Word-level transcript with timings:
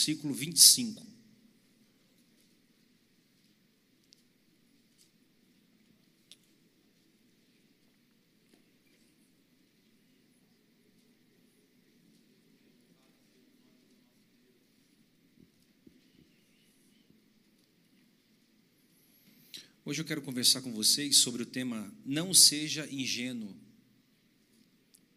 versículo 0.00 0.32
25. 0.32 1.06
Hoje 19.84 20.00
eu 20.00 20.04
quero 20.06 20.22
conversar 20.22 20.62
com 20.62 20.72
vocês 20.72 21.18
sobre 21.18 21.42
o 21.42 21.46
tema 21.46 21.92
Não 22.06 22.32
seja 22.32 22.88
ingênuo. 22.90 23.54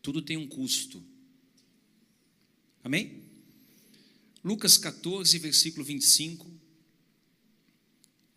Tudo 0.01 0.21
tem 0.21 0.35
um 0.35 0.47
custo. 0.47 1.01
Amém? 2.83 3.32
Lucas 4.43 4.77
14, 4.77 5.37
versículo 5.39 5.85
25. 5.85 6.51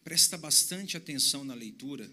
Presta 0.05 0.39
bastante 0.39 0.97
atenção 0.97 1.45
na 1.45 1.53
leitura, 1.53 2.09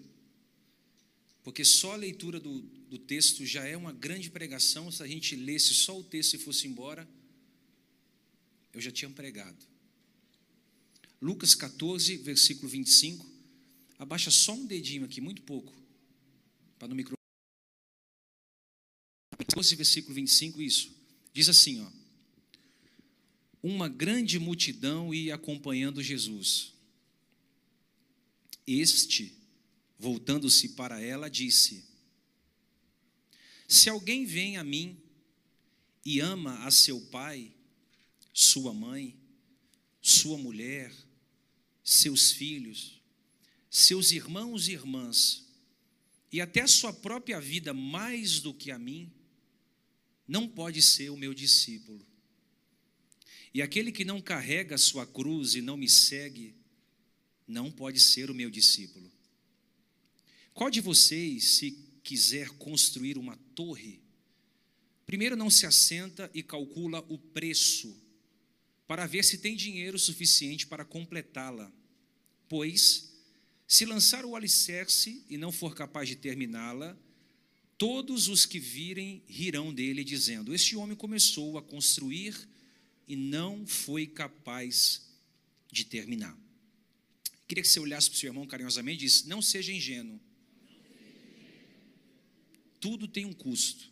porque 1.43 1.63
só 1.63 1.93
a 1.93 1.97
leitura 1.97 2.39
do, 2.39 2.61
do 2.89 2.97
texto 2.97 3.45
já 3.45 3.65
é 3.65 3.77
uma 3.77 3.93
grande 3.93 4.31
pregação. 4.31 4.91
Se 4.91 5.03
a 5.03 5.07
gente 5.07 5.35
lesse 5.35 5.75
só 5.75 5.99
o 5.99 6.03
texto 6.03 6.33
e 6.33 6.39
fosse 6.39 6.67
embora, 6.67 7.07
eu 8.73 8.81
já 8.81 8.91
tinha 8.91 9.11
pregado. 9.11 9.63
Lucas 11.21 11.53
14, 11.53 12.17
versículo 12.17 12.67
25. 12.67 13.31
Abaixa 13.99 14.31
só 14.31 14.53
um 14.53 14.65
dedinho 14.65 15.05
aqui, 15.05 15.21
muito 15.21 15.43
pouco, 15.43 15.71
para 16.79 16.87
no 16.87 16.95
microfone. 16.95 17.17
14, 19.37 19.75
versículo 19.75 20.15
25, 20.15 20.61
isso. 20.61 20.91
Diz 21.31 21.47
assim, 21.47 21.79
ó. 21.81 22.02
Uma 23.63 23.87
grande 23.87 24.37
multidão 24.37 25.13
ia 25.13 25.35
acompanhando 25.35 26.03
Jesus. 26.03 26.73
Este, 28.67 29.33
voltando-se 29.97 30.69
para 30.69 31.01
ela, 31.01 31.29
disse: 31.29 31.85
Se 33.65 33.89
alguém 33.89 34.25
vem 34.25 34.57
a 34.57 34.63
mim 34.65 35.01
e 36.05 36.19
ama 36.19 36.65
a 36.65 36.71
seu 36.71 36.99
pai, 36.99 37.53
sua 38.33 38.73
mãe, 38.73 39.17
sua 40.01 40.37
mulher, 40.37 40.93
seus 41.81 42.31
filhos, 42.31 43.01
seus 43.69 44.11
irmãos 44.11 44.67
e 44.67 44.73
irmãs, 44.73 45.47
e 46.31 46.41
até 46.41 46.61
a 46.61 46.67
sua 46.67 46.91
própria 46.91 47.39
vida 47.39 47.73
mais 47.73 48.41
do 48.41 48.53
que 48.53 48.71
a 48.71 48.77
mim, 48.77 49.09
não 50.27 50.49
pode 50.49 50.81
ser 50.81 51.09
o 51.11 51.17
meu 51.17 51.33
discípulo. 51.33 52.05
E 53.53 53.61
aquele 53.61 53.91
que 53.91 54.03
não 54.03 54.19
carrega 54.19 54.75
a 54.75 54.79
sua 54.79 55.05
cruz 55.05 55.53
e 55.53 55.61
não 55.61 55.77
me 55.77 55.87
segue, 55.87 56.55
não 57.47 57.69
pode 57.69 57.99
ser 57.99 58.31
o 58.31 58.33
meu 58.33 58.49
discípulo. 58.49 59.11
Qual 60.53 60.69
de 60.71 60.81
vocês, 60.81 61.55
se 61.55 61.71
quiser 62.03 62.49
construir 62.49 63.17
uma 63.17 63.37
torre, 63.53 63.99
primeiro 65.05 65.35
não 65.35 65.49
se 65.49 65.65
assenta 65.65 66.29
e 66.33 66.41
calcula 66.41 67.05
o 67.09 67.17
preço, 67.17 67.95
para 68.87 69.05
ver 69.05 69.23
se 69.23 69.37
tem 69.37 69.55
dinheiro 69.55 69.99
suficiente 69.99 70.65
para 70.65 70.83
completá-la? 70.83 71.71
Pois, 72.49 73.13
se 73.67 73.85
lançar 73.85 74.25
o 74.25 74.35
alicerce 74.35 75.23
e 75.29 75.37
não 75.37 75.51
for 75.51 75.75
capaz 75.75 76.09
de 76.09 76.15
terminá-la, 76.15 76.97
todos 77.77 78.27
os 78.27 78.45
que 78.45 78.59
virem 78.59 79.23
rirão 79.27 79.73
dele, 79.73 80.03
dizendo: 80.03 80.53
Este 80.53 80.75
homem 80.75 80.95
começou 80.95 81.57
a 81.57 81.61
construir 81.61 82.47
e 83.07 83.15
não 83.15 83.65
foi 83.65 84.07
capaz 84.07 85.09
de 85.71 85.85
terminar. 85.85 86.37
Queria 87.47 87.61
que 87.61 87.69
você 87.69 87.79
olhasse 87.79 88.09
para 88.09 88.15
o 88.15 88.19
seu 88.19 88.29
irmão 88.29 88.47
carinhosamente 88.47 89.03
e 89.03 89.07
disse: 89.07 89.27
Não 89.27 89.41
seja 89.41 89.71
ingênuo. 89.71 90.19
Tudo 92.79 93.07
tem 93.07 93.25
um 93.25 93.33
custo. 93.33 93.91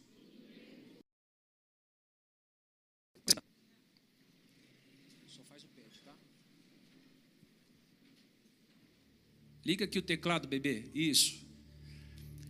Liga 9.63 9.85
aqui 9.85 9.99
o 9.99 10.01
teclado, 10.01 10.47
bebê. 10.47 10.89
Isso. 10.93 11.47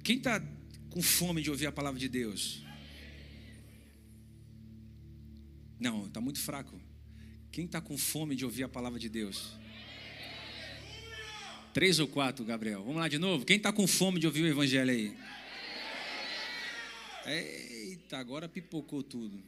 Quem 0.03 0.17
está 0.17 0.41
com 0.89 1.01
fome 1.01 1.41
de 1.41 1.51
ouvir 1.51 1.67
a 1.67 1.71
palavra 1.71 1.99
de 1.99 2.07
Deus? 2.07 2.63
Não, 5.81 6.05
está 6.05 6.21
muito 6.21 6.39
fraco. 6.39 6.79
Quem 7.51 7.65
está 7.65 7.81
com 7.81 7.97
fome 7.97 8.35
de 8.35 8.45
ouvir 8.45 8.63
a 8.63 8.69
palavra 8.69 8.99
de 8.99 9.09
Deus? 9.09 9.53
Três 11.73 11.97
ou 11.97 12.07
quatro, 12.07 12.45
Gabriel. 12.45 12.83
Vamos 12.83 12.97
lá 12.97 13.07
de 13.07 13.17
novo. 13.17 13.43
Quem 13.43 13.57
está 13.57 13.73
com 13.73 13.87
fome 13.87 14.19
de 14.19 14.27
ouvir 14.27 14.43
o 14.43 14.47
evangelho 14.47 14.91
aí? 14.91 15.17
Eita, 17.25 18.19
agora 18.19 18.47
pipocou 18.47 19.01
tudo. 19.01 19.41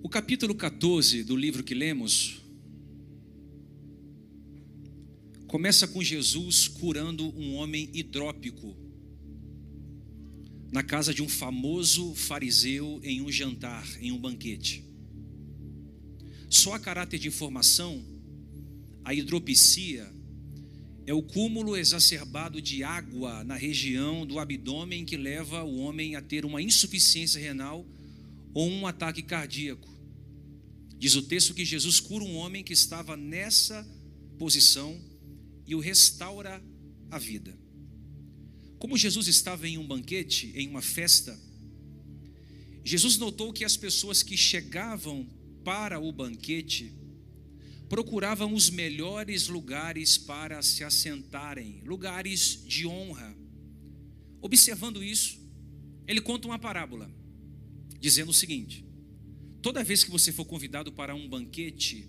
O 0.00 0.08
capítulo 0.08 0.54
14 0.54 1.24
do 1.24 1.34
livro 1.34 1.64
que 1.64 1.74
lemos 1.74 2.40
começa 5.48 5.88
com 5.88 6.00
Jesus 6.00 6.68
curando 6.68 7.36
um 7.36 7.56
homem 7.56 7.90
hidrópico 7.92 8.83
na 10.74 10.82
casa 10.82 11.14
de 11.14 11.22
um 11.22 11.28
famoso 11.28 12.16
fariseu 12.16 13.00
em 13.04 13.22
um 13.22 13.30
jantar, 13.30 13.86
em 14.02 14.10
um 14.10 14.18
banquete. 14.18 14.84
Só 16.50 16.74
a 16.74 16.80
caráter 16.80 17.20
de 17.20 17.28
informação, 17.28 18.04
a 19.04 19.14
hidropicia 19.14 20.12
é 21.06 21.14
o 21.14 21.22
cúmulo 21.22 21.76
exacerbado 21.76 22.60
de 22.60 22.82
água 22.82 23.44
na 23.44 23.54
região 23.54 24.26
do 24.26 24.40
abdômen 24.40 25.04
que 25.04 25.16
leva 25.16 25.62
o 25.62 25.76
homem 25.76 26.16
a 26.16 26.20
ter 26.20 26.44
uma 26.44 26.60
insuficiência 26.60 27.40
renal 27.40 27.86
ou 28.52 28.68
um 28.68 28.84
ataque 28.84 29.22
cardíaco. 29.22 29.88
Diz 30.98 31.14
o 31.14 31.22
texto 31.22 31.54
que 31.54 31.64
Jesus 31.64 32.00
cura 32.00 32.24
um 32.24 32.34
homem 32.34 32.64
que 32.64 32.72
estava 32.72 33.16
nessa 33.16 33.88
posição 34.40 35.00
e 35.68 35.76
o 35.76 35.78
restaura 35.78 36.60
a 37.12 37.18
vida. 37.20 37.63
Como 38.84 38.98
Jesus 38.98 39.28
estava 39.28 39.66
em 39.66 39.78
um 39.78 39.86
banquete, 39.86 40.52
em 40.54 40.68
uma 40.68 40.82
festa, 40.82 41.40
Jesus 42.84 43.16
notou 43.16 43.50
que 43.50 43.64
as 43.64 43.78
pessoas 43.78 44.22
que 44.22 44.36
chegavam 44.36 45.26
para 45.64 45.98
o 45.98 46.12
banquete 46.12 46.92
procuravam 47.88 48.52
os 48.52 48.68
melhores 48.68 49.48
lugares 49.48 50.18
para 50.18 50.60
se 50.60 50.84
assentarem, 50.84 51.80
lugares 51.86 52.62
de 52.66 52.86
honra. 52.86 53.34
Observando 54.42 55.02
isso, 55.02 55.40
ele 56.06 56.20
conta 56.20 56.46
uma 56.46 56.58
parábola, 56.58 57.10
dizendo 57.98 58.32
o 58.32 58.34
seguinte: 58.34 58.84
Toda 59.62 59.82
vez 59.82 60.04
que 60.04 60.10
você 60.10 60.30
for 60.30 60.44
convidado 60.44 60.92
para 60.92 61.14
um 61.14 61.26
banquete, 61.26 62.06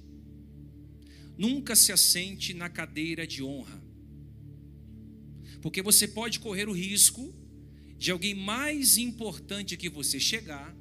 nunca 1.37 1.73
se 1.73 1.93
assente 1.93 2.53
na 2.53 2.67
cadeira 2.67 3.25
de 3.25 3.41
honra. 3.41 3.84
Porque 5.65 5.81
você 5.81 6.07
pode 6.07 6.39
correr 6.39 6.69
o 6.69 6.71
risco 6.71 7.33
de 7.97 8.11
alguém 8.11 8.35
mais 8.35 8.99
importante 8.99 9.75
que 9.75 9.89
você 9.89 10.19
chegar 10.19 10.77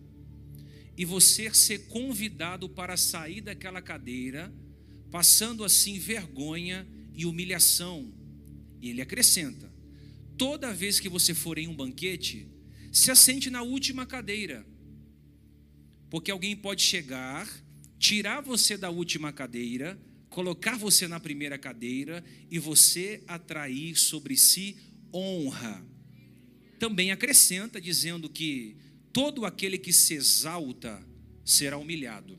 e 0.95 1.07
você 1.07 1.53
ser 1.55 1.87
convidado 1.87 2.69
para 2.69 2.95
sair 2.99 3.41
daquela 3.41 3.81
cadeira, 3.81 4.55
passando 5.11 5.65
assim 5.65 5.99
vergonha 5.99 6.87
e 7.15 7.25
humilhação. 7.25 8.13
E 8.83 8.91
ele 8.91 9.01
acrescenta: 9.01 9.73
toda 10.37 10.75
vez 10.75 11.01
que 11.01 11.09
você 11.09 11.33
for 11.33 11.57
em 11.57 11.67
um 11.67 11.75
banquete, 11.75 12.47
se 12.93 13.11
assente 13.11 13.49
na 13.49 13.63
última 13.63 14.05
cadeira 14.05 14.67
porque 16.15 16.31
alguém 16.31 16.55
pode 16.55 16.81
chegar, 16.81 17.49
tirar 17.99 18.41
você 18.41 18.77
da 18.77 18.89
última 18.89 19.33
cadeira, 19.33 19.99
colocar 20.35 20.77
você 20.77 21.07
na 21.07 21.21
primeira 21.21 21.57
cadeira 21.57 22.25
e 22.51 22.59
você 22.59 23.23
atrair 23.29 23.95
sobre 23.95 24.37
si 24.37 24.77
honra. 25.15 25.87
Também 26.77 27.13
acrescenta 27.13 27.81
dizendo 27.81 28.29
que 28.29 28.77
todo 29.13 29.47
aquele 29.47 29.79
que 29.79 29.93
se 29.93 30.13
exalta 30.13 31.01
será 31.45 31.79
humilhado, 31.79 32.37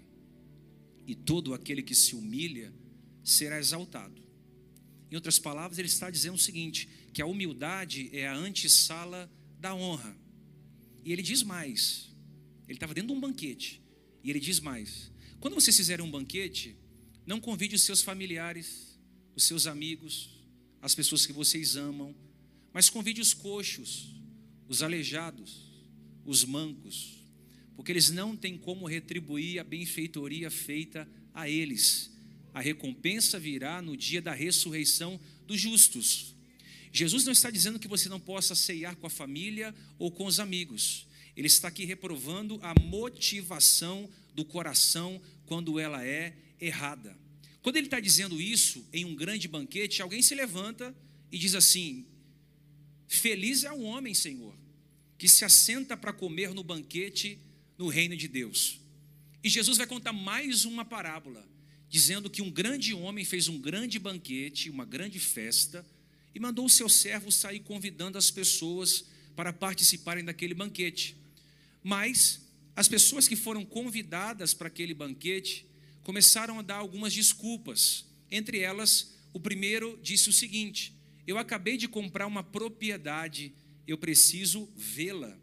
e 1.08 1.16
todo 1.16 1.54
aquele 1.54 1.82
que 1.82 1.96
se 1.96 2.16
humilha 2.16 2.74
será 3.24 3.58
exaltado. 3.58 4.22
Em 5.10 5.16
outras 5.16 5.40
palavras, 5.40 5.80
ele 5.80 5.88
está 5.88 6.10
dizendo 6.10 6.36
o 6.36 6.40
seguinte: 6.40 6.90
que 7.14 7.22
a 7.22 7.26
humildade 7.26 8.10
é 8.12 8.28
a 8.28 8.36
antessala 8.36 9.32
da 9.58 9.74
honra. 9.74 10.18
E 11.06 11.14
ele 11.14 11.22
diz 11.22 11.44
mais: 11.44 12.14
ele 12.68 12.76
estava 12.76 12.94
dentro 12.94 13.14
de 13.14 13.14
um 13.14 13.22
banquete. 13.22 13.82
E 14.22 14.30
ele 14.30 14.40
diz 14.42 14.60
mais: 14.60 15.10
quando 15.40 15.54
vocês 15.54 15.78
fizerem 15.78 16.06
um 16.06 16.12
banquete, 16.12 16.76
não 17.26 17.40
convide 17.40 17.76
os 17.76 17.84
seus 17.84 18.02
familiares, 18.02 18.98
os 19.36 19.44
seus 19.44 19.68
amigos, 19.68 20.30
as 20.82 20.94
pessoas 20.94 21.26
que 21.26 21.34
vocês 21.34 21.76
amam, 21.76 22.16
mas 22.72 22.90
convide 22.90 23.22
os 23.22 23.34
coxos, 23.34 24.14
os 24.68 24.84
aleijados, 24.84 25.66
os 26.26 26.44
mancos, 26.44 27.24
porque 27.76 27.92
eles 27.92 28.10
não 28.10 28.36
têm 28.36 28.58
como 28.58 28.88
retribuir 28.88 29.60
a 29.60 29.64
benfeitoria 29.64 30.50
feita 30.50 31.08
a 31.34 31.50
eles. 31.50 32.12
A 32.54 32.62
recompensa 32.62 33.40
virá 33.40 33.82
no 33.82 33.98
dia 33.98 34.22
da 34.22 34.34
ressurreição 34.34 35.20
dos 35.46 35.60
justos. 35.60 36.36
Jesus 36.92 37.26
não 37.26 37.34
está 37.34 37.50
dizendo 37.50 37.80
que 37.80 37.88
você 37.88 38.08
não 38.08 38.20
possa 38.20 38.56
ceiar 38.56 38.96
com 38.96 39.08
a 39.08 39.10
família 39.10 39.76
ou 40.00 40.10
com 40.10 40.26
os 40.26 40.40
amigos. 40.40 41.06
Ele 41.36 41.48
está 41.48 41.68
aqui 41.68 41.84
reprovando 41.84 42.58
a 42.62 42.74
motivação 42.80 44.10
do 44.34 44.46
coração 44.46 45.22
quando 45.46 45.78
ela 45.78 46.06
é 46.06 46.34
errada. 46.60 47.18
Quando 47.62 47.78
ele 47.78 47.88
está 47.88 48.00
dizendo 48.00 48.40
isso 48.40 48.86
em 48.94 49.06
um 49.06 49.16
grande 49.16 49.48
banquete, 49.48 50.02
alguém 50.02 50.22
se 50.22 50.36
levanta 50.36 50.96
e 51.32 51.38
diz 51.38 51.56
assim: 51.56 52.06
Feliz 53.08 53.64
é 53.64 53.72
o 53.72 53.82
homem, 53.82 54.14
Senhor, 54.14 54.56
que 55.18 55.28
se 55.28 55.44
assenta 55.44 55.98
para 55.98 56.14
comer 56.14 56.54
no 56.54 56.64
banquete 56.64 57.40
no 57.78 57.88
reino 57.88 58.16
de 58.16 58.28
Deus. 58.28 58.80
E 59.44 59.50
Jesus 59.50 59.78
vai 59.78 59.88
contar 59.88 60.14
mais 60.14 60.66
uma 60.66 60.84
parábola, 60.84 61.48
dizendo 61.90 62.30
que 62.30 62.42
um 62.42 62.50
grande 62.50 62.94
homem 62.94 63.24
fez 63.24 63.48
um 63.48 63.60
grande 63.60 64.00
banquete, 64.00 64.70
uma 64.70 64.86
grande 64.86 65.20
festa 65.20 65.86
e 66.34 66.40
mandou 66.40 66.66
o 66.66 66.70
seu 66.70 66.90
servo 66.90 67.32
sair 67.32 67.62
convidando 67.62 68.18
as 68.18 68.30
pessoas 68.30 69.06
para 69.36 69.54
participarem 69.54 70.24
daquele 70.24 70.54
banquete. 70.54 71.16
Mas 71.84 72.42
as 72.76 72.88
pessoas 72.88 73.28
que 73.28 73.36
foram 73.36 73.64
convidadas 73.64 74.54
para 74.54 74.68
aquele 74.68 74.94
banquete 74.94 75.66
começaram 76.06 76.60
a 76.60 76.62
dar 76.62 76.78
algumas 76.78 77.14
desculpas. 77.14 78.06
Entre 78.32 78.60
elas, 78.60 79.14
o 79.34 79.40
primeiro 79.40 80.00
disse 80.02 80.30
o 80.30 80.34
seguinte: 80.34 80.96
Eu 81.28 81.38
acabei 81.38 81.76
de 81.76 81.88
comprar 81.88 82.28
uma 82.28 82.44
propriedade, 82.44 83.54
eu 83.86 83.98
preciso 83.98 84.70
vê-la. 84.78 85.38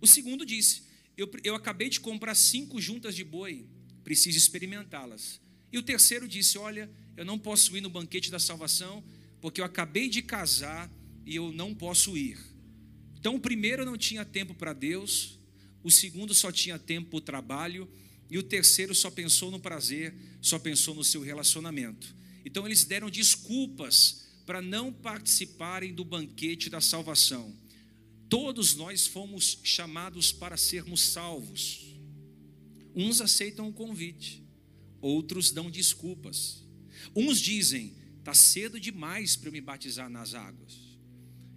O 0.00 0.06
segundo 0.06 0.46
disse: 0.46 0.86
eu, 1.16 1.30
eu 1.42 1.54
acabei 1.54 1.88
de 1.88 1.98
comprar 1.98 2.34
cinco 2.34 2.80
juntas 2.80 3.14
de 3.16 3.24
boi, 3.24 3.66
preciso 4.04 4.36
experimentá-las. 4.36 5.40
E 5.72 5.78
o 5.78 5.82
terceiro 5.82 6.28
disse: 6.28 6.56
Olha, 6.56 6.90
eu 7.16 7.24
não 7.24 7.38
posso 7.38 7.76
ir 7.76 7.80
no 7.80 7.90
banquete 7.90 8.30
da 8.30 8.38
salvação 8.38 9.02
porque 9.40 9.60
eu 9.60 9.64
acabei 9.64 10.08
de 10.08 10.22
casar 10.22 10.90
e 11.24 11.34
eu 11.34 11.52
não 11.52 11.74
posso 11.74 12.16
ir. 12.16 12.38
Então, 13.18 13.34
o 13.34 13.40
primeiro 13.40 13.84
não 13.84 13.96
tinha 13.96 14.24
tempo 14.24 14.54
para 14.54 14.72
Deus, 14.72 15.38
o 15.82 15.90
segundo 15.90 16.32
só 16.32 16.52
tinha 16.52 16.78
tempo 16.78 17.10
para 17.10 17.16
o 17.16 17.20
trabalho, 17.20 17.90
e 18.30 18.38
o 18.38 18.42
terceiro 18.42 18.94
só 18.94 19.10
pensou 19.10 19.50
no 19.50 19.60
prazer, 19.60 20.14
só 20.40 20.58
pensou 20.58 20.94
no 20.94 21.04
seu 21.04 21.22
relacionamento. 21.22 22.14
Então, 22.44 22.66
eles 22.66 22.84
deram 22.84 23.10
desculpas 23.10 24.26
para 24.44 24.62
não 24.62 24.92
participarem 24.92 25.92
do 25.92 26.04
banquete 26.04 26.70
da 26.70 26.80
salvação. 26.80 27.54
Todos 28.28 28.74
nós 28.74 29.06
fomos 29.06 29.58
chamados 29.62 30.32
para 30.32 30.56
sermos 30.56 31.00
salvos. 31.00 31.96
Uns 32.94 33.20
aceitam 33.20 33.68
o 33.68 33.72
convite, 33.72 34.42
outros 35.00 35.50
dão 35.50 35.70
desculpas. 35.70 36.64
Uns 37.14 37.40
dizem: 37.40 37.94
Está 38.18 38.34
cedo 38.34 38.80
demais 38.80 39.36
para 39.36 39.48
eu 39.48 39.52
me 39.52 39.60
batizar 39.60 40.10
nas 40.10 40.34
águas. 40.34 40.74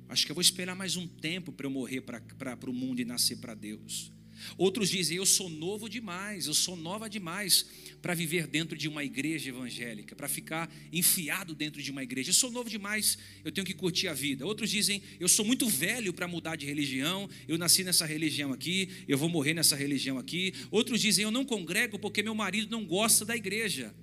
Acho 0.07 0.25
que 0.25 0.31
eu 0.31 0.35
vou 0.35 0.41
esperar 0.41 0.75
mais 0.75 0.97
um 0.97 1.07
tempo 1.07 1.51
para 1.51 1.65
eu 1.65 1.71
morrer 1.71 2.01
para 2.01 2.69
o 2.69 2.73
mundo 2.73 2.99
e 2.99 3.05
nascer 3.05 3.37
para 3.37 3.55
Deus. 3.55 4.11
Outros 4.57 4.89
dizem: 4.89 5.17
Eu 5.17 5.25
sou 5.25 5.49
novo 5.49 5.89
demais, 5.89 6.47
eu 6.47 6.53
sou 6.53 6.75
nova 6.75 7.09
demais 7.09 7.65
para 8.01 8.13
viver 8.13 8.47
dentro 8.47 8.77
de 8.77 8.87
uma 8.87 9.03
igreja 9.03 9.49
evangélica, 9.49 10.15
para 10.15 10.27
ficar 10.27 10.71
enfiado 10.91 11.53
dentro 11.53 11.81
de 11.81 11.91
uma 11.91 12.03
igreja. 12.03 12.29
Eu 12.29 12.33
sou 12.33 12.51
novo 12.51 12.69
demais, 12.69 13.17
eu 13.43 13.51
tenho 13.51 13.65
que 13.65 13.73
curtir 13.73 14.07
a 14.07 14.13
vida. 14.13 14.45
Outros 14.45 14.69
dizem: 14.69 15.01
Eu 15.19 15.27
sou 15.27 15.45
muito 15.45 15.67
velho 15.67 16.13
para 16.13 16.27
mudar 16.27 16.55
de 16.55 16.65
religião, 16.65 17.29
eu 17.47 17.57
nasci 17.57 17.83
nessa 17.83 18.05
religião 18.05 18.51
aqui, 18.53 18.89
eu 19.07 19.17
vou 19.17 19.29
morrer 19.29 19.53
nessa 19.53 19.75
religião 19.75 20.17
aqui. 20.17 20.53
Outros 20.71 21.01
dizem: 21.01 21.23
Eu 21.23 21.31
não 21.31 21.45
congrego 21.45 21.97
porque 21.97 22.23
meu 22.23 22.35
marido 22.35 22.71
não 22.71 22.85
gosta 22.85 23.25
da 23.25 23.35
igreja 23.35 23.93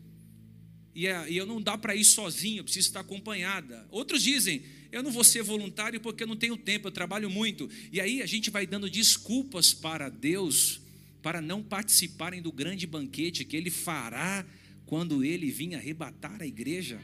e, 0.97 1.07
é, 1.07 1.31
e 1.31 1.37
eu 1.37 1.45
não 1.45 1.61
dá 1.61 1.77
para 1.77 1.95
ir 1.95 2.07
sozinho, 2.07 2.61
eu 2.61 2.65
preciso 2.65 2.89
estar 2.89 3.01
acompanhada. 3.01 3.87
Outros 3.91 4.23
dizem, 4.23 4.63
eu 4.91 5.03
não 5.03 5.13
vou 5.13 5.23
ser 5.23 5.43
voluntário 5.43 6.01
porque 6.01 6.23
eu 6.23 6.27
não 6.27 6.35
tenho 6.35 6.57
tempo, 6.57 6.89
eu 6.89 6.91
trabalho 6.91 7.29
muito. 7.29 7.69
E 7.93 8.01
aí 8.01 8.23
a 8.23 8.27
gente 8.27 8.49
vai 8.49 8.67
dando 8.67 8.89
desculpas 8.89 9.75
para 9.75 10.09
Deus 10.09 10.81
para 11.21 11.43
não 11.43 11.63
participarem 11.63 12.41
do 12.41 12.51
grande 12.51 12.87
banquete 12.87 13.45
que 13.45 13.59
Ele 13.59 13.71
fará 13.71 14.47
quando 14.87 15.23
Ele 15.23 15.51
vir 15.51 15.75
arrebatar 15.75 16.41
a 16.41 16.47
igreja. 16.47 16.99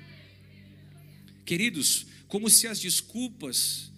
Queridos, 1.44 2.06
como 2.28 2.48
se 2.48 2.66
as 2.66 2.80
desculpas 2.80 3.92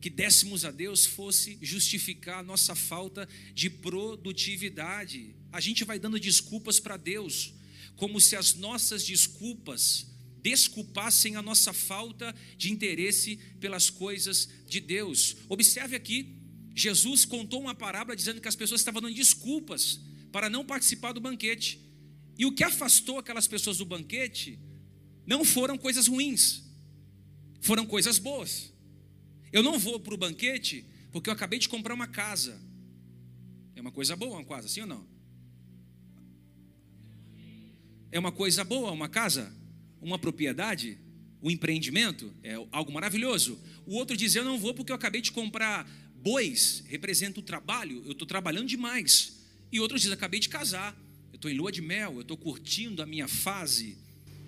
que 0.00 0.10
dessemos 0.10 0.64
a 0.64 0.72
Deus 0.72 1.06
fosse 1.06 1.56
justificar 1.62 2.40
a 2.40 2.42
nossa 2.42 2.74
falta 2.74 3.28
de 3.54 3.70
produtividade. 3.70 5.36
A 5.52 5.60
gente 5.60 5.84
vai 5.84 6.00
dando 6.00 6.18
desculpas 6.18 6.80
para 6.80 6.96
Deus 6.96 7.54
como 7.96 8.20
se 8.20 8.36
as 8.36 8.54
nossas 8.54 9.04
desculpas 9.04 10.06
desculpassem 10.42 11.36
a 11.36 11.42
nossa 11.42 11.72
falta 11.72 12.34
de 12.56 12.72
interesse 12.72 13.36
pelas 13.60 13.90
coisas 13.90 14.48
de 14.66 14.80
Deus. 14.80 15.36
Observe 15.48 15.96
aqui, 15.96 16.34
Jesus 16.74 17.24
contou 17.24 17.60
uma 17.60 17.74
parábola 17.74 18.16
dizendo 18.16 18.40
que 18.40 18.48
as 18.48 18.56
pessoas 18.56 18.80
estavam 18.80 19.02
dando 19.02 19.14
desculpas 19.14 20.00
para 20.32 20.48
não 20.48 20.64
participar 20.64 21.12
do 21.12 21.20
banquete. 21.20 21.80
E 22.38 22.46
o 22.46 22.52
que 22.52 22.64
afastou 22.64 23.18
aquelas 23.18 23.46
pessoas 23.46 23.78
do 23.78 23.84
banquete 23.84 24.58
não 25.26 25.44
foram 25.44 25.76
coisas 25.76 26.06
ruins, 26.06 26.62
foram 27.60 27.84
coisas 27.84 28.18
boas. 28.18 28.72
Eu 29.52 29.62
não 29.62 29.78
vou 29.78 30.00
para 30.00 30.14
o 30.14 30.16
banquete 30.16 30.86
porque 31.12 31.28
eu 31.28 31.34
acabei 31.34 31.58
de 31.58 31.68
comprar 31.68 31.94
uma 31.94 32.06
casa. 32.06 32.60
É 33.74 33.80
uma 33.80 33.92
coisa 33.92 34.16
boa 34.16 34.36
uma 34.36 34.44
casa, 34.44 34.68
sim 34.68 34.80
ou 34.82 34.86
não? 34.86 35.06
É 38.12 38.18
uma 38.18 38.32
coisa 38.32 38.64
boa, 38.64 38.90
uma 38.90 39.08
casa, 39.08 39.52
uma 40.00 40.18
propriedade, 40.18 40.98
um 41.42 41.50
empreendimento, 41.50 42.32
é 42.42 42.54
algo 42.70 42.92
maravilhoso. 42.92 43.58
O 43.86 43.94
outro 43.94 44.16
diz: 44.16 44.34
Eu 44.34 44.44
não 44.44 44.58
vou 44.58 44.74
porque 44.74 44.92
eu 44.92 44.96
acabei 44.96 45.20
de 45.20 45.32
comprar 45.32 45.88
bois, 46.16 46.84
representa 46.88 47.40
o 47.40 47.42
trabalho, 47.42 48.02
eu 48.04 48.12
estou 48.12 48.26
trabalhando 48.26 48.66
demais. 48.66 49.40
E 49.72 49.80
outros 49.80 50.02
diz: 50.02 50.10
Acabei 50.10 50.40
de 50.40 50.48
casar, 50.48 50.96
eu 51.32 51.36
estou 51.36 51.50
em 51.50 51.54
lua 51.54 51.72
de 51.72 51.80
mel, 51.80 52.14
eu 52.14 52.22
estou 52.22 52.36
curtindo 52.36 53.02
a 53.02 53.06
minha 53.06 53.28
fase 53.28 53.96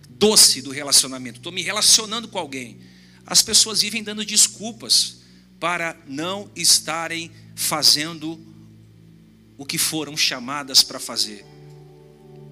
doce 0.09 0.61
do 0.61 0.71
relacionamento, 0.71 1.39
estou 1.39 1.53
me 1.53 1.63
relacionando 1.63 2.29
com 2.29 2.39
alguém. 2.39 2.79
As 3.25 3.43
pessoas 3.43 3.81
vivem 3.81 4.03
dando 4.03 4.25
desculpas 4.25 5.23
para 5.59 5.97
não 6.07 6.51
estarem 6.57 7.31
fazendo 7.55 8.39
o 9.57 9.65
que 9.65 9.79
foram 9.79 10.17
chamadas 10.17 10.83
para 10.83 10.99
fazer. 10.99 11.52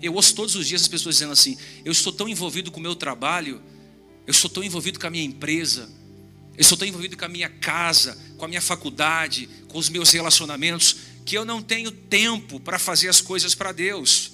Eu 0.02 0.14
ouço 0.14 0.34
todos 0.34 0.54
os 0.54 0.66
dias 0.66 0.82
as 0.82 0.88
pessoas 0.88 1.16
dizendo 1.16 1.32
assim: 1.32 1.56
eu 1.84 1.92
estou 1.92 2.12
tão 2.12 2.28
envolvido 2.28 2.70
com 2.70 2.80
o 2.80 2.82
meu 2.82 2.94
trabalho, 2.94 3.62
eu 4.26 4.30
estou 4.30 4.50
tão 4.50 4.62
envolvido 4.62 4.98
com 4.98 5.06
a 5.06 5.10
minha 5.10 5.24
empresa, 5.24 5.90
eu 6.56 6.62
estou 6.62 6.78
tão 6.78 6.88
envolvido 6.88 7.16
com 7.16 7.24
a 7.24 7.28
minha 7.28 7.48
casa, 7.48 8.18
com 8.36 8.44
a 8.44 8.48
minha 8.48 8.60
faculdade, 8.60 9.48
com 9.68 9.78
os 9.78 9.88
meus 9.88 10.10
relacionamentos, 10.10 10.96
que 11.24 11.36
eu 11.36 11.44
não 11.44 11.62
tenho 11.62 11.90
tempo 11.90 12.58
para 12.58 12.78
fazer 12.78 13.08
as 13.08 13.20
coisas 13.20 13.54
para 13.54 13.72
Deus. 13.72 14.32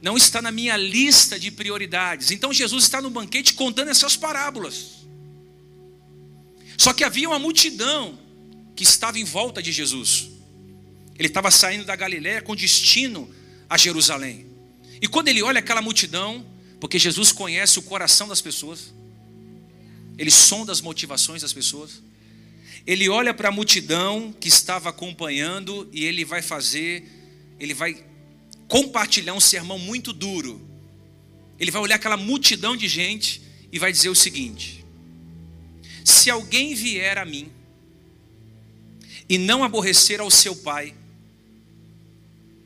Não 0.00 0.16
está 0.16 0.42
na 0.42 0.50
minha 0.50 0.76
lista 0.76 1.38
de 1.38 1.50
prioridades. 1.50 2.32
Então 2.32 2.52
Jesus 2.52 2.84
está 2.84 3.00
no 3.00 3.08
banquete 3.08 3.54
contando 3.54 3.88
essas 3.88 4.16
parábolas. 4.16 5.06
Só 6.76 6.92
que 6.92 7.04
havia 7.04 7.28
uma 7.28 7.38
multidão 7.38 8.18
que 8.74 8.82
estava 8.82 9.18
em 9.18 9.24
volta 9.24 9.62
de 9.62 9.70
Jesus. 9.70 10.28
Ele 11.16 11.28
estava 11.28 11.52
saindo 11.52 11.84
da 11.84 11.94
Galiléia 11.94 12.42
com 12.42 12.56
destino 12.56 13.32
a 13.72 13.78
Jerusalém. 13.78 14.44
E 15.00 15.08
quando 15.08 15.28
ele 15.28 15.42
olha 15.42 15.60
aquela 15.60 15.80
multidão, 15.80 16.44
porque 16.78 16.98
Jesus 16.98 17.32
conhece 17.32 17.78
o 17.78 17.82
coração 17.82 18.28
das 18.28 18.38
pessoas, 18.38 18.92
ele 20.18 20.30
sonda 20.30 20.70
as 20.70 20.82
motivações 20.82 21.40
das 21.40 21.54
pessoas. 21.54 22.02
Ele 22.86 23.08
olha 23.08 23.32
para 23.32 23.48
a 23.48 23.50
multidão 23.50 24.30
que 24.38 24.46
estava 24.46 24.90
acompanhando 24.90 25.88
e 25.90 26.04
ele 26.04 26.22
vai 26.22 26.42
fazer, 26.42 27.08
ele 27.58 27.72
vai 27.72 28.04
compartilhar 28.68 29.32
um 29.32 29.40
sermão 29.40 29.78
muito 29.78 30.12
duro. 30.12 30.60
Ele 31.58 31.70
vai 31.70 31.80
olhar 31.80 31.96
aquela 31.96 32.18
multidão 32.18 32.76
de 32.76 32.88
gente 32.88 33.40
e 33.72 33.78
vai 33.78 33.90
dizer 33.90 34.10
o 34.10 34.14
seguinte: 34.14 34.84
Se 36.04 36.28
alguém 36.28 36.74
vier 36.74 37.16
a 37.16 37.24
mim 37.24 37.50
e 39.26 39.38
não 39.38 39.64
aborrecer 39.64 40.20
ao 40.20 40.30
seu 40.30 40.54
pai, 40.54 40.94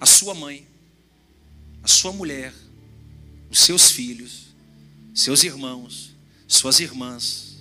a 0.01 0.05
sua 0.05 0.35
mãe, 0.35 0.67
a 1.87 1.89
sua 1.89 2.13
mulher, 2.13 2.53
os 3.49 3.61
seus 3.61 3.93
filhos, 3.93 4.47
seus 5.15 5.45
irmãos, 5.45 6.17
suas 6.49 6.81
irmãs, 6.81 7.59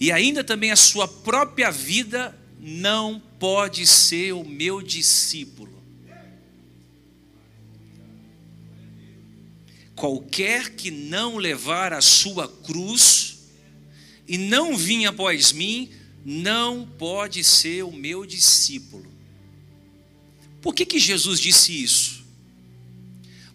e 0.00 0.10
ainda 0.10 0.42
também 0.42 0.70
a 0.70 0.76
sua 0.76 1.06
própria 1.06 1.70
vida, 1.70 2.34
não 2.58 3.20
pode 3.38 3.86
ser 3.86 4.32
o 4.32 4.42
meu 4.42 4.80
discípulo. 4.80 5.78
Qualquer 9.94 10.70
que 10.70 10.90
não 10.90 11.36
levar 11.36 11.92
a 11.92 12.00
sua 12.00 12.48
cruz 12.48 13.40
e 14.26 14.38
não 14.38 14.74
vir 14.74 15.04
após 15.04 15.52
mim, 15.52 15.90
não 16.24 16.88
pode 16.98 17.44
ser 17.44 17.82
o 17.82 17.92
meu 17.92 18.24
discípulo. 18.24 19.12
Por 20.62 20.74
que, 20.74 20.86
que 20.86 20.98
Jesus 20.98 21.38
disse 21.38 21.82
isso? 21.82 22.19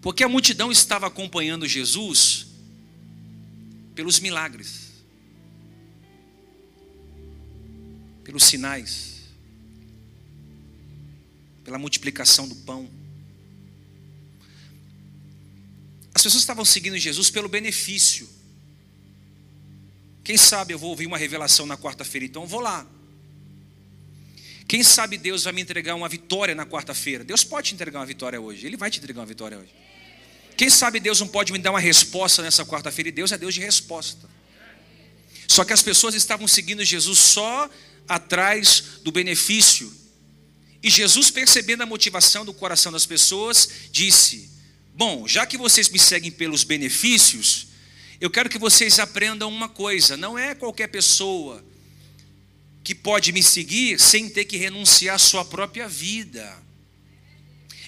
Porque 0.06 0.24
a 0.24 0.30
multidão 0.30 0.72
estava 0.72 1.08
acompanhando 1.08 1.68
Jesus 1.68 2.46
pelos 3.96 4.20
milagres, 4.20 4.92
pelos 8.24 8.44
sinais, 8.44 9.24
pela 11.64 11.80
multiplicação 11.80 12.48
do 12.48 12.54
pão. 12.54 12.88
As 16.14 16.22
pessoas 16.22 16.44
estavam 16.44 16.64
seguindo 16.64 17.00
Jesus 17.00 17.32
pelo 17.32 17.50
benefício. 17.50 18.30
Quem 20.24 20.38
sabe 20.38 20.72
eu 20.72 20.78
vou 20.78 20.92
ouvir 20.92 21.08
uma 21.08 21.18
revelação 21.18 21.66
na 21.66 21.80
quarta-feira, 21.80 22.28
então 22.28 22.44
eu 22.44 22.48
vou 22.48 22.60
lá. 22.60 22.86
Quem 24.68 24.84
sabe 24.84 25.18
Deus 25.18 25.46
vai 25.46 25.54
me 25.54 25.64
entregar 25.64 25.96
uma 25.96 26.08
vitória 26.08 26.54
na 26.54 26.64
quarta-feira? 26.64 27.24
Deus 27.24 27.44
pode 27.44 27.70
te 27.70 27.74
entregar 27.74 27.98
uma 27.98 28.06
vitória 28.06 28.40
hoje, 28.40 28.68
Ele 28.68 28.78
vai 28.78 28.92
te 28.92 29.00
entregar 29.00 29.22
uma 29.22 29.26
vitória 29.26 29.58
hoje. 29.58 29.85
Quem 30.58 30.70
sabe 30.70 31.00
Deus 31.00 31.20
não 31.20 31.28
pode 31.28 31.52
me 31.52 31.60
dar 31.60 31.72
uma 31.72 31.80
resposta 31.80 32.42
nessa 32.42 32.66
quarta-feira? 32.66 33.10
E 33.10 33.12
Deus 33.12 33.32
é 33.32 33.38
Deus 33.38 33.54
de 33.54 33.62
resposta. 33.62 34.30
Só 35.48 35.64
que 35.64 35.74
as 35.74 35.82
pessoas 35.82 36.16
estavam 36.16 36.48
seguindo 36.48 36.84
Jesus 36.84 37.20
só 37.20 37.70
atrás 38.08 39.00
do 39.04 39.12
benefício. 39.12 39.92
E 40.82 40.90
Jesus, 40.90 41.30
percebendo 41.30 41.84
a 41.84 41.86
motivação 41.86 42.46
do 42.46 42.54
coração 42.54 42.92
das 42.92 43.06
pessoas, 43.06 43.68
disse: 43.92 44.50
Bom, 44.94 45.28
já 45.28 45.46
que 45.46 45.58
vocês 45.58 45.90
me 45.90 46.00
seguem 46.00 46.32
pelos 46.32 46.64
benefícios, 46.64 47.68
eu 48.22 48.30
quero 48.30 48.50
que 48.50 48.58
vocês 48.58 49.00
aprendam 49.00 49.50
uma 49.50 49.68
coisa: 49.68 50.16
não 50.16 50.38
é 50.38 50.56
qualquer 50.56 50.88
pessoa 50.88 51.64
que 52.84 52.94
pode 52.94 53.32
me 53.32 53.42
seguir 53.42 54.00
sem 54.00 54.30
ter 54.30 54.46
que 54.46 54.58
renunciar 54.58 55.16
à 55.16 55.20
sua 55.20 55.44
própria 55.44 55.88
vida. 55.88 56.65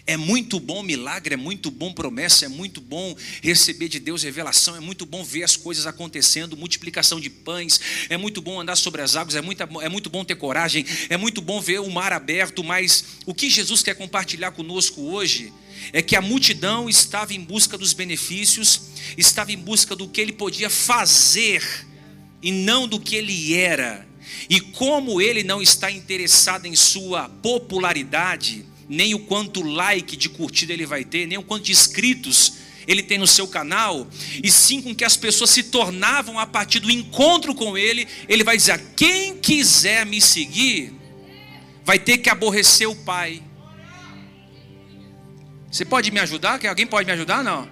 É 0.07 0.15
muito 0.15 0.57
bom 0.57 0.81
milagre, 0.81 1.33
é 1.33 1.37
muito 1.37 1.69
bom 1.69 1.91
promessa, 1.91 2.45
é 2.45 2.47
muito 2.47 2.79
bom 2.79 3.13
receber 3.41 3.89
de 3.89 3.99
Deus 3.99 4.23
revelação, 4.23 4.73
é 4.77 4.79
muito 4.79 5.05
bom 5.05 5.21
ver 5.21 5.43
as 5.43 5.57
coisas 5.57 5.85
acontecendo, 5.85 6.55
multiplicação 6.55 7.19
de 7.19 7.29
pães, 7.29 7.79
é 8.07 8.15
muito 8.15 8.41
bom 8.41 8.61
andar 8.61 8.77
sobre 8.77 9.01
as 9.01 9.17
águas, 9.17 9.35
é 9.35 9.41
muito, 9.41 9.61
é 9.61 9.89
muito 9.89 10.09
bom 10.09 10.23
ter 10.23 10.35
coragem, 10.35 10.85
é 11.09 11.17
muito 11.17 11.41
bom 11.41 11.59
ver 11.59 11.81
o 11.81 11.89
mar 11.91 12.13
aberto, 12.13 12.63
mas 12.63 13.03
o 13.25 13.33
que 13.33 13.49
Jesus 13.49 13.83
quer 13.83 13.95
compartilhar 13.95 14.51
conosco 14.51 15.01
hoje 15.01 15.51
é 15.91 16.01
que 16.01 16.15
a 16.15 16.21
multidão 16.21 16.89
estava 16.89 17.33
em 17.33 17.41
busca 17.41 17.77
dos 17.77 17.91
benefícios, 17.91 18.81
estava 19.17 19.51
em 19.51 19.57
busca 19.57 19.93
do 19.93 20.07
que 20.07 20.21
ele 20.21 20.31
podia 20.31 20.69
fazer 20.69 21.61
e 22.41 22.49
não 22.49 22.87
do 22.87 22.97
que 22.97 23.15
ele 23.15 23.53
era. 23.53 24.07
E 24.49 24.61
como 24.61 25.21
ele 25.21 25.43
não 25.43 25.61
está 25.61 25.91
interessado 25.91 26.65
em 26.65 26.75
sua 26.75 27.27
popularidade, 27.27 28.65
nem 28.87 29.13
o 29.13 29.19
quanto 29.19 29.61
like 29.61 30.15
de 30.15 30.29
curtida 30.29 30.73
ele 30.73 30.85
vai 30.85 31.03
ter, 31.03 31.27
nem 31.27 31.37
o 31.37 31.43
quanto 31.43 31.65
de 31.65 31.71
inscritos 31.71 32.53
ele 32.87 33.03
tem 33.03 33.17
no 33.17 33.27
seu 33.27 33.47
canal, 33.47 34.07
e 34.41 34.49
sim 34.49 34.81
com 34.81 34.95
que 34.95 35.03
as 35.03 35.17
pessoas 35.17 35.49
se 35.49 35.63
tornavam 35.63 36.39
a 36.39 36.45
partir 36.45 36.79
do 36.79 36.89
encontro 36.89 37.53
com 37.53 37.77
ele, 37.77 38.07
ele 38.29 38.45
vai 38.45 38.55
dizer: 38.55 38.81
quem 38.95 39.37
quiser 39.37 40.05
me 40.05 40.21
seguir, 40.21 40.93
vai 41.83 41.99
ter 41.99 42.19
que 42.19 42.29
aborrecer 42.29 42.89
o 42.89 42.95
pai. 42.95 43.43
Você 45.69 45.83
pode 45.83 46.11
me 46.11 46.19
ajudar? 46.21 46.65
Alguém 46.65 46.87
pode 46.87 47.05
me 47.05 47.11
ajudar? 47.11 47.43
Não. 47.43 47.69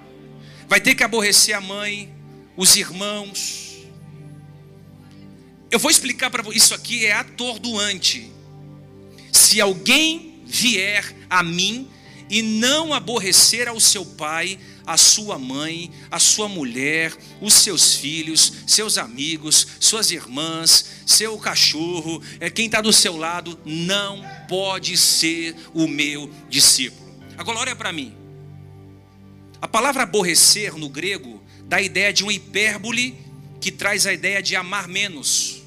Vai 0.67 0.81
ter 0.81 0.95
que 0.95 1.03
aborrecer 1.03 1.55
a 1.55 1.61
mãe, 1.61 2.13
os 2.57 2.75
irmãos. 2.75 3.77
Eu 5.71 5.79
vou 5.79 5.89
explicar 5.89 6.29
para 6.29 6.43
você. 6.43 6.57
Isso 6.57 6.73
aqui 6.73 7.05
é 7.05 7.13
atordoante. 7.13 8.31
Se 9.31 9.61
alguém 9.61 10.34
vier 10.45 11.15
a 11.29 11.43
mim 11.43 11.89
e 12.29 12.41
não 12.41 12.93
aborrecer 12.93 13.67
ao 13.67 13.79
seu 13.79 14.05
pai, 14.05 14.57
a 14.85 14.97
sua 14.97 15.37
mãe, 15.37 15.91
a 16.09 16.19
sua 16.19 16.47
mulher, 16.47 17.15
os 17.41 17.53
seus 17.53 17.95
filhos, 17.95 18.51
seus 18.67 18.97
amigos, 18.97 19.67
suas 19.79 20.11
irmãs, 20.11 20.85
seu 21.05 21.37
cachorro, 21.37 22.21
é 22.39 22.49
quem 22.49 22.65
está 22.65 22.81
do 22.81 22.93
seu 22.93 23.15
lado, 23.15 23.59
não 23.65 24.23
pode 24.47 24.97
ser 24.97 25.55
o 25.73 25.87
meu 25.87 26.29
discípulo. 26.49 27.05
Agora 27.37 27.59
olha 27.59 27.75
para 27.75 27.91
mim. 27.91 28.15
A 29.61 29.67
palavra 29.67 30.03
aborrecer 30.03 30.75
no 30.77 30.89
grego 30.89 31.41
dá 31.65 31.77
a 31.77 31.81
ideia 31.81 32.13
de 32.13 32.23
uma 32.23 32.33
hipérbole 32.33 33.15
que 33.59 33.71
traz 33.71 34.05
a 34.05 34.13
ideia 34.13 34.41
de 34.41 34.55
amar 34.55 34.87
menos. 34.87 35.64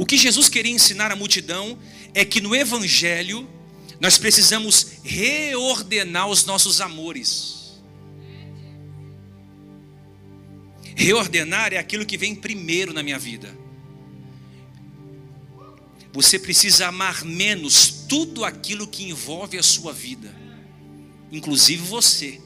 O 0.00 0.06
que 0.06 0.16
Jesus 0.16 0.48
queria 0.48 0.72
ensinar 0.72 1.12
à 1.12 1.14
multidão 1.14 1.78
é 2.14 2.24
que 2.24 2.40
no 2.40 2.54
Evangelho 2.54 3.46
nós 4.00 4.16
precisamos 4.16 4.92
reordenar 5.04 6.26
os 6.26 6.46
nossos 6.46 6.80
amores. 6.80 7.78
Reordenar 10.96 11.74
é 11.74 11.76
aquilo 11.76 12.06
que 12.06 12.16
vem 12.16 12.34
primeiro 12.34 12.94
na 12.94 13.02
minha 13.02 13.18
vida. 13.18 13.54
Você 16.14 16.38
precisa 16.38 16.86
amar 16.86 17.22
menos 17.22 18.06
tudo 18.08 18.42
aquilo 18.42 18.88
que 18.88 19.04
envolve 19.04 19.58
a 19.58 19.62
sua 19.62 19.92
vida, 19.92 20.34
inclusive 21.30 21.82
você. 21.82 22.40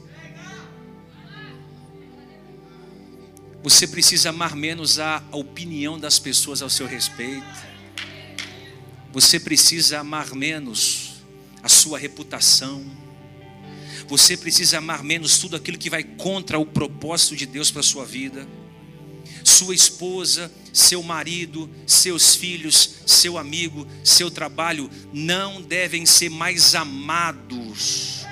Você 3.64 3.86
precisa 3.86 4.28
amar 4.28 4.54
menos 4.54 4.98
a 4.98 5.22
opinião 5.32 5.98
das 5.98 6.18
pessoas 6.18 6.60
ao 6.60 6.68
seu 6.68 6.86
respeito. 6.86 7.46
Você 9.10 9.40
precisa 9.40 10.00
amar 10.00 10.34
menos 10.34 11.22
a 11.62 11.68
sua 11.70 11.98
reputação. 11.98 12.84
Você 14.06 14.36
precisa 14.36 14.76
amar 14.76 15.02
menos 15.02 15.38
tudo 15.38 15.56
aquilo 15.56 15.78
que 15.78 15.88
vai 15.88 16.04
contra 16.04 16.58
o 16.58 16.66
propósito 16.66 17.34
de 17.36 17.46
Deus 17.46 17.70
para 17.70 17.82
sua 17.82 18.04
vida. 18.04 18.46
Sua 19.42 19.74
esposa, 19.74 20.52
seu 20.70 21.02
marido, 21.02 21.70
seus 21.86 22.36
filhos, 22.36 22.96
seu 23.06 23.38
amigo, 23.38 23.86
seu 24.04 24.30
trabalho 24.30 24.90
não 25.10 25.62
devem 25.62 26.04
ser 26.04 26.28
mais 26.28 26.74
amados 26.74 28.26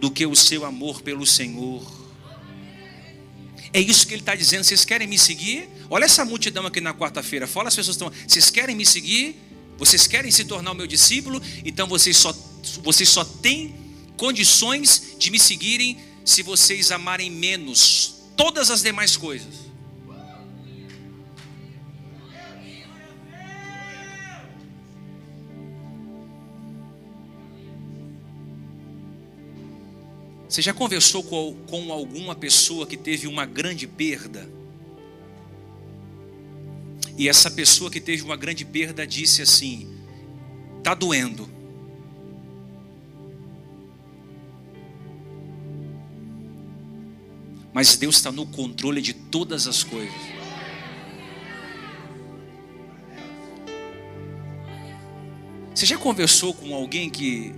do 0.00 0.10
que 0.10 0.24
o 0.24 0.34
seu 0.34 0.64
amor 0.64 1.02
pelo 1.02 1.26
Senhor. 1.26 1.97
É 3.72 3.80
isso 3.80 4.06
que 4.06 4.14
ele 4.14 4.22
está 4.22 4.34
dizendo. 4.34 4.64
Vocês 4.64 4.84
querem 4.84 5.06
me 5.06 5.18
seguir? 5.18 5.68
Olha 5.90 6.04
essa 6.04 6.24
multidão 6.24 6.66
aqui 6.66 6.80
na 6.80 6.94
quarta-feira. 6.94 7.46
Fala 7.46 7.68
as 7.68 7.76
pessoas 7.76 7.96
estão. 7.96 8.12
Vocês 8.26 8.50
querem 8.50 8.74
me 8.74 8.86
seguir? 8.86 9.36
Vocês 9.76 10.06
querem 10.06 10.30
se 10.30 10.44
tornar 10.44 10.72
o 10.72 10.74
meu 10.74 10.86
discípulo? 10.86 11.40
Então 11.64 11.86
vocês 11.86 12.16
só, 12.16 12.34
vocês 12.82 13.08
só 13.08 13.24
têm 13.24 13.74
condições 14.16 15.14
de 15.18 15.30
me 15.30 15.38
seguirem 15.38 15.98
se 16.24 16.42
vocês 16.42 16.90
amarem 16.90 17.30
menos 17.30 18.14
todas 18.36 18.70
as 18.70 18.82
demais 18.82 19.16
coisas. 19.16 19.67
Você 30.58 30.62
já 30.62 30.74
conversou 30.74 31.22
com, 31.22 31.92
alguma 31.92 32.34
pessoa 32.34 32.84
que 32.84 32.96
teve 32.96 33.28
uma 33.28 33.46
grande 33.46 33.86
perda? 33.86 34.50
E 37.16 37.28
essa 37.28 37.48
pessoa 37.48 37.88
que 37.88 38.00
teve 38.00 38.24
uma 38.24 38.36
grande 38.36 38.64
perda 38.64 39.06
disse 39.06 39.40
assim: 39.40 39.88
está 40.78 40.94
doendo. 40.94 41.48
Mas 47.72 47.96
Deus 47.96 48.16
está 48.16 48.32
no 48.32 48.44
controle 48.44 49.00
de 49.00 49.14
todas 49.14 49.68
as 49.68 49.84
coisas. 49.84 50.12
Você 55.72 55.86
já 55.86 55.96
conversou 55.96 56.52
com 56.52 56.74
alguém 56.74 57.08
que 57.08 57.54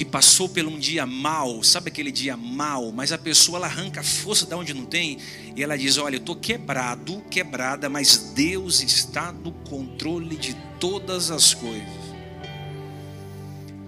que 0.00 0.04
passou 0.06 0.48
por 0.48 0.64
um 0.64 0.78
dia 0.78 1.04
mal, 1.04 1.62
sabe 1.62 1.90
aquele 1.90 2.10
dia 2.10 2.34
mal, 2.34 2.90
mas 2.90 3.12
a 3.12 3.18
pessoa 3.18 3.58
ela 3.58 3.66
arranca 3.66 4.02
força 4.02 4.46
de 4.46 4.54
onde 4.54 4.72
não 4.72 4.86
tem 4.86 5.18
e 5.54 5.62
ela 5.62 5.76
diz: 5.76 5.98
Olha, 5.98 6.14
eu 6.14 6.20
estou 6.20 6.34
quebrado, 6.34 7.22
quebrada, 7.30 7.86
mas 7.90 8.32
Deus 8.34 8.82
está 8.82 9.30
no 9.30 9.52
controle 9.52 10.38
de 10.38 10.54
todas 10.80 11.30
as 11.30 11.52
coisas. 11.52 11.86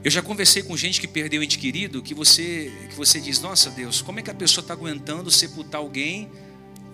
Eu 0.05 0.11
já 0.11 0.21
conversei 0.21 0.63
com 0.63 0.77
gente 0.77 1.01
que 1.01 1.09
perdeu 1.09 1.43
ente 1.43 1.57
querido, 1.57 2.03
que 2.03 2.13
você, 2.13 2.71
que 2.91 2.95
você 2.95 3.19
diz: 3.19 3.41
Nossa 3.41 3.71
Deus, 3.71 4.03
como 4.03 4.21
é 4.21 4.23
que 4.23 4.31
a 4.31 4.35
pessoa 4.35 4.61
está 4.61 4.75
aguentando 4.75 5.31
sepultar 5.31 5.81
alguém 5.81 6.31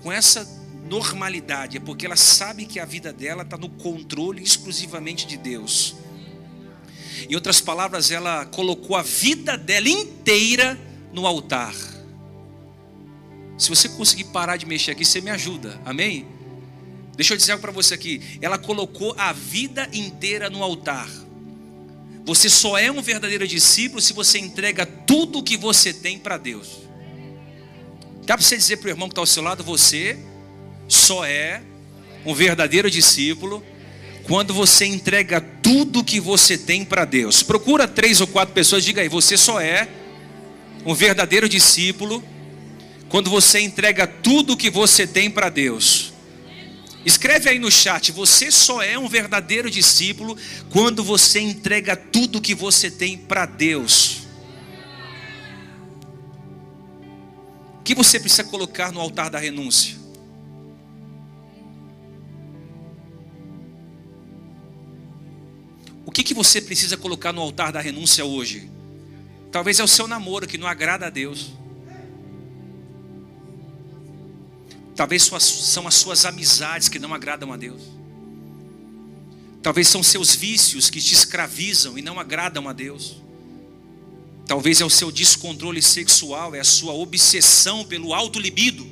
com 0.00 0.12
essa 0.12 0.46
normalidade? 0.88 1.76
É 1.76 1.80
porque 1.80 2.06
ela 2.06 2.14
sabe 2.14 2.66
que 2.66 2.78
a 2.78 2.84
vida 2.84 3.12
dela 3.12 3.42
está 3.42 3.56
no 3.56 3.68
controle 3.68 4.44
exclusivamente 4.44 5.26
de 5.26 5.36
Deus. 5.36 5.96
Em 7.28 7.34
outras 7.34 7.60
palavras, 7.60 8.10
ela 8.10 8.44
colocou 8.46 8.96
a 8.96 9.02
vida 9.02 9.56
dela 9.56 9.88
inteira 9.88 10.78
no 11.12 11.26
altar. 11.26 11.74
Se 13.56 13.68
você 13.68 13.88
conseguir 13.88 14.24
parar 14.24 14.56
de 14.56 14.66
mexer 14.66 14.92
aqui, 14.92 15.04
você 15.04 15.20
me 15.20 15.30
ajuda. 15.30 15.80
Amém? 15.84 16.26
Deixa 17.16 17.34
eu 17.34 17.36
dizer 17.36 17.52
algo 17.52 17.62
para 17.62 17.72
você 17.72 17.94
aqui. 17.94 18.22
Ela 18.40 18.56
colocou 18.56 19.14
a 19.18 19.32
vida 19.32 19.88
inteira 19.92 20.48
no 20.48 20.62
altar. 20.62 21.08
Você 22.24 22.48
só 22.48 22.78
é 22.78 22.92
um 22.92 23.02
verdadeiro 23.02 23.48
discípulo 23.48 24.00
se 24.00 24.12
você 24.12 24.38
entrega 24.38 24.86
tudo 24.86 25.38
o 25.38 25.42
que 25.42 25.56
você 25.56 25.92
tem 25.92 26.18
para 26.18 26.36
Deus. 26.36 26.82
Dá 28.24 28.36
para 28.36 28.44
você 28.44 28.56
dizer 28.56 28.76
para 28.76 28.88
o 28.88 28.90
irmão 28.90 29.08
que 29.08 29.12
está 29.12 29.22
ao 29.22 29.26
seu 29.26 29.42
lado: 29.42 29.64
você 29.64 30.16
só 30.86 31.24
é 31.24 31.62
um 32.24 32.34
verdadeiro 32.34 32.90
discípulo 32.90 33.64
quando 34.24 34.52
você 34.52 34.84
entrega 34.84 35.40
tudo 35.68 36.02
que 36.02 36.18
você 36.18 36.56
tem 36.56 36.82
para 36.82 37.04
Deus. 37.04 37.42
Procura 37.42 37.86
três 37.86 38.22
ou 38.22 38.26
quatro 38.26 38.54
pessoas, 38.54 38.82
diga 38.82 39.02
aí: 39.02 39.08
você 39.08 39.36
só 39.36 39.60
é 39.60 39.86
um 40.86 40.94
verdadeiro 40.94 41.46
discípulo 41.46 42.24
quando 43.10 43.28
você 43.28 43.60
entrega 43.60 44.06
tudo 44.06 44.56
que 44.56 44.70
você 44.70 45.06
tem 45.06 45.30
para 45.30 45.50
Deus. 45.50 46.14
Escreve 47.04 47.50
aí 47.50 47.58
no 47.58 47.70
chat, 47.70 48.10
você 48.12 48.50
só 48.50 48.80
é 48.82 48.98
um 48.98 49.08
verdadeiro 49.08 49.70
discípulo 49.70 50.38
quando 50.70 51.04
você 51.04 51.38
entrega 51.38 51.94
tudo 51.94 52.40
que 52.40 52.54
você 52.54 52.90
tem 52.90 53.18
para 53.18 53.44
Deus. 53.44 54.22
O 57.78 57.82
que 57.84 57.94
você 57.94 58.18
precisa 58.18 58.44
colocar 58.44 58.90
no 58.90 59.00
altar 59.00 59.28
da 59.28 59.38
renúncia? 59.38 59.96
O 66.08 66.10
que, 66.10 66.24
que 66.24 66.32
você 66.32 66.62
precisa 66.62 66.96
colocar 66.96 67.34
no 67.34 67.42
altar 67.42 67.70
da 67.70 67.82
renúncia 67.82 68.24
hoje? 68.24 68.70
Talvez 69.52 69.78
é 69.78 69.84
o 69.84 69.86
seu 69.86 70.08
namoro 70.08 70.46
que 70.46 70.56
não 70.56 70.66
agrada 70.66 71.06
a 71.06 71.10
Deus. 71.10 71.50
Talvez 74.96 75.22
são 75.22 75.86
as 75.86 75.94
suas 75.94 76.24
amizades 76.24 76.88
que 76.88 76.98
não 76.98 77.12
agradam 77.12 77.52
a 77.52 77.58
Deus. 77.58 77.82
Talvez 79.62 79.86
são 79.86 80.02
seus 80.02 80.34
vícios 80.34 80.88
que 80.88 80.98
te 80.98 81.12
escravizam 81.12 81.98
e 81.98 82.00
não 82.00 82.18
agradam 82.18 82.70
a 82.70 82.72
Deus. 82.72 83.20
Talvez 84.46 84.80
é 84.80 84.86
o 84.86 84.90
seu 84.90 85.12
descontrole 85.12 85.82
sexual, 85.82 86.54
é 86.54 86.60
a 86.60 86.64
sua 86.64 86.94
obsessão 86.94 87.84
pelo 87.84 88.14
alto 88.14 88.38
libido. 88.38 88.88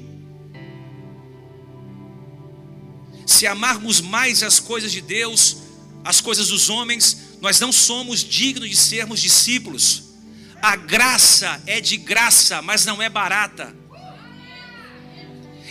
Se 3.24 3.46
amarmos 3.46 4.02
mais 4.02 4.42
as 4.42 4.60
coisas 4.60 4.92
de 4.92 5.00
Deus, 5.00 5.64
as 6.06 6.20
coisas 6.20 6.48
dos 6.48 6.70
homens, 6.70 7.36
nós 7.40 7.58
não 7.58 7.72
somos 7.72 8.22
dignos 8.22 8.70
de 8.70 8.76
sermos 8.76 9.20
discípulos. 9.20 10.04
A 10.62 10.76
graça 10.76 11.60
é 11.66 11.80
de 11.80 11.96
graça, 11.96 12.62
mas 12.62 12.86
não 12.86 13.02
é 13.02 13.08
barata. 13.08 13.74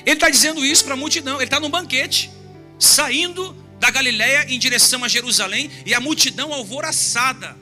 Ele 0.05 0.15
está 0.15 0.29
dizendo 0.29 0.63
isso 0.63 0.83
para 0.83 0.93
a 0.93 0.97
multidão. 0.97 1.35
Ele 1.35 1.45
está 1.45 1.57
num 1.57 1.69
banquete, 1.69 2.29
saindo 2.77 3.55
da 3.79 3.89
Galiléia 3.89 4.45
em 4.53 4.59
direção 4.59 5.05
a 5.05 5.07
Jerusalém, 5.07 5.71
e 5.85 5.93
a 5.93 6.01
multidão 6.01 6.53
alvoroçada, 6.53 7.57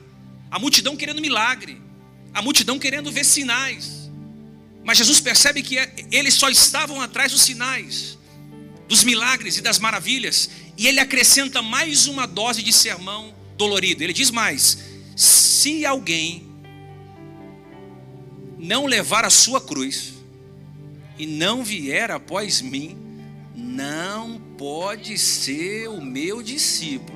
a 0.50 0.58
multidão 0.58 0.96
querendo 0.96 1.20
milagre, 1.20 1.80
a 2.34 2.42
multidão 2.42 2.76
querendo 2.76 3.12
ver 3.12 3.24
sinais. 3.24 4.10
Mas 4.82 4.98
Jesus 4.98 5.20
percebe 5.20 5.62
que 5.62 5.76
eles 6.10 6.34
só 6.34 6.50
estavam 6.50 7.00
atrás 7.00 7.30
dos 7.30 7.42
sinais, 7.42 8.18
dos 8.88 9.04
milagres 9.04 9.56
e 9.58 9.60
das 9.62 9.78
maravilhas, 9.78 10.50
e 10.76 10.86
ele 10.86 11.00
acrescenta 11.00 11.62
mais 11.62 12.06
uma 12.06 12.26
dose 12.26 12.62
de 12.62 12.72
sermão 12.72 13.34
dolorido. 13.56 14.02
Ele 14.02 14.12
diz 14.12 14.30
mais: 14.30 14.78
se 15.16 15.84
alguém 15.86 16.48
não 18.58 18.86
levar 18.86 19.24
a 19.24 19.30
sua 19.30 19.60
cruz, 19.60 20.14
e 21.18 21.26
não 21.26 21.62
vier 21.62 22.10
após 22.10 22.60
mim, 22.60 22.96
não 23.54 24.40
pode 24.58 25.16
ser 25.16 25.88
o 25.88 26.00
meu 26.00 26.42
discípulo. 26.42 27.13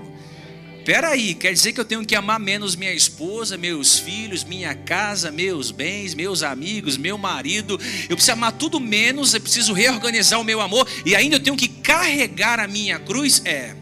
Espera 0.88 1.08
aí, 1.08 1.34
quer 1.34 1.52
dizer 1.52 1.74
que 1.74 1.80
eu 1.80 1.84
tenho 1.84 2.02
que 2.02 2.14
amar 2.16 2.40
menos 2.40 2.74
minha 2.74 2.94
esposa, 2.94 3.58
meus 3.58 3.98
filhos, 3.98 4.42
minha 4.42 4.74
casa, 4.74 5.30
meus 5.30 5.70
bens, 5.70 6.14
meus 6.14 6.42
amigos, 6.42 6.96
meu 6.96 7.18
marido. 7.18 7.78
Eu 8.08 8.16
preciso 8.16 8.32
amar 8.32 8.52
tudo 8.52 8.80
menos, 8.80 9.34
eu 9.34 9.40
preciso 9.42 9.74
reorganizar 9.74 10.40
o 10.40 10.44
meu 10.44 10.62
amor 10.62 10.88
e 11.04 11.14
ainda 11.14 11.36
eu 11.36 11.40
tenho 11.40 11.58
que 11.58 11.68
carregar 11.68 12.58
a 12.58 12.66
minha 12.66 12.98
cruz? 12.98 13.42
É. 13.44 13.76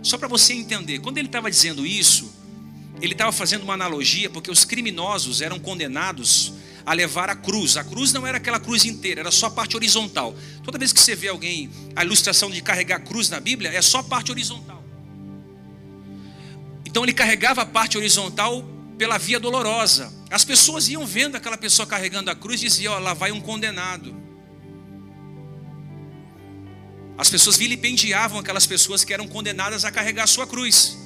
Só 0.00 0.16
para 0.16 0.28
você 0.28 0.52
entender, 0.52 1.00
quando 1.00 1.18
ele 1.18 1.26
estava 1.26 1.50
dizendo 1.50 1.84
isso, 1.84 2.32
ele 3.00 3.14
estava 3.14 3.32
fazendo 3.32 3.64
uma 3.64 3.74
analogia, 3.74 4.30
porque 4.30 4.48
os 4.48 4.64
criminosos 4.64 5.40
eram 5.42 5.58
condenados 5.58 6.52
a 6.86 6.92
levar 6.92 7.30
a 7.30 7.34
cruz. 7.34 7.76
A 7.76 7.82
cruz 7.82 8.12
não 8.12 8.24
era 8.24 8.36
aquela 8.36 8.60
cruz 8.60 8.84
inteira, 8.84 9.22
era 9.22 9.32
só 9.32 9.46
a 9.46 9.50
parte 9.50 9.74
horizontal. 9.74 10.36
Toda 10.62 10.78
vez 10.78 10.92
que 10.92 11.00
você 11.00 11.16
vê 11.16 11.26
alguém, 11.26 11.68
a 11.96 12.04
ilustração 12.04 12.48
de 12.48 12.62
carregar 12.62 12.98
a 12.98 13.00
cruz 13.00 13.28
na 13.28 13.40
Bíblia, 13.40 13.70
é 13.70 13.82
só 13.82 13.98
a 13.98 14.04
parte 14.04 14.30
horizontal. 14.30 14.81
Então 16.92 17.04
ele 17.04 17.14
carregava 17.14 17.62
a 17.62 17.64
parte 17.64 17.96
horizontal 17.96 18.62
pela 18.98 19.16
via 19.16 19.40
dolorosa. 19.40 20.12
As 20.30 20.44
pessoas 20.44 20.90
iam 20.90 21.06
vendo 21.06 21.36
aquela 21.36 21.56
pessoa 21.56 21.86
carregando 21.86 22.30
a 22.30 22.34
cruz 22.34 22.60
e 22.60 22.64
diziam: 22.64 22.92
Ó, 22.92 22.98
lá 22.98 23.14
vai 23.14 23.32
um 23.32 23.40
condenado. 23.40 24.14
As 27.16 27.30
pessoas 27.30 27.56
vilipendiavam 27.56 28.38
aquelas 28.38 28.66
pessoas 28.66 29.04
que 29.04 29.14
eram 29.14 29.26
condenadas 29.26 29.86
a 29.86 29.90
carregar 29.90 30.24
a 30.24 30.26
sua 30.26 30.46
cruz, 30.46 30.98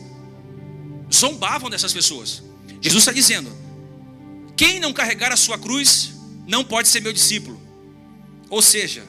zombavam 1.13 1.71
dessas 1.71 1.93
pessoas. 1.93 2.43
Jesus 2.83 3.03
está 3.03 3.13
dizendo: 3.13 3.57
quem 4.57 4.81
não 4.81 4.93
carregar 4.93 5.33
a 5.33 5.37
sua 5.37 5.57
cruz 5.57 6.15
não 6.49 6.65
pode 6.65 6.89
ser 6.89 7.01
meu 7.01 7.13
discípulo. 7.13 7.63
Ou 8.51 8.61
seja, 8.61 9.05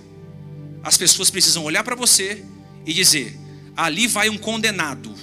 as 0.83 0.95
pessoas 0.95 1.31
precisam 1.31 1.63
olhar 1.63 1.83
para 1.83 1.95
você 1.95 2.45
e 2.85 2.93
dizer: 2.93 3.35
ali 3.75 4.05
vai 4.05 4.29
um 4.29 4.37
condenado, 4.37 5.15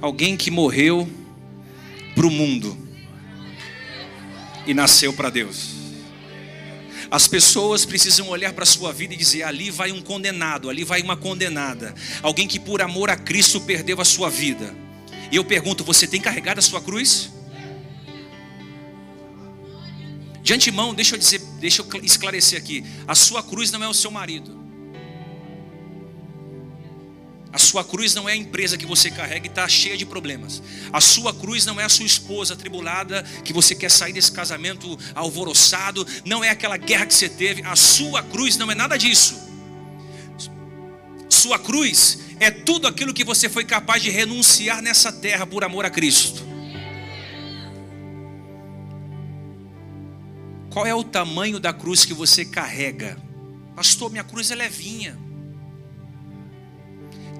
alguém 0.00 0.36
que 0.36 0.50
morreu 0.50 1.08
para 2.14 2.26
o 2.26 2.30
mundo 2.30 2.76
e 4.66 4.74
nasceu 4.74 5.12
para 5.12 5.30
Deus. 5.30 5.78
As 7.10 7.26
pessoas 7.26 7.86
precisam 7.86 8.28
olhar 8.28 8.52
para 8.52 8.64
a 8.64 8.66
sua 8.66 8.92
vida 8.92 9.14
e 9.14 9.16
dizer: 9.16 9.42
ali 9.42 9.70
vai 9.70 9.90
um 9.92 10.02
condenado, 10.02 10.68
ali 10.68 10.84
vai 10.84 11.00
uma 11.00 11.16
condenada, 11.16 11.94
alguém 12.22 12.46
que 12.46 12.60
por 12.60 12.82
amor 12.82 13.08
a 13.08 13.16
Cristo 13.16 13.60
perdeu 13.60 14.00
a 14.00 14.04
sua 14.04 14.28
vida. 14.28 14.74
E 15.32 15.36
eu 15.36 15.44
pergunto: 15.44 15.84
você 15.84 16.06
tem 16.06 16.20
carregado 16.20 16.58
a 16.58 16.62
sua 16.62 16.80
cruz? 16.80 17.30
De 20.42 20.54
antemão, 20.54 20.94
deixa 20.94 21.14
eu 21.14 21.18
dizer, 21.18 21.40
deixa 21.58 21.82
eu 21.82 22.04
esclarecer 22.04 22.58
aqui: 22.58 22.84
a 23.06 23.14
sua 23.14 23.42
cruz 23.42 23.70
não 23.70 23.82
é 23.82 23.88
o 23.88 23.94
seu 23.94 24.10
marido. 24.10 24.57
A 27.58 27.60
sua 27.60 27.82
cruz 27.82 28.14
não 28.14 28.28
é 28.28 28.34
a 28.34 28.36
empresa 28.36 28.78
que 28.78 28.86
você 28.86 29.10
carrega 29.10 29.48
e 29.48 29.50
está 29.50 29.66
cheia 29.66 29.96
de 29.96 30.06
problemas. 30.06 30.62
A 30.92 31.00
sua 31.00 31.34
cruz 31.34 31.66
não 31.66 31.80
é 31.80 31.84
a 31.84 31.88
sua 31.88 32.06
esposa 32.06 32.54
atribulada 32.54 33.24
que 33.44 33.52
você 33.52 33.74
quer 33.74 33.90
sair 33.90 34.12
desse 34.12 34.30
casamento 34.30 34.96
alvoroçado. 35.12 36.06
Não 36.24 36.44
é 36.44 36.50
aquela 36.50 36.76
guerra 36.76 37.04
que 37.06 37.14
você 37.14 37.28
teve. 37.28 37.64
A 37.64 37.74
sua 37.74 38.22
cruz 38.22 38.56
não 38.56 38.70
é 38.70 38.76
nada 38.76 38.96
disso. 38.96 39.36
Sua 41.28 41.58
cruz 41.58 42.20
é 42.38 42.48
tudo 42.48 42.86
aquilo 42.86 43.12
que 43.12 43.24
você 43.24 43.48
foi 43.48 43.64
capaz 43.64 44.04
de 44.04 44.08
renunciar 44.08 44.80
nessa 44.80 45.10
terra 45.10 45.44
por 45.44 45.64
amor 45.64 45.84
a 45.84 45.90
Cristo. 45.90 46.46
Qual 50.70 50.86
é 50.86 50.94
o 50.94 51.02
tamanho 51.02 51.58
da 51.58 51.72
cruz 51.72 52.04
que 52.04 52.14
você 52.14 52.44
carrega? 52.44 53.20
Pastor, 53.74 54.12
minha 54.12 54.22
cruz 54.22 54.52
é 54.52 54.54
levinha. 54.54 55.27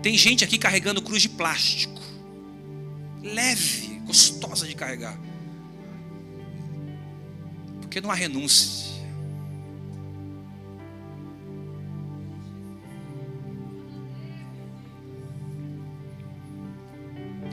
Tem 0.03 0.17
gente 0.17 0.45
aqui 0.45 0.59
carregando 0.59 1.03
cruz 1.03 1.23
de 1.23 1.29
plástico. 1.29 2.01
Leve, 3.23 4.01
gostosa 4.05 4.67
de 4.67 4.75
carregar. 4.75 5.19
Porque 7.81 8.01
não 8.01 8.11
há 8.11 8.15
renúncia. 8.15 8.89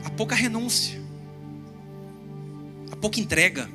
Há 0.03 0.09
pouca 0.11 0.35
renúncia. 0.35 1.01
Há 2.91 2.95
pouca 2.95 3.19
entrega. 3.19 3.69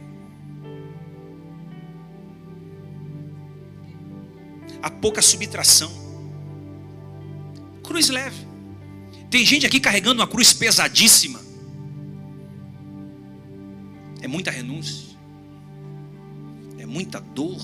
há 4.83 4.91
pouca 4.91 5.23
subtração. 5.23 5.91
Cruz 7.83 8.09
leve. 8.09 8.50
Tem 9.31 9.47
gente 9.47 9.65
aqui 9.65 9.79
carregando 9.79 10.21
uma 10.21 10.27
cruz 10.27 10.53
pesadíssima. 10.53 11.41
É 14.21 14.27
muita 14.27 14.51
renúncia. 14.51 15.17
É 16.79 16.85
muita 16.85 17.21
dor. 17.21 17.61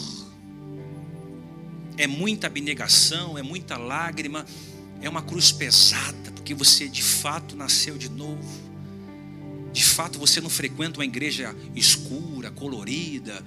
É 1.99 2.07
muita 2.07 2.47
abnegação, 2.47 3.39
é 3.39 3.43
muita 3.43 3.79
lágrima, 3.79 4.45
é 5.01 5.09
uma 5.09 5.23
cruz 5.23 5.51
pesada, 5.51 6.31
porque 6.33 6.55
você 6.55 6.89
de 6.89 7.03
fato 7.03 7.57
nasceu 7.57 7.97
de 7.97 8.11
novo. 8.11 8.45
De 9.73 9.83
fato 9.83 10.19
você 10.19 10.41
não 10.41 10.51
frequenta 10.51 10.99
uma 10.99 11.07
igreja 11.07 11.57
escura, 11.75 12.51
colorida, 12.51 13.43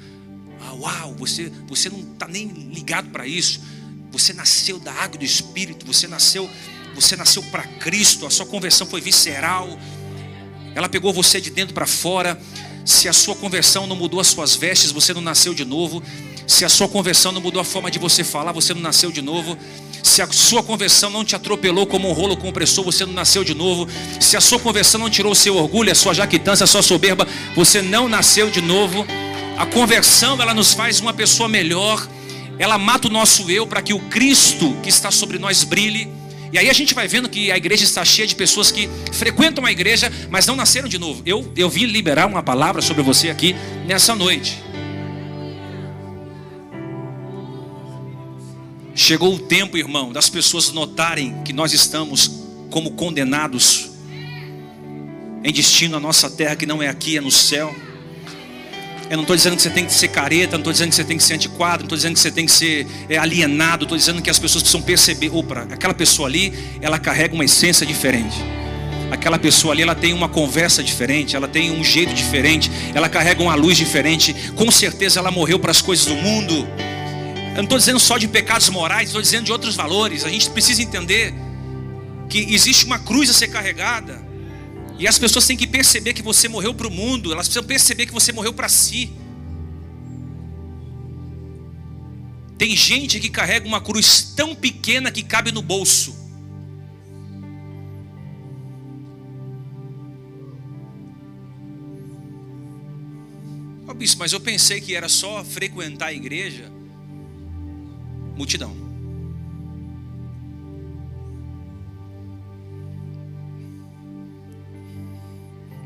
Ah, 0.61 0.73
uau, 0.73 1.15
você, 1.15 1.49
você 1.67 1.89
não 1.89 1.99
está 1.99 2.27
nem 2.27 2.47
ligado 2.47 3.09
para 3.11 3.25
isso. 3.25 3.61
Você 4.11 4.33
nasceu 4.33 4.79
da 4.79 4.91
água 4.91 5.19
do 5.19 5.23
Espírito, 5.23 5.85
você 5.85 6.07
nasceu, 6.07 6.49
você 6.95 7.15
nasceu 7.15 7.43
para 7.43 7.63
Cristo, 7.63 8.25
a 8.25 8.29
sua 8.29 8.45
conversão 8.45 8.85
foi 8.87 9.01
visceral. 9.01 9.77
Ela 10.75 10.87
pegou 10.87 11.11
você 11.13 11.41
de 11.41 11.49
dentro 11.49 11.73
para 11.73 11.85
fora. 11.85 12.39
Se 12.85 13.07
a 13.07 13.13
sua 13.13 13.35
conversão 13.35 13.85
não 13.85 13.95
mudou 13.95 14.19
as 14.19 14.27
suas 14.27 14.55
vestes, 14.55 14.91
você 14.91 15.13
não 15.13 15.21
nasceu 15.21 15.53
de 15.53 15.65
novo. 15.65 16.01
Se 16.47 16.65
a 16.65 16.69
sua 16.69 16.87
conversão 16.87 17.31
não 17.31 17.41
mudou 17.41 17.61
a 17.61 17.65
forma 17.65 17.91
de 17.91 17.99
você 17.99 18.23
falar, 18.23 18.51
você 18.51 18.73
não 18.73 18.81
nasceu 18.81 19.11
de 19.11 19.21
novo. 19.21 19.57
Se 20.03 20.21
a 20.21 20.27
sua 20.31 20.63
conversão 20.63 21.09
não 21.09 21.23
te 21.23 21.35
atropelou 21.35 21.85
como 21.85 22.09
um 22.09 22.13
rolo 22.13 22.35
compressor, 22.35 22.83
você 22.83 23.05
não 23.05 23.13
nasceu 23.13 23.43
de 23.43 23.53
novo. 23.53 23.87
Se 24.19 24.35
a 24.35 24.41
sua 24.41 24.59
conversão 24.59 24.99
não 24.99 25.09
tirou 25.09 25.33
o 25.33 25.35
seu 25.35 25.55
orgulho, 25.55 25.91
a 25.91 25.95
sua 25.95 26.13
jaquitância, 26.13 26.63
a 26.63 26.67
sua 26.67 26.81
soberba, 26.81 27.27
você 27.55 27.81
não 27.81 28.09
nasceu 28.09 28.49
de 28.49 28.61
novo. 28.61 29.05
A 29.57 29.65
conversão, 29.65 30.41
ela 30.41 30.53
nos 30.53 30.73
faz 30.73 30.99
uma 30.99 31.13
pessoa 31.13 31.47
melhor. 31.47 32.07
Ela 32.57 32.77
mata 32.77 33.07
o 33.07 33.11
nosso 33.11 33.49
eu 33.51 33.67
para 33.67 33.81
que 33.81 33.93
o 33.93 33.99
Cristo 33.99 34.75
que 34.81 34.89
está 34.89 35.11
sobre 35.11 35.37
nós 35.37 35.63
brilhe. 35.63 36.18
E 36.51 36.57
aí 36.57 36.69
a 36.69 36.73
gente 36.73 36.93
vai 36.93 37.07
vendo 37.07 37.29
que 37.29 37.51
a 37.51 37.57
igreja 37.57 37.83
está 37.83 38.03
cheia 38.03 38.27
de 38.27 38.35
pessoas 38.35 38.71
que 38.71 38.89
frequentam 39.11 39.65
a 39.65 39.71
igreja, 39.71 40.11
mas 40.29 40.47
não 40.47 40.55
nasceram 40.55 40.87
de 40.87 40.97
novo. 40.97 41.21
Eu, 41.25 41.51
eu 41.55 41.69
vim 41.69 41.85
liberar 41.85 42.25
uma 42.25 42.41
palavra 42.41 42.81
sobre 42.81 43.03
você 43.03 43.29
aqui 43.29 43.55
nessa 43.85 44.15
noite. 44.15 44.57
Chegou 48.95 49.33
o 49.33 49.39
tempo, 49.39 49.77
irmão, 49.77 50.11
das 50.11 50.29
pessoas 50.29 50.71
notarem 50.71 51.41
que 51.43 51.53
nós 51.53 51.71
estamos 51.71 52.31
como 52.69 52.91
condenados 52.91 53.91
em 55.43 55.53
destino 55.53 55.97
à 55.97 55.99
nossa 55.99 56.29
terra 56.29 56.55
que 56.55 56.65
não 56.65 56.81
é 56.83 56.87
aqui, 56.87 57.17
é 57.17 57.21
no 57.21 57.31
céu. 57.31 57.73
Eu 59.09 59.17
não 59.17 59.23
estou 59.23 59.35
dizendo 59.35 59.55
que 59.55 59.63
você 59.63 59.71
tem 59.71 59.85
que 59.85 59.93
ser 59.93 60.09
careta, 60.09 60.51
não 60.51 60.59
estou 60.59 60.71
dizendo 60.71 60.89
que 60.89 60.95
você 60.95 61.03
tem 61.03 61.17
que 61.17 61.23
ser 61.23 61.33
antiquado, 61.33 61.79
não 61.79 61.85
estou 61.85 61.97
dizendo 61.97 62.13
que 62.13 62.19
você 62.19 62.29
tem 62.29 62.45
que 62.45 62.51
ser 62.51 62.85
é, 63.09 63.17
alienado, 63.17 63.85
estou 63.85 63.97
dizendo 63.97 64.21
que 64.21 64.29
as 64.29 64.37
pessoas 64.37 64.61
precisam 64.61 64.83
perceber, 64.83 65.31
opa, 65.33 65.67
aquela 65.71 65.95
pessoa 65.95 66.29
ali, 66.29 66.53
ela 66.79 66.99
carrega 66.99 67.33
uma 67.33 67.43
essência 67.43 67.87
diferente. 67.87 68.37
Aquela 69.09 69.39
pessoa 69.39 69.73
ali, 69.73 69.81
ela 69.81 69.95
tem 69.95 70.13
uma 70.13 70.29
conversa 70.29 70.83
diferente, 70.83 71.35
ela 71.35 71.47
tem 71.47 71.71
um 71.71 71.83
jeito 71.83 72.13
diferente, 72.13 72.69
ela 72.93 73.09
carrega 73.09 73.41
uma 73.41 73.55
luz 73.55 73.75
diferente. 73.75 74.35
Com 74.55 74.69
certeza 74.69 75.19
ela 75.19 75.31
morreu 75.31 75.57
para 75.57 75.71
as 75.71 75.81
coisas 75.81 76.05
do 76.05 76.13
mundo. 76.13 76.67
Eu 77.49 77.55
não 77.55 77.63
estou 77.63 77.79
dizendo 77.79 77.99
só 77.99 78.19
de 78.19 78.27
pecados 78.27 78.69
morais, 78.69 79.09
estou 79.09 79.21
dizendo 79.21 79.45
de 79.45 79.51
outros 79.51 79.75
valores. 79.75 80.23
A 80.23 80.29
gente 80.29 80.47
precisa 80.51 80.83
entender 80.83 81.33
que 82.29 82.53
existe 82.53 82.85
uma 82.85 82.99
cruz 82.99 83.27
a 83.31 83.33
ser 83.33 83.47
carregada. 83.47 84.28
E 84.99 85.07
as 85.07 85.17
pessoas 85.17 85.47
têm 85.47 85.55
que 85.55 85.65
perceber 85.65 86.13
que 86.13 86.21
você 86.21 86.49
morreu 86.49 86.73
para 86.73 86.85
o 86.85 86.91
mundo, 86.91 87.31
elas 87.31 87.47
precisam 87.47 87.63
perceber 87.63 88.05
que 88.05 88.11
você 88.11 88.33
morreu 88.33 88.53
para 88.53 88.67
si. 88.67 89.09
Tem 92.57 92.75
gente 92.75 93.17
que 93.21 93.29
carrega 93.29 93.65
uma 93.65 93.79
cruz 93.79 94.33
tão 94.35 94.53
pequena 94.53 95.09
que 95.09 95.23
cabe 95.23 95.53
no 95.53 95.61
bolso. 95.61 96.13
Oh, 103.87 103.93
bispo, 103.93 104.19
mas 104.19 104.33
eu 104.33 104.41
pensei 104.41 104.81
que 104.81 104.93
era 104.93 105.07
só 105.07 105.41
frequentar 105.45 106.07
a 106.07 106.13
igreja. 106.13 106.69
Multidão. 108.35 108.88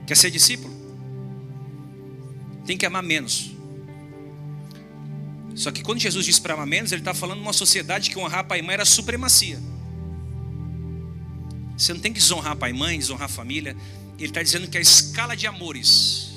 Quer 0.06 0.16
ser 0.16 0.32
discípulo? 0.32 0.74
Tem 2.66 2.78
que 2.78 2.86
amar 2.86 3.04
menos. 3.04 3.52
Só 5.56 5.72
que 5.72 5.84
quando 5.84 6.00
Jesus 6.00 6.26
diz 6.26 6.40
para 6.40 6.54
amar 6.54 6.66
menos, 6.66 6.92
ele 6.92 7.02
está 7.02 7.14
falando 7.14 7.40
numa 7.40 7.54
sociedade 7.54 8.10
que 8.10 8.18
honrar 8.18 8.46
pai 8.46 8.60
e 8.60 8.62
mãe 8.62 8.74
era 8.74 8.86
supremacia. 8.86 9.60
Você 11.78 11.94
não 11.94 12.00
tem 12.00 12.14
que 12.14 12.20
desonrar 12.20 12.56
pai 12.56 12.72
e 12.72 12.74
mãe, 12.74 12.98
desonrar 12.98 13.26
a 13.26 13.30
família. 13.30 13.76
Ele 14.18 14.28
está 14.28 14.42
dizendo 14.42 14.68
que 14.68 14.78
a 14.78 14.82
escala 14.82 15.36
de 15.36 15.48
amores, 15.48 16.32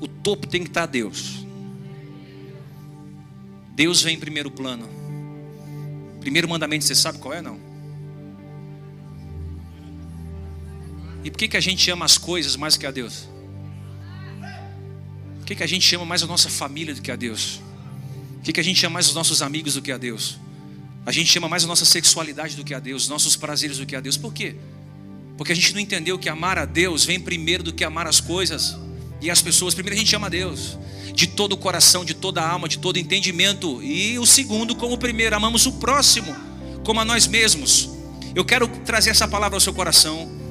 o 0.00 0.06
topo 0.06 0.46
tem 0.46 0.62
que 0.62 0.68
estar 0.68 0.82
tá 0.82 0.86
Deus. 0.86 1.46
Deus 3.74 4.02
vem 4.02 4.16
em 4.16 4.20
primeiro 4.20 4.50
plano. 4.50 4.88
Primeiro 6.20 6.48
mandamento, 6.48 6.84
você 6.84 6.94
sabe 6.94 7.18
qual 7.18 7.34
é? 7.34 7.42
Não. 7.42 7.71
E 11.24 11.30
por 11.30 11.38
que, 11.38 11.48
que 11.48 11.56
a 11.56 11.60
gente 11.60 11.90
ama 11.90 12.04
as 12.04 12.18
coisas 12.18 12.56
mais 12.56 12.76
que 12.76 12.86
a 12.86 12.90
Deus? 12.90 13.28
Por 15.38 15.46
que, 15.46 15.54
que 15.54 15.62
a 15.62 15.66
gente 15.66 15.94
ama 15.94 16.04
mais 16.04 16.22
a 16.22 16.26
nossa 16.26 16.48
família 16.48 16.94
do 16.94 17.02
que 17.02 17.10
a 17.10 17.16
Deus? 17.16 17.60
Por 18.36 18.44
que, 18.44 18.52
que 18.52 18.60
a 18.60 18.64
gente 18.64 18.84
ama 18.84 18.94
mais 18.94 19.08
os 19.08 19.14
nossos 19.14 19.42
amigos 19.42 19.74
do 19.74 19.82
que 19.82 19.92
a 19.92 19.98
Deus? 19.98 20.38
A 21.04 21.12
gente 21.12 21.36
ama 21.38 21.48
mais 21.48 21.64
a 21.64 21.66
nossa 21.66 21.84
sexualidade 21.84 22.56
do 22.56 22.64
que 22.64 22.74
a 22.74 22.78
Deus, 22.78 23.08
nossos 23.08 23.36
prazeres 23.36 23.78
do 23.78 23.86
que 23.86 23.94
a 23.94 24.00
Deus. 24.00 24.16
Por 24.16 24.32
quê? 24.32 24.56
Porque 25.36 25.52
a 25.52 25.54
gente 25.54 25.72
não 25.74 25.80
entendeu 25.80 26.18
que 26.18 26.28
amar 26.28 26.58
a 26.58 26.64
Deus 26.64 27.04
vem 27.04 27.18
primeiro 27.18 27.62
do 27.62 27.72
que 27.72 27.84
amar 27.84 28.06
as 28.06 28.20
coisas 28.20 28.76
e 29.20 29.30
as 29.30 29.42
pessoas. 29.42 29.74
Primeiro 29.74 29.96
a 29.96 29.98
gente 29.98 30.14
ama 30.14 30.26
a 30.26 30.30
Deus, 30.30 30.78
de 31.14 31.26
todo 31.26 31.52
o 31.52 31.56
coração, 31.56 32.04
de 32.04 32.14
toda 32.14 32.40
a 32.40 32.48
alma, 32.48 32.68
de 32.68 32.78
todo 32.78 32.98
entendimento. 32.98 33.82
E 33.82 34.18
o 34.18 34.26
segundo, 34.26 34.74
como 34.76 34.94
o 34.94 34.98
primeiro, 34.98 35.34
amamos 35.34 35.66
o 35.66 35.72
próximo, 35.72 36.34
como 36.84 37.00
a 37.00 37.04
nós 37.04 37.26
mesmos. 37.26 37.90
Eu 38.34 38.44
quero 38.44 38.68
trazer 38.68 39.10
essa 39.10 39.26
palavra 39.26 39.56
ao 39.56 39.60
seu 39.60 39.74
coração 39.74 40.41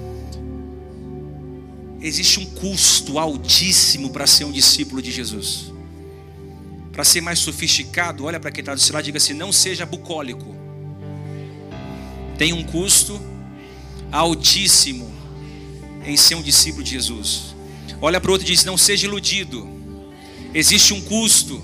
existe 2.02 2.40
um 2.40 2.46
custo 2.46 3.20
altíssimo 3.20 4.10
para 4.10 4.26
ser 4.26 4.46
um 4.46 4.52
discípulo 4.52 5.02
de 5.02 5.12
Jesus. 5.12 5.72
Para 6.92 7.04
ser 7.04 7.22
mais 7.22 7.40
sofisticado, 7.40 8.26
olha 8.26 8.40
para 8.40 8.52
quem 8.52 8.62
está 8.62 8.74
do 8.74 8.82
seu 8.82 8.94
lado 8.94 9.04
e 9.04 9.06
diga 9.06 9.18
assim: 9.18 9.34
não 9.34 9.52
seja 9.52 9.86
bucólico. 9.86 10.56
Tem 12.38 12.54
um 12.54 12.64
custo 12.64 13.22
altíssimo 14.12 15.10
em 16.06 16.18
ser 16.18 16.36
um 16.36 16.42
discípulo 16.42 16.84
de 16.84 16.92
Jesus. 16.92 17.56
Olha 18.02 18.20
para 18.20 18.30
o 18.30 18.34
outro 18.34 18.48
e 18.48 18.52
diz: 18.52 18.66
não 18.66 18.78
seja 18.78 19.06
iludido. 19.08 19.70
Existe 20.54 20.94
um 20.94 21.02
custo 21.02 21.64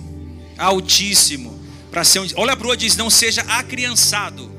altíssimo 0.57 1.59
para 1.91 2.03
ser 2.03 2.19
um. 2.19 2.27
Olha 2.35 2.55
para 2.55 2.67
o 2.67 2.69
outro 2.69 2.85
e 2.85 2.87
diz: 2.87 2.95
não 2.95 3.09
seja 3.09 3.41
acriançado. 3.41 4.51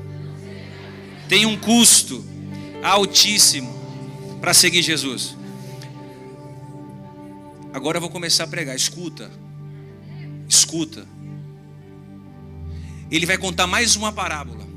Tem 1.27 1.45
um 1.45 1.57
custo 1.57 2.23
altíssimo 2.83 3.73
para 4.41 4.53
seguir 4.53 4.81
Jesus. 4.81 5.38
Agora 7.73 7.97
eu 7.97 8.01
vou 8.01 8.09
começar 8.09 8.45
a 8.45 8.47
pregar. 8.47 8.75
Escuta. 8.75 9.31
Escuta. 10.47 11.05
Ele 13.11 13.25
vai 13.25 13.37
contar 13.37 13.67
mais 13.67 13.95
uma 13.95 14.11
parábola. 14.11 14.67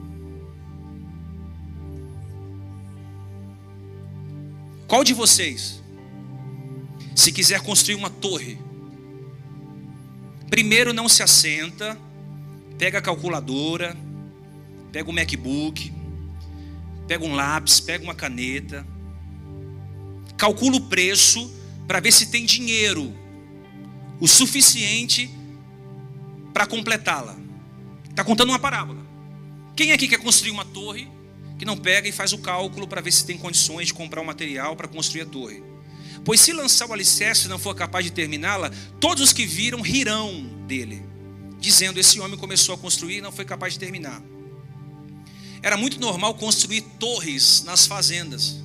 Qual 4.87 5.02
de 5.02 5.14
vocês, 5.14 5.83
se 7.16 7.33
quiser 7.33 7.62
construir 7.62 7.94
uma 7.94 8.11
torre, 8.11 8.59
primeiro 10.50 10.92
não 10.92 11.09
se 11.09 11.22
assenta, 11.22 11.96
pega 12.76 12.98
a 12.98 13.02
calculadora, 13.02 13.96
pega 14.90 15.09
o 15.09 15.12
MacBook, 15.12 15.90
pega 17.09 17.24
um 17.24 17.35
lápis, 17.35 17.81
pega 17.81 18.05
uma 18.05 18.14
caneta, 18.14 18.87
calcula 20.37 20.76
o 20.76 20.88
preço 20.88 21.50
para 21.87 22.01
ver 22.01 22.12
se 22.12 22.27
tem 22.27 22.45
dinheiro 22.45 23.14
o 24.21 24.29
suficiente 24.29 25.31
para 26.53 26.66
completá-la. 26.66 27.37
Está 28.09 28.23
contando 28.23 28.51
uma 28.51 28.59
parábola. 28.59 29.01
Quem 29.75 29.92
aqui 29.92 30.07
quer 30.07 30.18
construir 30.18 30.51
uma 30.51 30.64
torre 30.64 31.11
que 31.59 31.64
não 31.64 31.77
pega 31.77 32.09
e 32.09 32.12
faz 32.12 32.33
o 32.33 32.38
cálculo 32.38 32.87
para 32.87 33.01
ver 33.01 33.12
se 33.12 33.25
tem 33.25 33.38
condições 33.38 33.88
de 33.88 33.95
comprar 33.95 34.21
o 34.21 34.25
material 34.25 34.77
para 34.77 34.87
construir 34.87 35.23
a 35.23 35.27
torre? 35.27 35.62
Pois 36.25 36.40
se 36.40 36.53
lançar 36.53 36.88
o 36.88 36.92
alicerce 36.92 37.47
e 37.47 37.49
não 37.49 37.59
for 37.59 37.75
capaz 37.75 38.05
de 38.05 38.12
terminá-la, 38.12 38.71
todos 39.01 39.23
os 39.23 39.33
que 39.33 39.45
viram 39.45 39.81
rirão 39.81 40.45
dele, 40.66 41.03
dizendo: 41.59 41.99
Esse 41.99 42.21
homem 42.21 42.38
começou 42.38 42.75
a 42.75 42.79
construir 42.79 43.18
e 43.18 43.21
não 43.21 43.33
foi 43.33 43.45
capaz 43.45 43.73
de 43.73 43.81
terminar. 43.81 44.23
Era 45.62 45.77
muito 45.77 45.99
normal 45.99 46.35
construir 46.35 46.83
torres 46.99 47.62
nas 47.64 47.87
fazendas. 47.87 48.57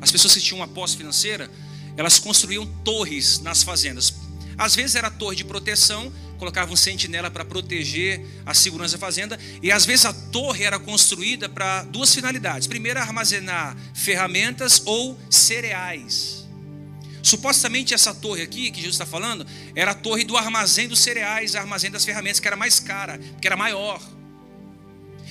As 0.00 0.10
pessoas 0.10 0.34
que 0.34 0.40
tinham 0.40 0.58
uma 0.58 0.68
posse 0.68 0.96
financeira 0.96 1.50
elas 1.96 2.18
construíam 2.18 2.66
torres 2.84 3.40
nas 3.40 3.62
fazendas. 3.62 4.14
Às 4.56 4.74
vezes 4.74 4.94
era 4.94 5.10
torre 5.10 5.36
de 5.36 5.44
proteção, 5.44 6.12
colocavam 6.38 6.76
sentinela 6.76 7.30
para 7.30 7.44
proteger 7.44 8.24
a 8.46 8.54
segurança 8.54 8.96
da 8.96 8.98
fazenda, 8.98 9.38
e 9.62 9.70
às 9.72 9.84
vezes 9.84 10.04
a 10.04 10.12
torre 10.12 10.64
era 10.64 10.78
construída 10.78 11.48
para 11.48 11.82
duas 11.84 12.14
finalidades: 12.14 12.66
primeiro, 12.66 13.00
armazenar 13.00 13.76
ferramentas 13.94 14.82
ou 14.84 15.18
cereais. 15.30 16.44
Supostamente 17.22 17.94
essa 17.94 18.14
torre 18.14 18.42
aqui, 18.42 18.70
que 18.70 18.76
Jesus 18.76 18.96
está 18.96 19.06
falando, 19.06 19.46
era 19.74 19.92
a 19.92 19.94
torre 19.94 20.24
do 20.24 20.36
armazém 20.36 20.86
dos 20.86 21.00
cereais, 21.00 21.56
armazém 21.56 21.90
das 21.90 22.04
ferramentas, 22.04 22.38
que 22.38 22.46
era 22.46 22.56
mais 22.56 22.78
cara, 22.78 23.18
que 23.40 23.46
era 23.46 23.56
maior. 23.56 24.00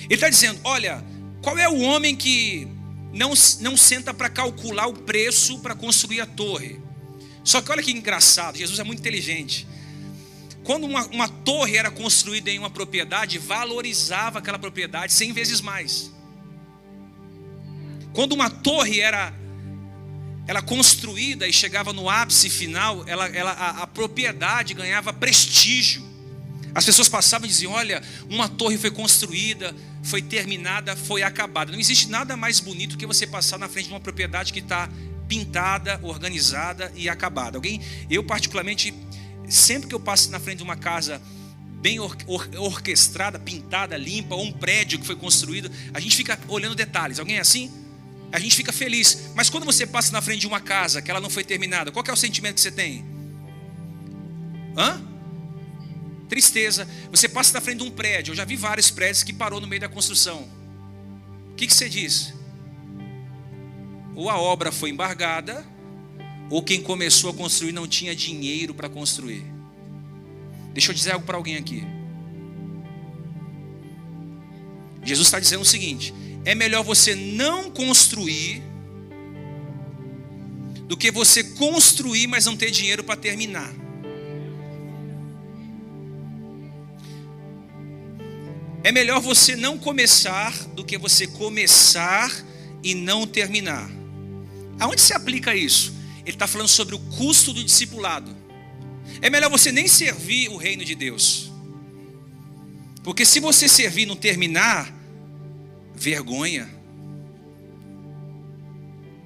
Ele 0.02 0.14
está 0.14 0.28
dizendo: 0.28 0.60
olha, 0.64 1.04
qual 1.40 1.56
é 1.56 1.68
o 1.68 1.78
homem 1.80 2.16
que 2.16 2.68
não, 3.14 3.32
não 3.60 3.76
senta 3.76 4.12
para 4.12 4.28
calcular 4.28 4.86
o 4.88 4.92
preço 4.92 5.60
para 5.60 5.74
construir 5.74 6.20
a 6.20 6.26
torre. 6.26 6.80
Só 7.44 7.62
que 7.62 7.70
olha 7.70 7.82
que 7.82 7.92
engraçado, 7.92 8.58
Jesus 8.58 8.78
é 8.78 8.84
muito 8.84 8.98
inteligente. 8.98 9.66
Quando 10.64 10.84
uma, 10.84 11.06
uma 11.06 11.28
torre 11.28 11.76
era 11.76 11.90
construída 11.90 12.50
em 12.50 12.58
uma 12.58 12.70
propriedade, 12.70 13.38
valorizava 13.38 14.38
aquela 14.40 14.58
propriedade 14.58 15.12
cem 15.12 15.32
vezes 15.32 15.60
mais. 15.60 16.12
Quando 18.12 18.32
uma 18.32 18.50
torre 18.50 19.00
era 19.00 19.32
ela 20.46 20.60
construída 20.60 21.46
e 21.48 21.52
chegava 21.52 21.92
no 21.92 22.08
ápice 22.08 22.50
final, 22.50 23.04
ela, 23.06 23.26
ela, 23.28 23.52
a, 23.52 23.82
a 23.82 23.86
propriedade 23.86 24.74
ganhava 24.74 25.12
prestígio. 25.12 26.03
As 26.74 26.84
pessoas 26.84 27.08
passavam 27.08 27.46
e 27.46 27.48
diziam: 27.48 27.72
Olha, 27.72 28.02
uma 28.28 28.48
torre 28.48 28.76
foi 28.76 28.90
construída, 28.90 29.74
foi 30.02 30.20
terminada, 30.20 30.96
foi 30.96 31.22
acabada. 31.22 31.70
Não 31.70 31.78
existe 31.78 32.08
nada 32.08 32.36
mais 32.36 32.58
bonito 32.58 32.98
que 32.98 33.06
você 33.06 33.26
passar 33.26 33.58
na 33.58 33.68
frente 33.68 33.86
de 33.86 33.92
uma 33.92 34.00
propriedade 34.00 34.52
que 34.52 34.58
está 34.58 34.88
pintada, 35.28 35.98
organizada 36.02 36.92
e 36.96 37.08
acabada. 37.08 37.56
Alguém, 37.56 37.80
eu 38.10 38.24
particularmente, 38.24 38.92
sempre 39.48 39.88
que 39.88 39.94
eu 39.94 40.00
passo 40.00 40.30
na 40.30 40.40
frente 40.40 40.58
de 40.58 40.64
uma 40.64 40.76
casa 40.76 41.22
bem 41.80 42.00
or, 42.00 42.16
or, 42.26 42.48
orquestrada, 42.56 43.38
pintada, 43.38 43.96
limpa, 43.96 44.34
ou 44.34 44.42
um 44.42 44.52
prédio 44.52 44.98
que 44.98 45.06
foi 45.06 45.16
construído, 45.16 45.70
a 45.92 46.00
gente 46.00 46.16
fica 46.16 46.38
olhando 46.48 46.74
detalhes. 46.74 47.18
Alguém 47.18 47.36
é 47.36 47.40
assim? 47.40 47.70
A 48.32 48.38
gente 48.38 48.56
fica 48.56 48.72
feliz. 48.72 49.30
Mas 49.34 49.48
quando 49.48 49.64
você 49.64 49.86
passa 49.86 50.10
na 50.10 50.20
frente 50.20 50.40
de 50.40 50.46
uma 50.46 50.60
casa 50.60 51.00
que 51.00 51.10
ela 51.10 51.20
não 51.20 51.30
foi 51.30 51.44
terminada, 51.44 51.92
qual 51.92 52.04
é 52.08 52.12
o 52.12 52.16
sentimento 52.16 52.56
que 52.56 52.62
você 52.62 52.70
tem? 52.70 53.04
Hã? 54.76 55.13
Tristeza. 56.34 56.88
Você 57.12 57.28
passa 57.28 57.52
na 57.52 57.60
frente 57.60 57.78
de 57.78 57.84
um 57.84 57.92
prédio. 57.92 58.32
Eu 58.32 58.34
já 58.34 58.44
vi 58.44 58.56
vários 58.56 58.90
prédios 58.90 59.22
que 59.22 59.32
parou 59.32 59.60
no 59.60 59.68
meio 59.68 59.80
da 59.80 59.88
construção. 59.88 60.48
O 61.52 61.54
que, 61.54 61.64
que 61.64 61.72
você 61.72 61.88
diz? 61.88 62.34
Ou 64.16 64.28
a 64.28 64.36
obra 64.36 64.72
foi 64.72 64.90
embargada, 64.90 65.64
ou 66.50 66.60
quem 66.60 66.82
começou 66.82 67.30
a 67.30 67.34
construir 67.34 67.70
não 67.70 67.86
tinha 67.86 68.16
dinheiro 68.16 68.74
para 68.74 68.88
construir. 68.88 69.44
Deixa 70.72 70.90
eu 70.90 70.94
dizer 70.96 71.12
algo 71.12 71.24
para 71.24 71.36
alguém 71.36 71.54
aqui. 71.54 71.84
Jesus 75.04 75.28
está 75.28 75.38
dizendo 75.38 75.62
o 75.62 75.64
seguinte: 75.64 76.12
é 76.44 76.52
melhor 76.52 76.82
você 76.82 77.14
não 77.14 77.70
construir 77.70 78.60
do 80.88 80.96
que 80.96 81.12
você 81.12 81.44
construir, 81.44 82.26
mas 82.26 82.44
não 82.44 82.56
ter 82.56 82.72
dinheiro 82.72 83.04
para 83.04 83.14
terminar. 83.14 83.83
É 88.84 88.92
melhor 88.92 89.18
você 89.18 89.56
não 89.56 89.78
começar 89.78 90.52
do 90.68 90.84
que 90.84 90.98
você 90.98 91.26
começar 91.26 92.30
e 92.82 92.94
não 92.94 93.26
terminar. 93.26 93.90
Aonde 94.78 95.00
se 95.00 95.14
aplica 95.14 95.56
isso? 95.56 95.94
Ele 96.20 96.36
está 96.36 96.46
falando 96.46 96.68
sobre 96.68 96.94
o 96.94 96.98
custo 96.98 97.54
do 97.54 97.64
discipulado. 97.64 98.36
É 99.22 99.30
melhor 99.30 99.50
você 99.50 99.72
nem 99.72 99.88
servir 99.88 100.50
o 100.50 100.58
reino 100.58 100.84
de 100.84 100.94
Deus. 100.94 101.50
Porque 103.02 103.24
se 103.24 103.40
você 103.40 103.70
servir 103.70 104.02
e 104.02 104.06
não 104.06 104.16
terminar, 104.16 104.94
vergonha, 105.94 106.68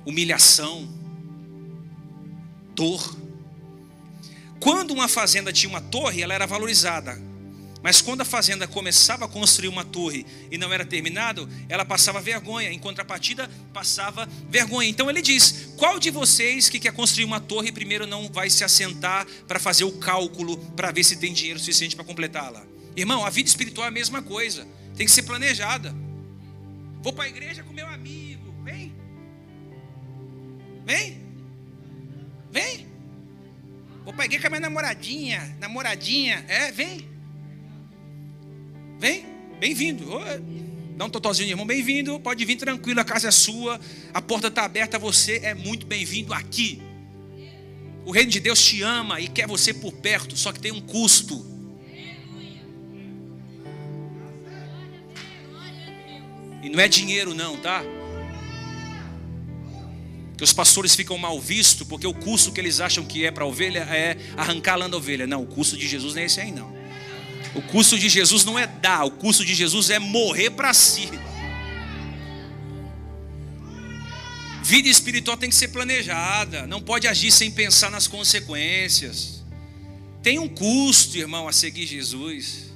humilhação, 0.06 0.88
dor. 2.76 3.16
Quando 4.60 4.92
uma 4.92 5.08
fazenda 5.08 5.52
tinha 5.52 5.68
uma 5.68 5.80
torre, 5.80 6.22
ela 6.22 6.32
era 6.32 6.46
valorizada. 6.46 7.27
Mas 7.82 8.00
quando 8.00 8.22
a 8.22 8.24
fazenda 8.24 8.66
começava 8.66 9.24
a 9.24 9.28
construir 9.28 9.68
uma 9.68 9.84
torre 9.84 10.26
e 10.50 10.58
não 10.58 10.72
era 10.72 10.84
terminado, 10.84 11.48
ela 11.68 11.84
passava 11.84 12.20
vergonha. 12.20 12.72
Em 12.72 12.78
contrapartida, 12.78 13.48
passava 13.72 14.28
vergonha. 14.48 14.88
Então 14.88 15.08
ele 15.08 15.22
diz: 15.22 15.72
qual 15.76 15.98
de 15.98 16.10
vocês 16.10 16.68
que 16.68 16.80
quer 16.80 16.92
construir 16.92 17.24
uma 17.24 17.40
torre 17.40 17.70
primeiro 17.70 18.06
não 18.06 18.28
vai 18.28 18.50
se 18.50 18.64
assentar 18.64 19.26
para 19.46 19.58
fazer 19.58 19.84
o 19.84 19.92
cálculo 19.92 20.56
para 20.74 20.90
ver 20.90 21.04
se 21.04 21.16
tem 21.16 21.32
dinheiro 21.32 21.58
suficiente 21.58 21.94
para 21.94 22.04
completá-la? 22.04 22.64
Irmão, 22.96 23.24
a 23.24 23.30
vida 23.30 23.48
espiritual 23.48 23.84
é 23.84 23.88
a 23.88 23.92
mesma 23.92 24.22
coisa. 24.22 24.66
Tem 24.96 25.06
que 25.06 25.12
ser 25.12 25.22
planejada. 25.22 25.94
Vou 27.00 27.12
para 27.12 27.24
a 27.24 27.28
igreja 27.28 27.62
com 27.62 27.72
meu 27.72 27.86
amigo. 27.86 28.52
Vem. 28.64 28.92
Vem. 30.84 31.22
Vem. 32.50 32.88
Vou 34.04 34.12
para 34.12 34.24
a 34.24 34.26
igreja 34.26 34.42
com 34.42 34.46
a 34.48 34.58
minha 34.58 34.68
namoradinha. 34.68 35.56
Namoradinha. 35.60 36.44
É, 36.48 36.72
vem. 36.72 37.17
Vem. 38.98 39.24
Bem-vindo. 39.60 40.06
Dá 40.96 41.04
um 41.04 41.10
totozinho, 41.10 41.50
irmão. 41.50 41.64
Bem-vindo. 41.64 42.18
Pode 42.18 42.44
vir 42.44 42.56
tranquilo. 42.56 42.98
A 42.98 43.04
casa 43.04 43.28
é 43.28 43.30
sua. 43.30 43.80
A 44.12 44.20
porta 44.20 44.48
está 44.48 44.64
aberta. 44.64 44.98
Você 44.98 45.38
é 45.44 45.54
muito 45.54 45.86
bem-vindo 45.86 46.34
aqui. 46.34 46.82
O 48.04 48.10
reino 48.10 48.28
de 48.28 48.40
Deus 48.40 48.60
te 48.60 48.82
ama 48.82 49.20
e 49.20 49.28
quer 49.28 49.46
você 49.46 49.72
por 49.72 49.92
perto. 49.92 50.36
Só 50.36 50.50
que 50.50 50.58
tem 50.58 50.72
um 50.72 50.80
custo. 50.80 51.46
E 56.60 56.68
não 56.68 56.80
é 56.80 56.88
dinheiro, 56.88 57.34
não, 57.34 57.56
tá? 57.56 57.84
Que 60.36 60.42
os 60.42 60.52
pastores 60.52 60.96
ficam 60.96 61.16
mal 61.16 61.40
vistos 61.40 61.86
porque 61.86 62.06
o 62.06 62.14
custo 62.14 62.50
que 62.50 62.60
eles 62.60 62.80
acham 62.80 63.04
que 63.04 63.24
é 63.24 63.30
para 63.30 63.44
a 63.44 63.46
ovelha 63.46 63.80
é 63.80 64.16
arrancar 64.36 64.72
a 64.72 64.76
lã 64.76 64.90
da 64.90 64.96
ovelha. 64.96 65.24
Não, 65.24 65.44
o 65.44 65.46
custo 65.46 65.76
de 65.76 65.86
Jesus 65.86 66.16
não 66.16 66.22
é 66.22 66.24
esse 66.24 66.40
aí, 66.40 66.50
não. 66.50 66.77
O 67.54 67.62
custo 67.62 67.98
de 67.98 68.08
Jesus 68.08 68.44
não 68.44 68.58
é 68.58 68.66
dar, 68.66 69.04
o 69.04 69.10
custo 69.10 69.44
de 69.44 69.54
Jesus 69.54 69.90
é 69.90 69.98
morrer 69.98 70.50
para 70.50 70.72
si. 70.74 71.08
Vida 74.62 74.88
espiritual 74.88 75.36
tem 75.36 75.48
que 75.48 75.56
ser 75.56 75.68
planejada, 75.68 76.66
não 76.66 76.80
pode 76.80 77.08
agir 77.08 77.32
sem 77.32 77.50
pensar 77.50 77.90
nas 77.90 78.06
consequências. 78.06 79.42
Tem 80.22 80.38
um 80.38 80.48
custo, 80.48 81.16
irmão, 81.16 81.48
a 81.48 81.52
seguir 81.52 81.86
Jesus. 81.86 82.70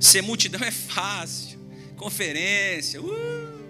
Ser 0.00 0.22
multidão 0.22 0.60
é 0.66 0.70
fácil. 0.70 1.60
Conferência. 1.96 3.00
Uh. 3.00 3.62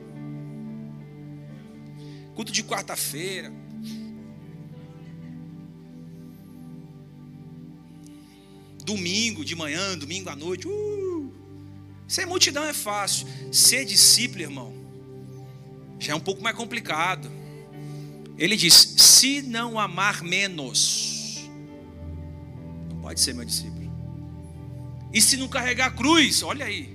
Culto 2.35 2.53
de 2.53 2.63
quarta-feira. 2.63 3.53
Domingo 8.85 9.45
de 9.45 9.55
manhã, 9.55 9.97
domingo 9.97 10.29
à 10.29 10.37
noite. 10.37 10.67
Uh. 10.67 11.33
Ser 12.09 12.27
multidão 12.27 12.65
é 12.65 12.73
fácil. 12.73 13.27
Ser 13.53 13.85
discípulo, 13.85 14.43
irmão, 14.43 14.75
já 15.99 16.13
é 16.13 16.17
um 16.17 16.21
pouco 16.21 16.43
mais 16.43 16.57
complicado. 16.57 17.31
Ele 18.37 18.57
diz: 18.57 18.75
se 18.75 19.43
não 19.43 19.79
amar 19.79 20.23
menos, 20.23 21.49
não 22.91 23.01
pode 23.01 23.21
ser 23.21 23.35
meu 23.35 23.45
discípulo. 23.45 23.83
E 25.13 25.21
se 25.21 25.37
não 25.37 25.49
carregar 25.49 25.87
a 25.87 25.91
cruz, 25.91 26.43
olha 26.43 26.65
aí, 26.65 26.95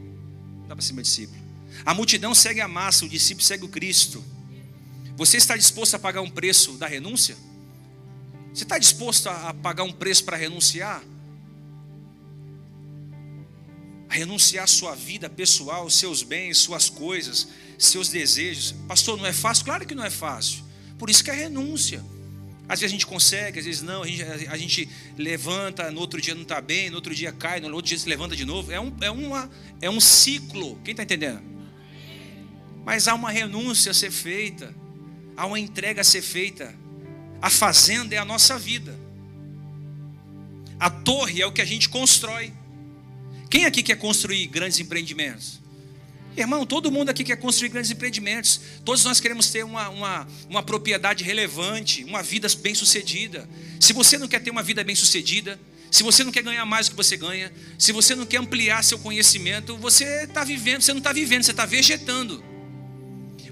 dá 0.68 0.76
para 0.76 0.84
ser 0.84 0.94
meu 0.94 1.04
discípulo. 1.04 1.40
A 1.86 1.94
multidão 1.94 2.34
segue 2.34 2.60
a 2.60 2.68
massa, 2.68 3.06
o 3.06 3.10
discípulo 3.10 3.46
segue 3.46 3.64
o 3.64 3.70
Cristo. 3.70 4.24
Você 5.16 5.38
está 5.38 5.56
disposto 5.56 5.96
a 5.96 6.00
pagar 6.00 6.22
um 6.22 6.30
preço 6.30 6.74
da 6.74 6.88
renúncia? 6.88 7.38
Você 8.54 8.64
está 8.64 8.78
disposto 8.78 9.28
a 9.28 9.54
pagar 9.54 9.84
um 9.84 9.92
preço 9.92 10.24
para 10.24 10.36
renunciar? 10.36 11.04
Renunciar 14.18 14.68
sua 14.68 14.96
vida 14.96 15.30
pessoal, 15.30 15.90
seus 15.90 16.24
bens, 16.24 16.58
suas 16.58 16.90
coisas, 16.90 17.48
seus 17.78 18.10
desejos. 18.10 18.74
Pastor, 18.88 19.18
não 19.18 19.26
é 19.26 19.34
fácil? 19.34 19.66
Claro 19.66 19.86
que 19.86 19.96
não 19.96 20.04
é 20.04 20.10
fácil. 20.10 20.64
Por 20.98 21.10
isso 21.10 21.24
que 21.24 21.30
é 21.30 21.34
renúncia. 21.34 22.04
Às 22.68 22.82
vezes 22.82 22.92
a 22.92 22.96
gente 22.96 23.06
consegue, 23.06 23.60
às 23.60 23.66
vezes 23.66 23.82
não, 23.82 24.04
a 24.04 24.08
gente, 24.08 24.24
a 24.50 24.58
gente 24.58 24.90
levanta, 25.18 25.90
no 25.90 26.02
outro 26.02 26.20
dia 26.20 26.36
não 26.36 26.42
está 26.42 26.60
bem, 26.60 26.90
no 26.90 26.98
outro 26.98 27.16
dia 27.16 27.32
cai, 27.32 27.62
no 27.62 27.74
outro 27.74 27.88
dia 27.88 27.98
se 27.98 28.10
levanta 28.10 28.36
de 28.36 28.44
novo. 28.44 28.72
É 28.72 28.80
um, 28.80 28.94
é 29.00 29.10
uma, 29.10 29.50
é 29.82 29.90
um 29.90 30.02
ciclo. 30.02 30.78
Quem 30.84 30.92
está 30.92 31.04
entendendo? 31.04 31.42
Mas 32.84 33.08
há 33.08 33.14
uma 33.14 33.32
renúncia 33.32 33.92
a 33.92 33.94
ser 33.94 34.12
feita, 34.12 34.74
há 35.36 35.46
uma 35.46 35.60
entrega 35.60 36.02
a 36.02 36.04
ser 36.04 36.22
feita. 36.22 36.74
A 37.42 37.50
fazenda 37.50 38.16
é 38.16 38.18
a 38.18 38.26
nossa 38.26 38.58
vida. 38.58 38.98
A 40.80 40.90
torre 40.90 41.42
é 41.42 41.46
o 41.46 41.52
que 41.52 41.62
a 41.62 41.66
gente 41.66 41.88
constrói. 41.88 42.52
Quem 43.50 43.66
aqui 43.66 43.82
quer 43.82 43.98
construir 43.98 44.48
grandes 44.48 44.80
empreendimentos? 44.80 45.60
Irmão, 46.36 46.66
todo 46.66 46.92
mundo 46.92 47.10
aqui 47.10 47.24
quer 47.24 47.38
construir 47.38 47.70
grandes 47.70 47.90
empreendimentos. 47.90 48.62
Todos 48.86 49.04
nós 49.04 49.20
queremos 49.20 49.50
ter 49.50 49.64
uma, 49.64 49.90
uma, 49.90 50.28
uma 50.48 50.62
propriedade 50.62 51.24
relevante, 51.24 52.04
uma 52.04 52.22
vida 52.22 52.48
bem 52.62 52.76
sucedida. 52.76 53.50
Se 53.80 53.92
você 53.92 54.18
não 54.18 54.28
quer 54.28 54.40
ter 54.40 54.52
uma 54.52 54.62
vida 54.62 54.84
bem 54.84 54.96
sucedida, 54.96 55.60
se 55.90 56.04
você 56.04 56.24
não 56.24 56.32
quer 56.32 56.44
ganhar 56.44 56.66
mais 56.66 56.88
do 56.88 56.92
que 56.92 56.98
você 56.98 57.18
ganha, 57.18 57.52
se 57.80 57.92
você 57.92 58.14
não 58.14 58.26
quer 58.26 58.38
ampliar 58.38 58.84
seu 58.84 59.00
conhecimento, 59.00 59.78
você 59.78 60.26
está 60.26 60.44
vivendo, 60.44 60.82
você 60.82 60.92
não 60.92 61.00
está 61.00 61.12
vivendo, 61.12 61.44
você 61.44 61.52
está 61.52 61.66
vegetando. 61.66 62.44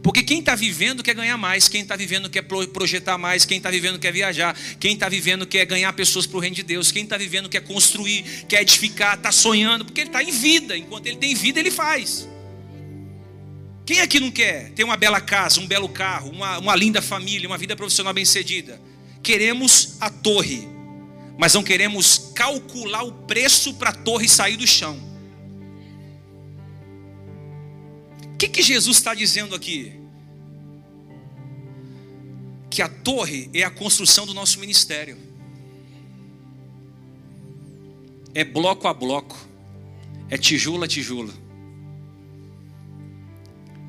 Porque 0.05 0.21
quem 0.21 0.37
está 0.37 0.53
vivendo 0.53 1.01
quer 1.01 1.15
ganhar 1.15 1.35
mais, 1.35 1.67
quem 1.67 1.81
está 1.81 1.95
vivendo 1.95 2.29
quer 2.29 2.43
projetar 2.43 3.17
mais, 3.17 3.43
quem 3.43 3.57
está 3.57 3.71
vivendo 3.71 3.97
quer 3.97 4.13
viajar, 4.13 4.55
quem 4.79 4.93
está 4.93 5.09
vivendo 5.09 5.47
quer 5.47 5.65
ganhar 5.65 5.91
pessoas 5.93 6.27
para 6.27 6.37
o 6.37 6.39
reino 6.39 6.55
de 6.55 6.61
Deus, 6.61 6.91
quem 6.91 7.05
está 7.05 7.17
vivendo 7.17 7.49
quer 7.49 7.61
construir, 7.61 8.23
quer 8.47 8.61
edificar, 8.61 9.15
está 9.15 9.31
sonhando, 9.31 9.83
porque 9.83 10.01
ele 10.01 10.09
está 10.09 10.21
em 10.21 10.29
vida, 10.29 10.77
enquanto 10.77 11.07
ele 11.07 11.17
tem 11.17 11.33
vida, 11.33 11.59
ele 11.59 11.71
faz. 11.71 12.29
Quem 13.83 13.99
aqui 13.99 14.19
não 14.19 14.29
quer 14.29 14.69
ter 14.73 14.83
uma 14.83 14.95
bela 14.95 15.19
casa, 15.19 15.59
um 15.59 15.65
belo 15.65 15.89
carro, 15.89 16.29
uma, 16.29 16.59
uma 16.59 16.75
linda 16.75 17.01
família, 17.01 17.49
uma 17.49 17.57
vida 17.57 17.75
profissional 17.75 18.13
bem-sucedida? 18.13 18.79
Queremos 19.23 19.97
a 19.99 20.11
torre, 20.11 20.67
mas 21.35 21.55
não 21.55 21.63
queremos 21.63 22.31
calcular 22.35 23.01
o 23.01 23.11
preço 23.11 23.73
para 23.73 23.89
a 23.89 23.93
torre 23.93 24.29
sair 24.29 24.55
do 24.55 24.67
chão. 24.67 25.04
O 28.35 28.37
que, 28.37 28.49
que 28.49 28.61
Jesus 28.61 28.97
está 28.97 29.15
dizendo 29.15 29.55
aqui? 29.55 29.93
Que 32.69 32.81
a 32.81 32.89
torre 32.89 33.49
é 33.53 33.63
a 33.63 33.71
construção 33.71 34.25
do 34.25 34.33
nosso 34.33 34.59
ministério, 34.59 35.17
é 38.33 38.43
bloco 38.43 38.89
a 38.89 38.93
bloco, 38.93 39.37
é 40.29 40.37
tijolo 40.37 40.83
a 40.83 40.87
tijolo, 40.87 41.33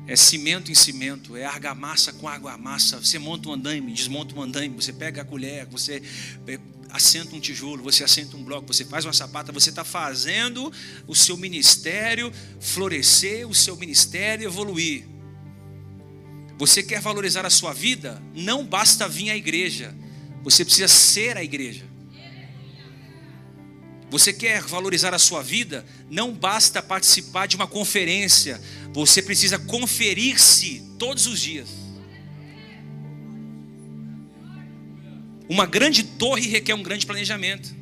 é 0.07 0.15
cimento 0.15 0.71
em 0.71 0.75
cimento, 0.75 1.35
é 1.35 1.43
argamassa 1.43 2.13
com 2.13 2.25
argamassa. 2.25 2.97
Você 3.01 3.19
monta 3.19 3.49
um 3.49 3.51
andaime, 3.51 3.91
desmonta 3.91 4.33
um 4.33 4.41
andaime, 4.41 4.73
você 4.73 4.93
pega 4.93 5.23
a 5.23 5.25
colher, 5.25 5.65
você 5.65 6.01
assenta 6.89 7.35
um 7.35 7.39
tijolo, 7.39 7.83
você 7.83 8.03
assenta 8.03 8.37
um 8.37 8.43
bloco, 8.43 8.73
você 8.73 8.85
faz 8.85 9.05
uma 9.05 9.13
sapata, 9.13 9.51
você 9.51 9.69
está 9.69 9.83
fazendo 9.83 10.71
o 11.07 11.15
seu 11.15 11.37
ministério 11.37 12.31
florescer, 12.59 13.47
o 13.47 13.53
seu 13.53 13.75
ministério 13.75 14.45
evoluir. 14.45 15.07
Você 16.57 16.81
quer 16.81 16.99
valorizar 16.99 17.45
a 17.45 17.49
sua 17.49 17.73
vida? 17.73 18.21
Não 18.33 18.65
basta 18.65 19.07
vir 19.07 19.29
à 19.29 19.37
igreja, 19.37 19.95
você 20.43 20.65
precisa 20.65 20.87
ser 20.87 21.37
a 21.37 21.43
igreja. 21.43 21.85
Você 24.09 24.31
quer 24.31 24.61
valorizar 24.61 25.13
a 25.13 25.19
sua 25.19 25.43
vida? 25.43 25.85
Não 26.09 26.33
basta 26.33 26.81
participar 26.81 27.45
de 27.45 27.57
uma 27.57 27.67
conferência, 27.67 28.61
você 28.93 29.21
precisa 29.21 29.59
conferir-se 29.59 30.81
todos 30.97 31.27
os 31.27 31.39
dias. 31.41 31.86
Uma 35.49 35.65
grande 35.65 36.03
torre 36.03 36.47
requer 36.47 36.73
um 36.73 36.83
grande 36.83 37.05
planejamento. 37.05 37.73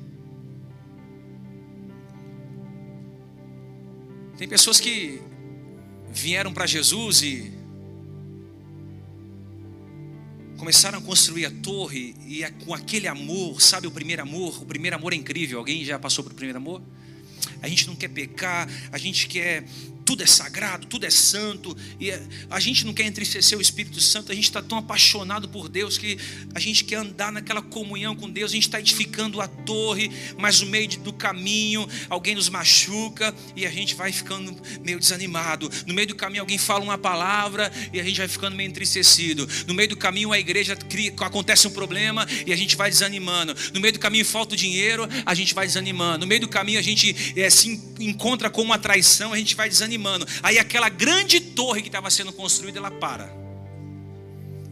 Tem 4.38 4.48
pessoas 4.48 4.80
que 4.80 5.22
vieram 6.12 6.54
para 6.54 6.66
Jesus 6.66 7.22
e 7.22 7.52
começaram 10.58 11.00
a 11.00 11.02
construir 11.02 11.46
a 11.46 11.52
torre 11.52 12.16
e 12.26 12.44
é 12.44 12.52
com 12.52 12.74
aquele 12.74 13.08
amor, 13.08 13.62
sabe 13.62 13.88
o 13.88 13.92
primeiro 13.92 14.22
amor? 14.22 14.62
O 14.62 14.66
primeiro 14.66 14.96
amor 14.96 15.14
é 15.14 15.16
incrível. 15.16 15.60
Alguém 15.60 15.84
já 15.84 15.98
passou 15.98 16.24
por 16.24 16.34
primeiro 16.34 16.58
amor? 16.58 16.82
A 17.62 17.68
gente 17.68 17.88
não 17.88 17.96
quer 17.96 18.10
pecar, 18.10 18.68
a 18.92 18.98
gente 18.98 19.28
quer 19.28 19.66
tudo 20.06 20.22
é 20.22 20.28
sagrado, 20.28 20.86
tudo 20.86 21.06
é 21.06 21.10
santo, 21.10 21.76
e 22.00 22.12
a 22.50 22.60
gente 22.60 22.86
não 22.86 22.94
quer 22.94 23.06
entristecer 23.06 23.58
o 23.58 23.62
Espírito 23.62 24.00
Santo, 24.00 24.32
a 24.32 24.36
gente 24.36 24.44
está 24.44 24.62
tão 24.62 24.78
apaixonado 24.78 25.50
por 25.50 25.68
Deus 25.68 25.98
que 25.98 26.18
a 26.54 26.60
gente 26.60 26.84
quer 26.84 26.98
andar 26.98 27.32
naquela 27.32 27.62
comunhão 27.62 28.16
com 28.16 28.30
Deus, 28.30 28.52
a 28.52 28.54
gente 28.54 28.68
está 28.68 28.80
edificando 28.80 29.42
a 29.42 29.48
torre, 29.48 30.12
mas 30.38 30.62
no 30.62 30.68
meio 30.68 30.88
do 31.00 31.12
caminho 31.12 31.90
alguém 32.08 32.36
nos 32.36 32.50
machuca 32.50 33.34
e 33.56 33.66
a 33.66 33.72
gente 33.72 33.96
vai 33.96 34.12
ficando 34.12 34.56
meio 34.84 35.00
desanimado. 35.00 35.72
No 35.88 35.94
meio 35.96 36.08
do 36.08 36.16
caminho 36.16 36.44
alguém 36.44 36.60
fala 36.60 36.84
uma 36.84 36.98
palavra 36.98 37.72
e 37.92 38.00
a 38.00 38.04
gente 38.04 38.20
vai 38.20 38.28
ficando 38.28 38.56
meio 38.56 38.70
entristecido. 38.70 39.50
No 39.66 39.74
meio 39.74 39.90
do 39.90 39.98
caminho 39.98 40.32
a 40.32 40.38
igreja 40.38 40.76
cria, 40.76 41.12
acontece 41.22 41.68
um 41.68 41.72
problema 41.72 42.28
e 42.46 42.54
a 42.54 42.56
gente 42.56 42.76
vai 42.76 42.92
desanimando. 42.92 43.56
No 43.74 43.82
meio 43.82 43.94
do 43.94 44.00
caminho 44.00 44.24
falta 44.24 44.54
o 44.54 44.58
dinheiro, 44.58 45.10
a 45.26 45.34
gente 45.34 45.56
vai 45.56 45.66
desanimando. 45.66 46.20
No 46.20 46.28
meio 46.28 46.42
do 46.42 46.48
caminho 46.48 46.78
a 46.78 46.84
gente 46.84 47.34
é, 47.36 47.50
se 47.50 47.82
encontra 48.00 48.52
com 48.52 48.62
uma 48.62 48.78
traição, 48.78 49.34
a 49.34 49.38
gente 49.38 49.56
vai 49.56 49.68
desanimando 49.68 49.95
desanimando. 49.96 50.28
Aí 50.44 50.60
aquela 50.60 50.90
grande 50.90 51.40
torre 51.40 51.82
que 51.82 51.88
estava 51.88 52.10
sendo 52.10 52.32
construída, 52.34 52.80
ela 52.80 52.92
para. 52.92 53.32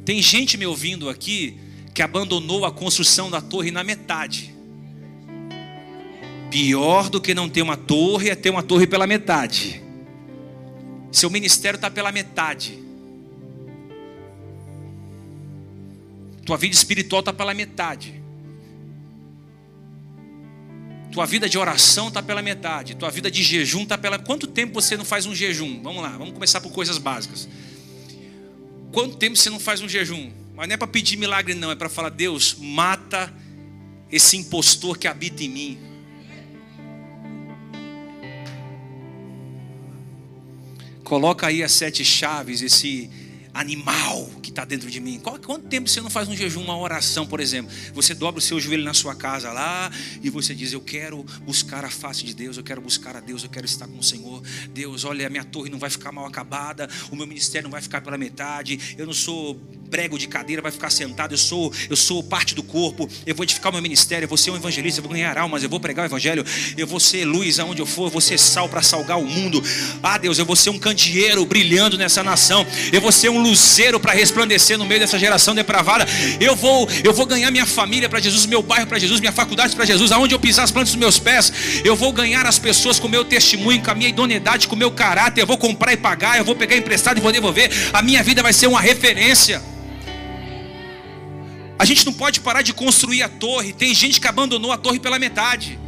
Tem 0.05 0.21
gente 0.21 0.57
me 0.57 0.65
ouvindo 0.65 1.09
aqui 1.09 1.57
que 1.93 2.01
abandonou 2.01 2.65
a 2.65 2.71
construção 2.71 3.29
da 3.29 3.41
torre 3.41 3.71
na 3.71 3.83
metade. 3.83 4.53
Pior 6.51 7.09
do 7.09 7.19
que 7.19 7.33
não 7.33 7.49
ter 7.49 7.61
uma 7.61 7.77
torre 7.77 8.29
é 8.29 8.35
ter 8.35 8.49
uma 8.49 8.61
torre 8.61 8.85
pela 8.85 9.07
metade. 9.07 9.81
Seu 11.11 11.29
ministério 11.29 11.77
está 11.77 11.89
pela 11.89 12.11
metade. 12.11 12.79
Tua 16.45 16.57
vida 16.57 16.75
espiritual 16.75 17.21
está 17.21 17.31
pela 17.31 17.53
metade. 17.53 18.22
Tua 21.13 21.27
vida 21.27 21.47
de 21.47 21.59
oração 21.59 22.07
está 22.07 22.23
pela 22.23 22.41
metade. 22.41 22.95
Tua 22.95 23.11
vida 23.11 23.29
de 23.29 23.43
jejum 23.43 23.83
está 23.83 23.95
pela. 23.95 24.17
Quanto 24.17 24.47
tempo 24.47 24.73
você 24.73 24.97
não 24.97 25.05
faz 25.05 25.27
um 25.27 25.35
jejum? 25.35 25.79
Vamos 25.83 26.01
lá, 26.01 26.09
vamos 26.09 26.33
começar 26.33 26.59
por 26.59 26.71
coisas 26.71 26.97
básicas. 26.97 27.47
Quanto 28.91 29.15
tempo 29.17 29.35
você 29.37 29.51
não 29.51 29.59
faz 29.59 29.79
um 29.79 29.87
jejum? 29.87 30.31
Mas 30.55 30.67
não 30.67 30.73
é 30.73 30.77
para 30.77 30.87
pedir 30.87 31.15
milagre, 31.15 31.53
não. 31.53 31.69
É 31.69 31.75
para 31.75 31.87
falar: 31.87 32.09
Deus, 32.09 32.55
mata 32.59 33.31
esse 34.11 34.37
impostor 34.37 34.97
que 34.97 35.07
habita 35.07 35.43
em 35.43 35.49
mim. 35.49 35.77
Coloca 41.03 41.45
aí 41.45 41.61
as 41.61 41.73
sete 41.73 42.03
chaves, 42.03 42.63
esse 42.63 43.07
animal 43.53 44.29
que 44.41 44.49
está 44.49 44.65
dentro 44.65 44.89
de 44.89 44.99
mim. 44.99 45.19
Quanto 45.19 45.59
tempo 45.59 45.87
você 45.87 46.01
não 46.01 46.09
faz 46.09 46.27
um 46.27 46.35
jejum, 46.35 46.61
uma 46.61 46.77
oração, 46.77 47.25
por 47.25 47.39
exemplo? 47.39 47.71
Você 47.93 48.13
dobra 48.13 48.39
o 48.39 48.41
seu 48.41 48.59
joelho 48.59 48.83
na 48.83 48.93
sua 48.93 49.15
casa 49.15 49.51
lá 49.51 49.91
e 50.21 50.29
você 50.29 50.55
diz: 50.55 50.73
Eu 50.73 50.81
quero 50.81 51.23
buscar 51.45 51.85
a 51.85 51.89
face 51.89 52.23
de 52.23 52.33
Deus, 52.33 52.57
eu 52.57 52.63
quero 52.63 52.81
buscar 52.81 53.15
a 53.15 53.19
Deus, 53.19 53.43
eu 53.43 53.49
quero 53.49 53.65
estar 53.65 53.87
com 53.87 53.97
o 53.97 54.03
Senhor. 54.03 54.41
Deus, 54.73 55.03
olha, 55.03 55.27
a 55.27 55.29
minha 55.29 55.43
torre 55.43 55.69
não 55.69 55.77
vai 55.77 55.89
ficar 55.89 56.11
mal 56.11 56.25
acabada, 56.25 56.89
o 57.11 57.15
meu 57.15 57.27
ministério 57.27 57.65
não 57.65 57.71
vai 57.71 57.81
ficar 57.81 58.01
pela 58.01 58.17
metade, 58.17 58.95
eu 58.97 59.05
não 59.05 59.13
sou 59.13 59.59
prego 59.93 60.17
de 60.17 60.27
cadeira, 60.27 60.59
vai 60.59 60.71
ficar 60.71 60.89
sentado, 60.89 61.35
eu 61.35 61.37
sou, 61.37 61.71
eu 61.87 61.95
sou 61.95 62.23
parte 62.23 62.55
do 62.55 62.63
corpo, 62.63 63.07
eu 63.27 63.35
vou 63.35 63.43
edificar 63.43 63.69
o 63.69 63.73
meu 63.73 63.81
ministério, 63.81 64.25
eu 64.25 64.27
vou 64.27 64.39
ser 64.39 64.49
um 64.49 64.55
evangelista, 64.55 64.99
eu 64.99 65.03
vou 65.03 65.13
ganhar 65.13 65.37
almas, 65.37 65.61
eu 65.61 65.69
vou 65.69 65.79
pregar 65.79 66.05
o 66.05 66.07
evangelho, 66.07 66.43
eu 66.75 66.87
vou 66.87 66.99
ser 66.99 67.25
luz 67.25 67.59
aonde 67.59 67.79
eu 67.79 67.85
for, 67.85 68.05
eu 68.05 68.09
vou 68.09 68.19
ser 68.19 68.39
sal 68.39 68.67
para 68.67 68.81
salgar 68.81 69.19
o 69.19 69.25
mundo. 69.25 69.61
Ah, 70.01 70.17
Deus, 70.17 70.39
eu 70.39 70.45
vou 70.45 70.55
ser 70.55 70.71
um 70.71 70.79
candeeiro 70.79 71.45
brilhando 71.45 71.95
nessa 71.95 72.23
nação, 72.23 72.65
eu 72.91 72.99
vou 72.99 73.11
ser 73.11 73.29
um 73.29 73.42
luzeiro 73.43 73.99
para 73.99 74.13
resplandecer 74.13 74.77
no 74.77 74.85
meio 74.85 74.99
dessa 74.99 75.19
geração 75.19 75.53
depravada. 75.53 76.07
Eu 76.39 76.55
vou, 76.55 76.89
eu 77.03 77.13
vou 77.13 77.25
ganhar 77.25 77.51
minha 77.51 77.65
família 77.65 78.09
para 78.09 78.19
Jesus, 78.19 78.45
meu 78.45 78.63
bairro 78.63 78.87
para 78.87 78.97
Jesus, 78.97 79.19
minha 79.19 79.31
faculdade 79.31 79.75
para 79.75 79.85
Jesus, 79.85 80.11
aonde 80.11 80.33
eu 80.33 80.39
pisar 80.39 80.63
as 80.63 80.71
plantas 80.71 80.91
dos 80.91 80.99
meus 80.99 81.19
pés, 81.19 81.51
eu 81.83 81.95
vou 81.95 82.11
ganhar 82.11 82.45
as 82.45 82.57
pessoas 82.57 82.99
com 82.99 83.07
o 83.07 83.09
meu 83.09 83.25
testemunho, 83.25 83.81
com 83.83 83.91
a 83.91 83.95
minha 83.95 84.09
idoneidade, 84.09 84.67
com 84.67 84.75
o 84.75 84.77
meu 84.77 84.91
caráter, 84.91 85.41
eu 85.41 85.47
vou 85.47 85.57
comprar 85.57 85.93
e 85.93 85.97
pagar, 85.97 86.37
eu 86.37 86.45
vou 86.45 86.55
pegar 86.55 86.75
emprestado 86.75 87.17
e 87.17 87.21
vou 87.21 87.31
devolver. 87.31 87.69
A 87.91 88.01
minha 88.01 88.23
vida 88.23 88.41
vai 88.41 88.53
ser 88.53 88.67
uma 88.67 88.81
referência. 88.81 89.61
A 91.77 91.85
gente 91.85 92.05
não 92.05 92.13
pode 92.13 92.39
parar 92.39 92.61
de 92.61 92.73
construir 92.73 93.23
a 93.23 93.29
torre. 93.29 93.73
Tem 93.73 93.93
gente 93.93 94.21
que 94.21 94.27
abandonou 94.27 94.71
a 94.71 94.77
torre 94.77 94.99
pela 94.99 95.19
metade. 95.19 95.79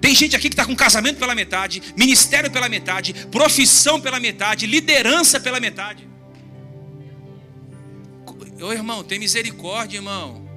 Tem 0.00 0.14
gente 0.14 0.34
aqui 0.34 0.48
que 0.48 0.54
está 0.54 0.64
com 0.64 0.74
casamento 0.74 1.18
pela 1.18 1.32
metade, 1.32 1.80
ministério 1.96 2.50
pela 2.50 2.68
metade, 2.68 3.14
profissão 3.30 4.00
pela 4.00 4.18
metade, 4.18 4.66
liderança 4.66 5.38
pela 5.38 5.60
metade. 5.60 6.11
Ô 8.62 8.72
irmão, 8.72 9.02
tem 9.02 9.18
misericórdia, 9.18 9.98
irmão. 9.98 10.48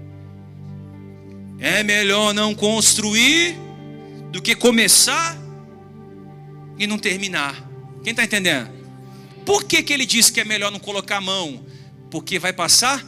É 1.58 1.82
melhor 1.82 2.34
não 2.34 2.54
construir 2.54 3.58
do 4.32 4.42
que 4.42 4.56
começar 4.56 5.36
e 6.78 6.86
não 6.86 7.00
terminar. 7.00 7.68
Quem 8.04 8.12
está 8.12 8.24
entendendo? 8.24 8.70
Por 9.46 9.64
que, 9.64 9.82
que 9.82 9.92
ele 9.92 10.06
disse 10.06 10.32
que 10.32 10.40
é 10.40 10.46
melhor 10.46 10.72
não 10.72 10.80
colocar 10.80 11.18
a 11.18 11.22
mão? 11.22 11.66
Porque 12.12 12.38
vai 12.38 12.54
passar 12.54 13.04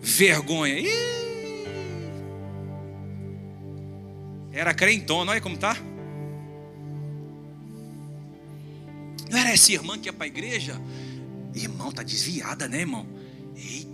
vergonha. 0.00 0.78
Ih! 0.78 1.18
Era 4.52 4.72
crentona, 4.72 5.32
olha 5.32 5.40
como 5.40 5.56
tá. 5.56 5.76
Não 9.30 9.38
era 9.38 9.50
essa 9.50 9.72
irmã 9.72 9.98
que 9.98 10.08
ia 10.08 10.12
para 10.12 10.24
a 10.24 10.28
igreja? 10.28 10.80
Irmão, 11.54 11.90
tá 11.90 12.02
desviada, 12.02 12.68
né, 12.68 12.80
irmão? 12.80 13.06
Eita. 13.56 13.87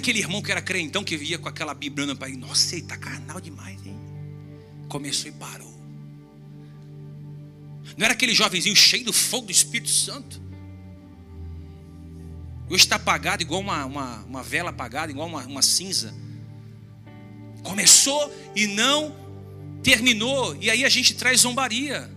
Aquele 0.00 0.18
irmão 0.18 0.42
que 0.42 0.50
era 0.50 0.60
crentão 0.60 1.04
que 1.04 1.16
via 1.16 1.38
com 1.38 1.48
aquela 1.48 1.72
biblana 1.72 2.16
para 2.16 2.28
ir. 2.28 2.36
Nossa, 2.36 2.74
ele 2.74 2.82
tá 2.86 2.96
carnal 2.96 3.40
demais, 3.40 3.78
hein? 3.86 3.96
Começou 4.88 5.28
e 5.30 5.32
parou. 5.32 5.70
Não 7.96 8.04
era 8.04 8.14
aquele 8.14 8.34
jovenzinho 8.34 8.74
cheio 8.74 9.04
do 9.04 9.12
fogo 9.12 9.46
do 9.46 9.52
Espírito 9.52 9.90
Santo. 9.90 10.40
Hoje 12.68 12.84
está 12.84 12.96
apagado 12.96 13.42
igual 13.42 13.60
uma, 13.60 13.84
uma, 13.84 14.16
uma 14.24 14.42
vela 14.42 14.70
apagada, 14.70 15.12
igual 15.12 15.28
uma, 15.28 15.44
uma 15.44 15.62
cinza. 15.62 16.14
Começou 17.62 18.32
e 18.54 18.66
não 18.66 19.14
terminou. 19.82 20.56
E 20.60 20.70
aí 20.70 20.84
a 20.84 20.88
gente 20.88 21.14
traz 21.14 21.40
zombaria. 21.40 22.10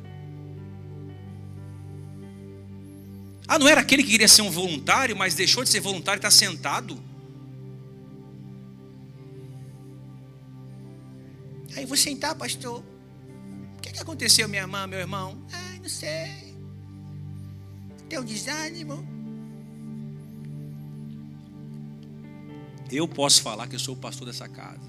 Ah, 3.48 3.60
não 3.60 3.68
era 3.68 3.82
aquele 3.82 4.04
que 4.04 4.12
queria 4.12 4.28
ser 4.28 4.42
um 4.42 4.50
voluntário, 4.50 5.16
mas 5.16 5.36
deixou 5.36 5.64
de 5.64 5.70
ser 5.70 5.80
voluntário 5.80 6.18
e 6.18 6.20
está 6.20 6.32
sentado? 6.32 7.13
Aí 11.84 11.86
vou 11.86 11.98
sentar, 11.98 12.34
pastor. 12.34 12.82
O 13.78 13.82
que, 13.82 13.92
que 13.92 14.00
aconteceu, 14.00 14.48
minha 14.48 14.62
irmã, 14.62 14.88
meu 14.88 15.00
irmão? 15.00 15.38
Ai, 15.52 15.80
não 15.80 15.90
sei. 15.90 16.56
Tem 18.08 18.18
um 18.18 18.24
desânimo. 18.24 19.06
eu 22.90 23.06
posso 23.06 23.42
falar 23.42 23.68
que 23.68 23.76
eu 23.76 23.80
sou 23.80 23.96
o 23.96 23.98
pastor 23.98 24.28
dessa 24.28 24.48
casa. 24.48 24.80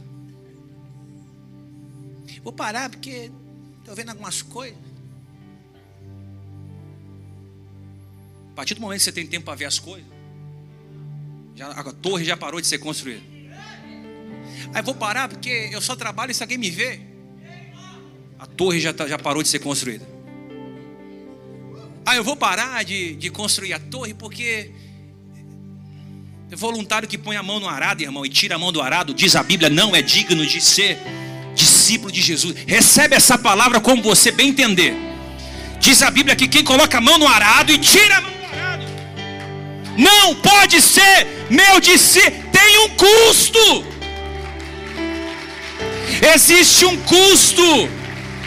Vou 2.45 2.53
parar 2.53 2.89
porque 2.89 3.33
estou 3.81 3.97
vendo 3.97 4.11
algumas 4.11 4.41
coisas. 4.41 4.79
A 8.53 8.55
partir 8.55 8.75
do 8.75 8.81
momento 8.81 8.99
que 8.99 9.05
você 9.05 9.13
tem 9.13 9.27
tempo 9.27 9.47
para 9.47 9.57
ver 9.57 9.65
as 9.65 9.81
coisas, 9.81 10.07
já, 11.57 11.73
a 11.73 11.93
torre 11.93 12.25
já 12.25 12.37
parou 12.37 12.61
de 12.61 12.69
ser 12.69 12.79
construída. 12.79 13.34
Aí 14.73 14.83
vou 14.83 14.95
parar 14.95 15.29
porque 15.29 15.69
eu 15.73 15.81
só 15.81 15.95
trabalho 15.95 16.35
se 16.35 16.43
alguém 16.43 16.59
me 16.59 16.71
vê, 16.71 17.01
a 18.39 18.47
torre 18.47 18.81
já, 18.81 18.93
tá, 18.93 19.07
já 19.07 19.19
parou 19.19 19.43
de 19.43 19.49
ser 19.49 19.59
construída. 19.59 20.07
Ah, 22.07 22.17
eu 22.17 22.25
vou 22.25 22.37
parar 22.37 22.85
de, 22.85 23.15
de 23.15 23.31
construir 23.31 23.73
a 23.73 23.79
torre 23.79 24.13
porque 24.13 24.71
é 26.51 26.57
voluntário 26.57 27.09
que 27.09 27.17
põe 27.17 27.37
a 27.37 27.43
mão 27.43 27.59
no 27.59 27.69
arado, 27.69 28.03
irmão, 28.03 28.25
e 28.25 28.29
tira 28.29 28.57
a 28.57 28.59
mão 28.59 28.71
do 28.71 28.83
arado, 28.83 29.15
diz 29.15 29.35
a 29.35 29.43
Bíblia, 29.43 29.71
não 29.71 29.97
é 29.97 30.03
digno 30.03 30.47
de 30.47 30.61
ser 30.61 30.99
discípulo 31.55 32.13
de 32.13 32.21
Jesus. 32.21 32.55
Recebe 32.67 33.17
essa 33.17 33.39
palavra 33.39 33.81
como 33.81 34.03
você 34.03 34.31
bem 34.31 34.51
entender. 34.51 34.95
Diz 35.81 36.03
a 36.03 36.11
Bíblia 36.11 36.37
que 36.37 36.47
quem 36.47 36.63
coloca 36.63 36.99
a 36.99 37.01
mão 37.01 37.19
no 37.19 37.27
arado 37.27 37.73
e 37.73 37.79
tira 37.79 38.19
a 38.19 38.21
mão 38.21 38.31
do 38.31 38.55
arado, 38.55 38.85
não 39.97 40.35
pode 40.35 40.81
ser 40.83 41.27
meu 41.51 41.81
discípulo, 41.81 42.45
tem 42.53 42.79
um 42.81 42.89
custo. 42.91 43.94
Existe 46.33 46.87
um 46.87 46.97
custo 47.03 47.89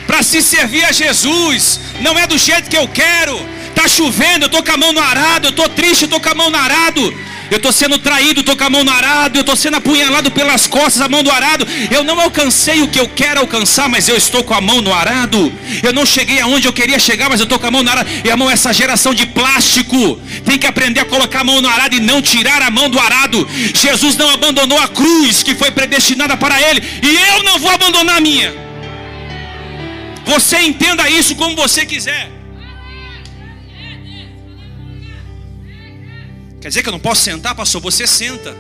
para 0.08 0.24
se 0.24 0.42
servir 0.42 0.84
a 0.86 0.92
Jesus. 0.92 1.80
Não 2.02 2.18
é 2.18 2.26
do 2.26 2.38
jeito 2.38 2.70
que 2.70 2.78
eu 2.78 2.88
quero. 2.88 3.38
Tá 3.76 3.88
chovendo, 3.88 4.46
eu 4.46 4.50
tô 4.50 4.64
com 4.64 4.72
a 4.72 4.78
mão 4.78 4.92
no 4.92 5.00
arado, 5.00 5.50
eu 5.50 5.52
tô 5.52 5.70
triste, 5.70 6.04
eu 6.04 6.08
tô 6.08 6.20
com 6.20 6.30
a 6.30 6.34
mão 6.34 6.50
no 6.50 6.58
arado. 6.58 7.14
Eu 7.50 7.58
estou 7.58 7.72
sendo 7.72 7.98
traído, 7.98 8.42
estou 8.42 8.56
com 8.56 8.64
a 8.64 8.70
mão 8.70 8.84
no 8.84 8.92
arado, 8.92 9.38
eu 9.38 9.42
estou 9.42 9.56
sendo 9.56 9.78
apunhalado 9.78 10.32
pelas 10.32 10.68
costas, 10.68 11.02
a 11.02 11.08
mão 11.08 11.24
do 11.24 11.32
arado. 11.32 11.66
Eu 11.90 12.04
não 12.04 12.20
alcancei 12.20 12.82
o 12.82 12.88
que 12.88 13.00
eu 13.00 13.08
quero 13.08 13.40
alcançar, 13.40 13.88
mas 13.88 14.08
eu 14.08 14.18
estou 14.18 14.44
com 14.44 14.54
a 14.54 14.62
mão 14.62 14.82
no 14.82 14.94
arado. 14.94 15.52
Eu 15.82 15.94
não 15.94 16.06
cheguei 16.06 16.40
aonde 16.40 16.68
eu 16.68 16.74
queria 16.74 17.00
chegar, 17.00 17.30
mas 17.30 17.40
eu 17.40 17.46
estou 17.46 17.60
com 17.60 17.68
a 17.68 17.72
mão 17.72 17.84
no 17.84 17.90
arado. 17.90 18.10
E 18.24 18.30
a 18.30 18.38
mão, 18.38 18.50
essa 18.50 18.74
geração 18.74 19.14
de 19.14 19.26
plástico, 19.26 20.20
tem 20.46 20.58
que 20.58 20.68
aprender 20.68 21.02
a 21.02 21.06
colocar 21.06 21.42
a 21.42 21.44
mão 21.44 21.62
no 21.62 21.70
arado 21.70 21.96
e 21.96 22.00
não 22.00 22.22
tirar 22.22 22.62
a 22.62 22.70
mão 22.70 22.90
do 22.90 23.00
arado. 23.00 23.48
Jesus 23.74 24.16
não 24.16 24.30
abandonou 24.30 24.80
a 24.80 24.88
cruz 24.88 25.44
que 25.44 25.56
foi 25.56 25.72
predestinada 25.72 26.36
para 26.36 26.62
ele, 26.62 26.84
e 27.02 27.16
eu 27.36 27.44
não 27.44 27.60
vou 27.60 27.72
abandonar 27.72 28.18
a 28.18 28.22
minha. 28.22 28.54
Você 30.26 30.60
entenda 30.60 31.10
isso 31.10 31.36
como 31.36 31.56
você 31.56 31.86
quiser. 31.86 32.37
Quer 36.60 36.70
dizer 36.70 36.82
que 36.84 36.90
eu 36.90 36.94
não 36.94 37.00
posso 37.00 37.22
sentar, 37.22 37.56
pastor? 37.56 37.82
Você 37.82 38.08
senta. 38.08 38.56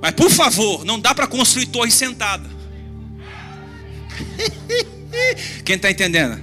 Mas 0.00 0.12
por 0.12 0.30
favor, 0.30 0.84
não 0.84 0.98
dá 0.98 1.14
para 1.14 1.26
construir 1.26 1.66
torre 1.66 1.90
sentada. 1.90 2.48
Quem 5.64 5.76
está 5.76 5.90
entendendo? 5.90 6.40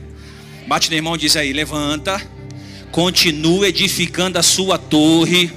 Bate 0.68 0.90
no 0.90 0.96
irmão 0.96 1.16
e 1.16 1.20
diz 1.20 1.36
aí: 1.36 1.52
levanta, 1.54 2.22
continua 2.92 3.68
edificando 3.68 4.38
a 4.38 4.44
sua 4.44 4.78
torre, 4.78 5.52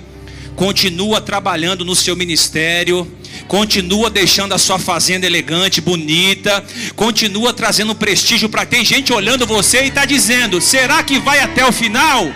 continua 0.57 1.21
trabalhando 1.21 1.85
no 1.85 1.95
seu 1.95 2.17
ministério, 2.17 3.07
continua 3.47 4.09
deixando 4.09 4.55
a 4.55 4.59
sua 4.59 4.79
fazenda 4.79 5.27
elegante, 5.27 5.81
bonita, 5.81 6.65
continua 6.97 7.53
trazendo 7.53 7.95
prestígio 7.95 8.49
para. 8.49 8.65
Tem 8.65 8.83
gente 8.85 9.13
olhando 9.13 9.47
você 9.47 9.85
e 9.85 9.89
está 9.89 10.07
dizendo: 10.07 10.59
será 10.61 11.03
que 11.03 11.19
vai 11.19 11.41
até 11.41 11.67
o 11.67 11.73
final? 11.73 12.33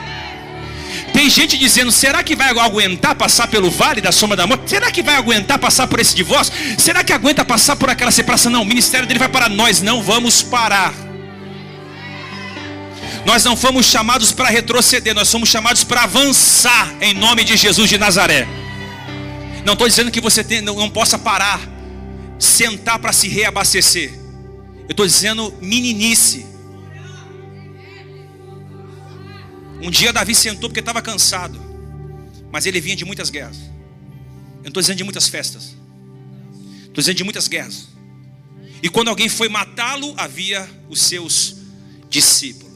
Tem 1.14 1.30
gente 1.30 1.56
dizendo: 1.56 1.92
será 1.92 2.24
que 2.24 2.34
vai 2.34 2.48
aguentar 2.48 3.14
passar 3.14 3.46
pelo 3.46 3.70
vale 3.70 4.00
da 4.00 4.10
sombra 4.10 4.36
da 4.36 4.48
morte? 4.48 4.68
Será 4.68 4.90
que 4.90 5.00
vai 5.00 5.14
aguentar 5.14 5.60
passar 5.60 5.86
por 5.86 6.00
esse 6.00 6.12
divórcio? 6.12 6.52
Será 6.76 7.04
que 7.04 7.12
aguenta 7.12 7.44
passar 7.44 7.76
por 7.76 7.88
aquela 7.88 8.10
separação? 8.10 8.50
Não, 8.50 8.62
o 8.62 8.66
ministério 8.66 9.06
dele 9.06 9.20
vai 9.20 9.28
parar. 9.28 9.48
Nós 9.48 9.80
não 9.80 10.02
vamos 10.02 10.42
parar. 10.42 10.92
Nós 13.24 13.44
não 13.44 13.56
fomos 13.56 13.86
chamados 13.86 14.32
para 14.32 14.50
retroceder, 14.50 15.14
nós 15.14 15.28
somos 15.28 15.48
chamados 15.48 15.84
para 15.84 16.02
avançar 16.02 16.92
em 17.00 17.14
nome 17.14 17.44
de 17.44 17.56
Jesus 17.56 17.88
de 17.88 17.96
Nazaré. 17.96 18.46
Não 19.64 19.74
estou 19.74 19.88
dizendo 19.88 20.10
que 20.10 20.20
você 20.20 20.42
tem, 20.42 20.60
não, 20.60 20.74
não 20.74 20.90
possa 20.90 21.16
parar, 21.16 21.60
sentar 22.40 22.98
para 22.98 23.12
se 23.12 23.28
reabastecer. 23.28 24.12
Eu 24.80 24.90
estou 24.90 25.06
dizendo 25.06 25.54
meninice. 25.62 26.53
Um 29.84 29.90
dia 29.90 30.14
Davi 30.14 30.34
sentou 30.34 30.70
porque 30.70 30.80
estava 30.80 31.02
cansado, 31.02 31.60
mas 32.50 32.64
ele 32.64 32.80
vinha 32.80 32.96
de 32.96 33.04
muitas 33.04 33.28
guerras. 33.28 33.58
Eu 33.58 34.62
não 34.62 34.68
estou 34.68 34.80
dizendo 34.80 34.96
de 34.96 35.04
muitas 35.04 35.28
festas, 35.28 35.76
estou 36.84 37.02
dizendo 37.02 37.16
de 37.16 37.24
muitas 37.24 37.46
guerras. 37.46 37.88
E 38.82 38.88
quando 38.88 39.08
alguém 39.08 39.28
foi 39.28 39.46
matá-lo, 39.46 40.14
havia 40.16 40.66
os 40.88 41.02
seus 41.02 41.56
discípulos. 42.08 42.72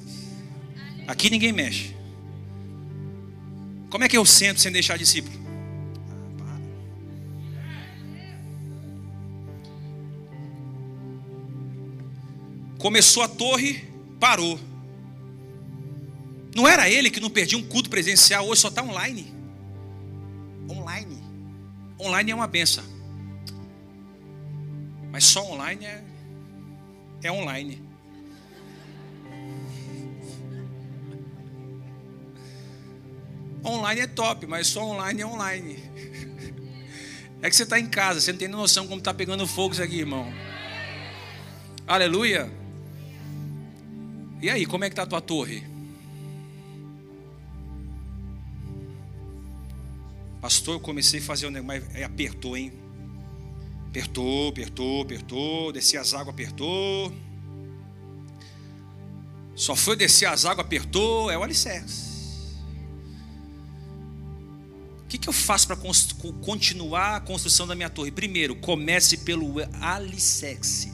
Aqui 1.07 1.31
ninguém 1.31 1.51
mexe. 1.51 1.97
Como 3.89 4.05
é 4.05 4.09
que 4.09 4.17
eu 4.19 4.27
sento 4.27 4.61
sem 4.61 4.71
deixar 4.71 4.99
discípulo? 4.99 5.39
Começou 12.77 13.23
a 13.23 13.29
torre, 13.29 13.83
parou. 14.21 14.61
Não 16.59 16.67
era 16.67 16.91
ele 16.91 17.09
que 17.09 17.21
não 17.21 17.31
perdia 17.31 17.57
um 17.57 17.63
culto 17.63 17.89
presencial, 17.89 18.45
hoje 18.45 18.63
só 18.63 18.67
está 18.67 18.83
online. 18.83 19.33
Online. 20.69 21.23
Online 22.01 22.33
é 22.33 22.35
uma 22.35 22.49
benção. 22.49 22.83
Mas 25.13 25.23
só 25.23 25.41
online 25.53 25.85
é, 25.87 26.03
é 27.23 27.31
online. 27.31 27.81
Online 33.65 34.01
é 34.01 34.07
top, 34.09 34.45
mas 34.49 34.67
só 34.67 34.83
online 34.83 35.23
é 35.23 35.27
online. 35.27 35.79
É 37.41 37.49
que 37.49 37.55
você 37.55 37.63
está 37.63 37.79
em 37.79 37.87
casa, 37.87 38.21
você 38.21 38.33
não 38.33 38.39
tem 38.41 38.49
noção 38.49 38.89
como 38.89 38.99
está 38.99 39.15
pegando 39.15 39.47
fogo 39.47 39.75
isso 39.75 39.81
aqui, 39.81 40.01
irmão. 40.01 40.27
Aleluia. 41.87 42.51
E 44.43 44.51
aí, 44.51 44.67
como 44.67 44.83
é 44.83 44.89
que 44.89 44.95
está 44.95 45.05
a 45.05 45.07
tua 45.07 45.21
torre? 45.21 45.78
Pastor, 50.41 50.74
eu 50.74 50.80
comecei 50.80 51.18
a 51.18 51.22
fazer 51.22 51.47
o 51.47 51.51
negócio, 51.51 51.84
mas 51.93 52.03
apertou, 52.05 52.57
hein? 52.57 52.72
Apertou, 53.89 54.51
apertou, 54.51 55.03
apertou, 55.03 55.72
desci 55.72 55.97
as 55.97 56.14
águas, 56.14 56.28
apertou. 56.28 57.12
Só 59.57 59.74
foi 59.74 59.97
descer 59.97 60.26
as 60.26 60.45
águas, 60.45 60.64
apertou, 60.66 61.30
é 61.30 61.36
o 61.36 61.43
alicerce. 61.43 62.07
O 65.03 65.09
que, 65.09 65.18
que 65.18 65.28
eu 65.28 65.32
faço 65.32 65.66
para 65.66 65.76
continuar 66.45 67.16
a 67.16 67.20
construção 67.20 67.66
da 67.66 67.74
minha 67.74 67.91
torre? 67.91 68.12
Primeiro, 68.12 68.55
comece 68.55 69.16
pelo 69.16 69.57
alicerce. 69.80 70.93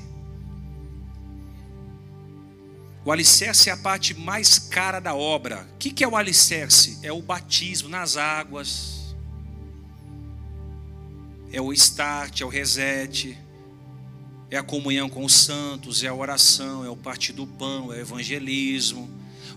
O 3.05 3.13
alicerce 3.13 3.69
é 3.69 3.73
a 3.73 3.77
parte 3.77 4.15
mais 4.15 4.59
cara 4.59 5.01
da 5.01 5.15
obra. 5.15 5.69
O 5.75 5.79
que, 5.79 5.91
que 5.91 6.03
é 6.03 6.09
o 6.09 6.17
alicerce? 6.17 6.99
É 7.03 7.13
o 7.13 7.21
batismo 7.21 7.91
nas 7.91 8.17
águas 8.17 9.04
é 11.55 11.61
o 11.61 11.73
start, 11.73 12.41
é 12.41 12.45
o 12.45 12.49
reset, 12.49 13.39
é 14.51 14.57
a 14.57 14.63
comunhão 14.63 15.09
com 15.09 15.25
os 15.25 15.33
santos, 15.33 16.03
é 16.03 16.09
a 16.09 16.15
oração, 16.15 16.85
é 16.85 16.91
o 16.91 16.97
partir 16.97 17.33
do 17.33 17.47
pão, 17.47 17.93
é 17.93 17.99
o 17.99 18.01
evangelismo. 18.01 19.09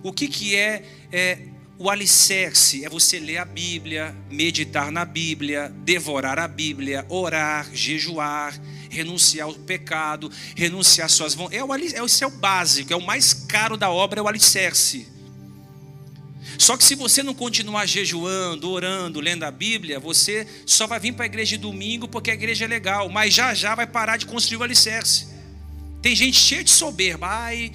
O 0.04 0.14
que, 0.14 0.28
que 0.28 0.56
é, 0.56 0.84
é 1.12 1.40
o 1.76 1.90
alicerce? 1.90 2.86
É 2.86 2.90
você 2.90 3.20
ler 3.20 3.38
a 3.38 3.46
Bíblia, 3.46 4.16
meditar 4.30 4.92
na 4.92 5.06
Bíblia, 5.06 5.74
devorar 5.84 6.38
a 6.38 6.48
Bíblia, 6.48 7.04
orar, 7.10 7.68
jejuar, 7.74 8.54
renunciar 8.92 9.48
ao 9.48 9.56
pecado, 9.56 10.32
renunciar 10.56 11.08
às 11.08 11.14
suas 11.14 11.34
vontades. 11.34 11.60
É 11.60 11.64
o, 11.64 11.74
é, 11.74 12.06
esse 12.06 12.24
é 12.24 12.28
o 12.28 12.32
básico, 12.32 12.94
é 12.94 12.96
o 12.96 13.02
mais 13.02 13.34
caro 13.34 13.76
da 13.76 13.90
obra, 13.90 14.20
é 14.20 14.24
o 14.24 14.28
alicerce. 14.28 15.17
Só 16.58 16.76
que 16.76 16.84
se 16.84 16.96
você 16.96 17.22
não 17.22 17.34
continuar 17.34 17.86
jejuando, 17.86 18.70
orando, 18.70 19.20
lendo 19.20 19.44
a 19.44 19.52
Bíblia, 19.52 20.00
você 20.00 20.48
só 20.66 20.88
vai 20.88 21.00
vir 21.00 21.14
para 21.14 21.26
a 21.26 21.28
igreja 21.28 21.56
de 21.56 21.62
domingo 21.62 22.08
porque 22.08 22.32
a 22.32 22.34
igreja 22.34 22.66
é 22.66 22.68
legal, 22.68 23.10
mas 23.10 23.34
já 23.34 23.54
já 23.54 23.76
vai 23.76 23.86
parar 23.86 24.18
de 24.18 24.26
construir 24.26 24.58
o 24.58 24.64
alicerce. 24.64 25.28
Tem 26.02 26.16
gente 26.16 26.38
cheia 26.38 26.64
de 26.64 26.72
soberba. 26.72 27.28
Ai, 27.28 27.72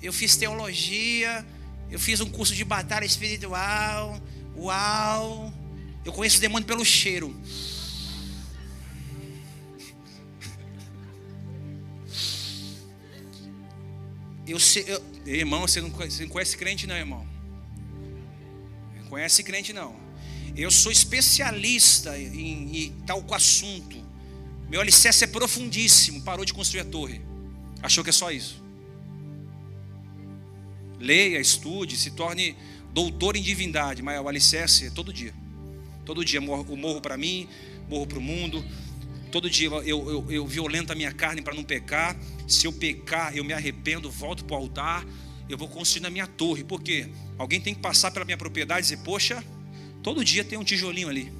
eu 0.00 0.12
fiz 0.12 0.36
teologia, 0.36 1.44
eu 1.90 1.98
fiz 1.98 2.20
um 2.20 2.30
curso 2.30 2.54
de 2.54 2.64
batalha 2.64 3.04
espiritual. 3.04 4.20
Uau! 4.56 5.52
Eu 6.04 6.12
conheço 6.12 6.38
o 6.38 6.40
demônio 6.40 6.66
pelo 6.66 6.84
cheiro. 6.84 7.34
Eu 14.46 14.60
sei, 14.60 14.84
eu, 14.86 15.02
irmão, 15.26 15.62
você 15.62 15.80
não, 15.80 15.88
você 15.88 16.22
não 16.22 16.28
conhece 16.28 16.56
crente, 16.56 16.86
não, 16.86 16.94
irmão 16.94 17.33
conhece 19.14 19.44
crente 19.44 19.72
não. 19.72 19.94
Eu 20.56 20.72
sou 20.72 20.90
especialista 20.90 22.18
em, 22.18 22.76
em 22.76 22.92
tal 23.06 23.24
assunto. 23.32 23.96
Meu 24.68 24.80
alicerce 24.80 25.22
é 25.22 25.26
profundíssimo. 25.28 26.22
Parou 26.22 26.44
de 26.44 26.52
construir 26.52 26.80
a 26.80 26.84
torre. 26.84 27.20
Achou 27.80 28.02
que 28.02 28.10
é 28.10 28.12
só 28.12 28.32
isso. 28.32 28.60
Leia, 30.98 31.38
estude, 31.38 31.96
se 31.96 32.10
torne 32.10 32.56
doutor 32.92 33.36
em 33.36 33.42
divindade, 33.42 34.02
mas 34.02 34.20
o 34.20 34.28
alicerce 34.28 34.86
é 34.86 34.90
todo 34.90 35.12
dia. 35.12 35.32
Todo 36.04 36.24
dia 36.24 36.40
eu 36.40 36.76
morro 36.76 37.00
para 37.00 37.16
mim, 37.16 37.48
morro 37.88 38.06
para 38.06 38.18
o 38.18 38.22
mundo. 38.22 38.64
Todo 39.30 39.48
dia 39.48 39.68
eu, 39.68 39.82
eu, 39.84 40.26
eu 40.28 40.46
violento 40.46 40.92
a 40.92 40.96
minha 40.96 41.12
carne 41.12 41.40
para 41.40 41.54
não 41.54 41.62
pecar. 41.62 42.16
Se 42.48 42.66
eu 42.66 42.72
pecar, 42.72 43.36
eu 43.36 43.44
me 43.44 43.52
arrependo, 43.52 44.10
volto 44.10 44.44
para 44.44 44.56
o 44.56 44.58
altar. 44.58 45.06
Eu 45.48 45.58
vou 45.58 45.68
construir 45.68 46.02
na 46.02 46.10
minha 46.10 46.26
torre. 46.26 46.64
Por 46.64 46.82
quê? 46.82 47.08
Alguém 47.36 47.60
tem 47.60 47.74
que 47.74 47.80
passar 47.80 48.10
pela 48.10 48.24
minha 48.24 48.38
propriedade 48.38 48.80
e 48.80 48.82
dizer: 48.90 49.04
Poxa, 49.04 49.44
todo 50.02 50.24
dia 50.24 50.44
tem 50.44 50.58
um 50.58 50.64
tijolinho 50.64 51.08
ali. 51.08 51.32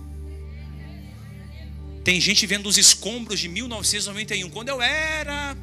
Tem 2.05 2.21
gente 2.21 2.47
vendo 2.47 2.69
os 2.69 2.77
escombros 2.77 3.41
de 3.41 3.49
1991. 3.49 4.51
Quando 4.51 4.69
eu 4.69 4.83
era. 4.83 5.57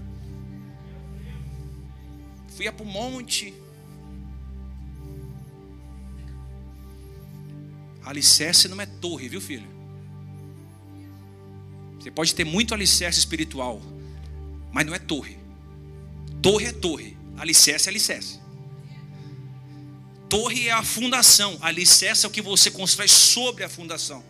Fui 2.55 2.69
para 2.71 2.83
o 2.83 2.85
monte. 2.85 3.53
Alicerce 8.03 8.67
não 8.67 8.81
é 8.81 8.85
torre, 8.85 9.29
viu, 9.29 9.39
filho? 9.39 9.67
Você 11.99 12.09
pode 12.09 12.33
ter 12.33 12.43
muito 12.43 12.73
alicerce 12.73 13.19
espiritual, 13.19 13.79
mas 14.71 14.85
não 14.85 14.95
é 14.95 14.99
torre. 14.99 15.37
Torre 16.41 16.65
é 16.65 16.71
torre, 16.71 17.15
alicerce 17.41 17.87
é 17.87 17.89
alicerce. 17.89 18.39
Torre 20.29 20.67
é 20.67 20.71
a 20.71 20.83
fundação, 20.83 21.57
alicerce 21.59 22.23
é 22.25 22.29
o 22.29 22.31
que 22.31 22.41
você 22.41 22.69
constrói 22.69 23.07
sobre 23.07 23.63
a 23.63 23.69
fundação. 23.69 24.23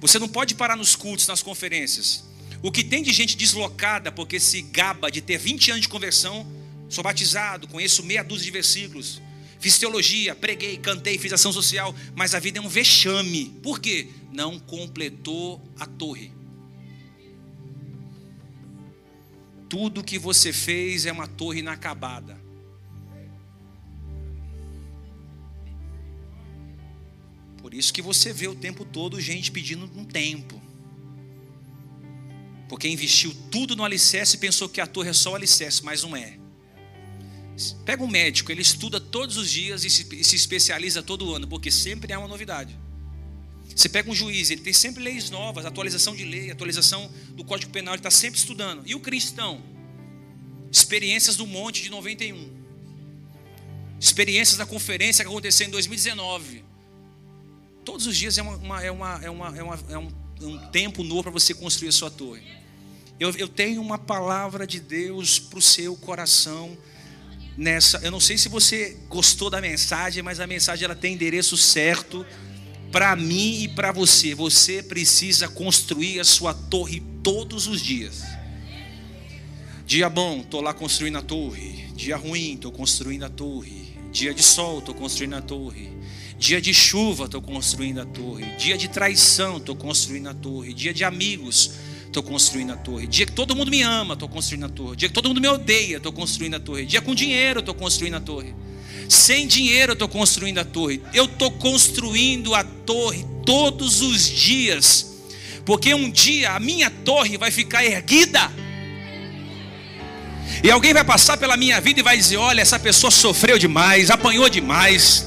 Você 0.00 0.18
não 0.18 0.28
pode 0.28 0.54
parar 0.54 0.76
nos 0.76 0.94
cultos, 0.94 1.26
nas 1.26 1.42
conferências. 1.42 2.24
O 2.62 2.70
que 2.70 2.84
tem 2.84 3.02
de 3.02 3.10
gente 3.10 3.36
deslocada 3.36 4.12
porque 4.12 4.38
se 4.38 4.60
gaba 4.60 5.10
de 5.10 5.22
ter 5.22 5.38
20 5.38 5.70
anos 5.70 5.82
de 5.82 5.88
conversão, 5.88 6.46
sou 6.90 7.02
batizado, 7.02 7.66
conheço 7.66 8.04
meia 8.04 8.22
dúzia 8.22 8.44
de 8.44 8.50
versículos, 8.50 9.20
fiz 9.58 9.78
teologia, 9.78 10.34
preguei, 10.34 10.76
cantei, 10.76 11.16
fiz 11.16 11.32
ação 11.32 11.52
social, 11.52 11.94
mas 12.14 12.34
a 12.34 12.38
vida 12.38 12.58
é 12.58 12.62
um 12.62 12.68
vexame. 12.68 13.46
Por 13.62 13.80
quê? 13.80 14.08
Não 14.30 14.58
completou 14.58 15.60
a 15.80 15.86
torre. 15.86 16.32
Tudo 19.68 20.04
que 20.04 20.18
você 20.18 20.52
fez 20.52 21.06
é 21.06 21.12
uma 21.12 21.26
torre 21.26 21.60
inacabada. 21.60 22.40
Por 27.58 27.74
isso 27.74 27.92
que 27.92 28.00
você 28.00 28.32
vê 28.32 28.46
o 28.46 28.54
tempo 28.54 28.84
todo 28.84 29.20
gente 29.20 29.50
pedindo 29.50 29.90
um 29.96 30.04
tempo. 30.04 30.62
Porque 32.68 32.88
investiu 32.88 33.34
tudo 33.50 33.74
no 33.74 33.84
alicerce 33.84 34.36
e 34.36 34.38
pensou 34.38 34.68
que 34.68 34.80
a 34.80 34.86
torre 34.86 35.10
é 35.10 35.12
só 35.12 35.32
o 35.32 35.34
alicerce, 35.34 35.84
mas 35.84 36.02
não 36.02 36.16
é. 36.16 36.38
Pega 37.84 38.04
um 38.04 38.08
médico, 38.08 38.52
ele 38.52 38.62
estuda 38.62 39.00
todos 39.00 39.36
os 39.36 39.50
dias 39.50 39.84
e 39.84 39.90
se, 39.90 40.36
especializa 40.36 41.02
todo 41.02 41.34
ano, 41.34 41.48
porque 41.48 41.70
sempre 41.70 42.12
há 42.12 42.18
uma 42.18 42.28
novidade. 42.28 42.78
Você 43.74 43.88
pega 43.88 44.10
um 44.10 44.14
juiz, 44.14 44.50
ele 44.50 44.62
tem 44.62 44.72
sempre 44.72 45.02
leis 45.02 45.28
novas, 45.30 45.66
atualização 45.66 46.14
de 46.14 46.24
lei, 46.24 46.50
atualização 46.50 47.10
do 47.30 47.44
Código 47.44 47.72
Penal, 47.72 47.94
ele 47.94 48.00
está 48.00 48.10
sempre 48.10 48.38
estudando. 48.38 48.82
E 48.86 48.94
o 48.94 49.00
cristão? 49.00 49.62
Experiências 50.70 51.36
do 51.36 51.46
Monte 51.46 51.82
de 51.82 51.90
91. 51.90 52.52
Experiências 54.00 54.56
da 54.56 54.66
conferência 54.66 55.24
que 55.24 55.30
aconteceu 55.30 55.66
em 55.66 55.70
2019. 55.70 56.64
Todos 57.84 58.06
os 58.06 58.16
dias 58.16 58.36
é, 58.38 58.42
uma, 58.42 58.82
é, 58.82 58.90
uma, 58.90 59.24
é, 59.24 59.30
uma, 59.30 59.56
é, 59.56 59.62
uma, 59.62 59.78
é 59.90 59.98
um, 59.98 60.08
um 60.40 60.58
tempo 60.70 61.02
novo 61.02 61.24
para 61.24 61.32
você 61.32 61.54
construir 61.54 61.88
a 61.88 61.92
sua 61.92 62.10
torre. 62.10 62.42
Eu, 63.18 63.30
eu 63.36 63.48
tenho 63.48 63.80
uma 63.80 63.98
palavra 63.98 64.66
de 64.66 64.80
Deus 64.80 65.38
para 65.38 65.58
o 65.58 65.62
seu 65.62 65.96
coração 65.96 66.76
nessa. 67.56 67.98
Eu 67.98 68.10
não 68.10 68.20
sei 68.20 68.36
se 68.36 68.48
você 68.48 68.96
gostou 69.08 69.48
da 69.48 69.60
mensagem, 69.60 70.22
mas 70.22 70.40
a 70.40 70.46
mensagem 70.46 70.84
ela 70.84 70.94
tem 70.94 71.14
endereço 71.14 71.56
certo 71.56 72.26
para 72.90 73.14
mim 73.16 73.62
e 73.62 73.68
para 73.68 73.92
você. 73.92 74.34
Você 74.34 74.82
precisa 74.82 75.48
construir 75.48 76.20
a 76.20 76.24
sua 76.24 76.54
torre 76.54 77.02
todos 77.22 77.66
os 77.66 77.80
dias. 77.80 78.22
Dia 79.86 80.08
bom, 80.08 80.40
estou 80.40 80.60
lá 80.60 80.74
construindo 80.74 81.16
a 81.16 81.22
torre. 81.22 81.86
Dia 81.94 82.16
ruim, 82.16 82.54
estou 82.54 82.72
construindo 82.72 83.24
a 83.24 83.28
torre. 83.28 83.94
Dia 84.10 84.34
de 84.34 84.42
sol, 84.42 84.80
estou 84.80 84.94
construindo 84.94 85.34
a 85.34 85.40
torre. 85.40 85.90
Dia 86.38 86.60
de 86.60 86.74
chuva, 86.74 87.26
estou 87.26 87.40
construindo 87.40 88.00
a 88.00 88.04
torre. 88.04 88.44
Dia 88.56 88.76
de 88.76 88.88
traição, 88.88 89.58
estou 89.58 89.76
construindo 89.76 90.28
a 90.28 90.34
torre. 90.34 90.74
Dia 90.74 90.92
de 90.92 91.04
amigos, 91.04 91.72
estou 92.04 92.22
construindo 92.22 92.72
a 92.72 92.76
torre. 92.76 93.06
Dia 93.06 93.26
que 93.26 93.32
todo 93.32 93.54
mundo 93.54 93.70
me 93.70 93.82
ama, 93.82 94.14
estou 94.14 94.28
construindo 94.28 94.64
a 94.64 94.68
torre. 94.68 94.96
Dia 94.96 95.08
que 95.08 95.14
todo 95.14 95.28
mundo 95.28 95.40
me 95.40 95.48
odeia, 95.48 95.98
estou 95.98 96.12
construindo 96.12 96.54
a 96.54 96.60
torre. 96.60 96.84
Dia 96.84 97.00
com 97.00 97.14
dinheiro, 97.14 97.60
estou 97.60 97.74
construindo 97.74 98.14
a 98.14 98.20
torre. 98.20 98.54
Sem 99.08 99.46
dinheiro 99.46 99.92
eu 99.92 99.94
estou 99.94 100.08
construindo 100.08 100.58
a 100.58 100.64
torre. 100.64 101.00
Eu 101.14 101.26
estou 101.26 101.50
construindo 101.50 102.54
a 102.54 102.64
torre 102.64 103.24
todos 103.44 104.00
os 104.00 104.28
dias. 104.28 105.14
Porque 105.64 105.94
um 105.94 106.10
dia 106.10 106.52
a 106.52 106.60
minha 106.60 106.90
torre 106.90 107.36
vai 107.36 107.50
ficar 107.50 107.84
erguida. 107.84 108.50
E 110.62 110.70
alguém 110.70 110.94
vai 110.94 111.04
passar 111.04 111.36
pela 111.36 111.56
minha 111.56 111.80
vida 111.80 112.00
e 112.00 112.02
vai 112.02 112.16
dizer: 112.16 112.36
olha, 112.36 112.60
essa 112.60 112.78
pessoa 112.78 113.10
sofreu 113.10 113.58
demais, 113.58 114.10
apanhou 114.10 114.48
demais. 114.48 115.26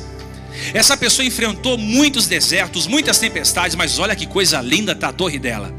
Essa 0.74 0.98
pessoa 0.98 1.26
enfrentou 1.26 1.78
muitos 1.78 2.28
desertos, 2.28 2.88
muitas 2.88 3.20
tempestades, 3.20 3.76
mas 3.76 4.00
olha 4.00 4.16
que 4.16 4.26
coisa 4.26 4.62
linda 4.62 4.92
está 4.92 5.10
a 5.10 5.14
torre 5.14 5.40
dela. 5.40 5.74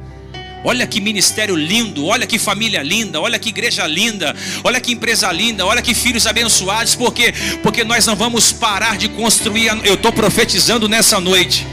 Olha 0.62 0.86
que 0.86 1.00
ministério 1.00 1.56
lindo, 1.56 2.06
olha 2.06 2.26
que 2.26 2.38
família 2.38 2.82
linda, 2.82 3.20
olha 3.20 3.38
que 3.38 3.48
igreja 3.48 3.86
linda, 3.86 4.34
olha 4.62 4.80
que 4.80 4.92
empresa 4.92 5.32
linda, 5.32 5.64
olha 5.64 5.80
que 5.80 5.94
filhos 5.94 6.26
abençoados, 6.26 6.94
porque 6.94 7.32
porque 7.62 7.82
nós 7.82 8.04
não 8.06 8.14
vamos 8.14 8.52
parar 8.52 8.98
de 8.98 9.08
construir. 9.08 9.68
Eu 9.84 9.94
estou 9.94 10.12
profetizando 10.12 10.88
nessa 10.88 11.18
noite. 11.18 11.66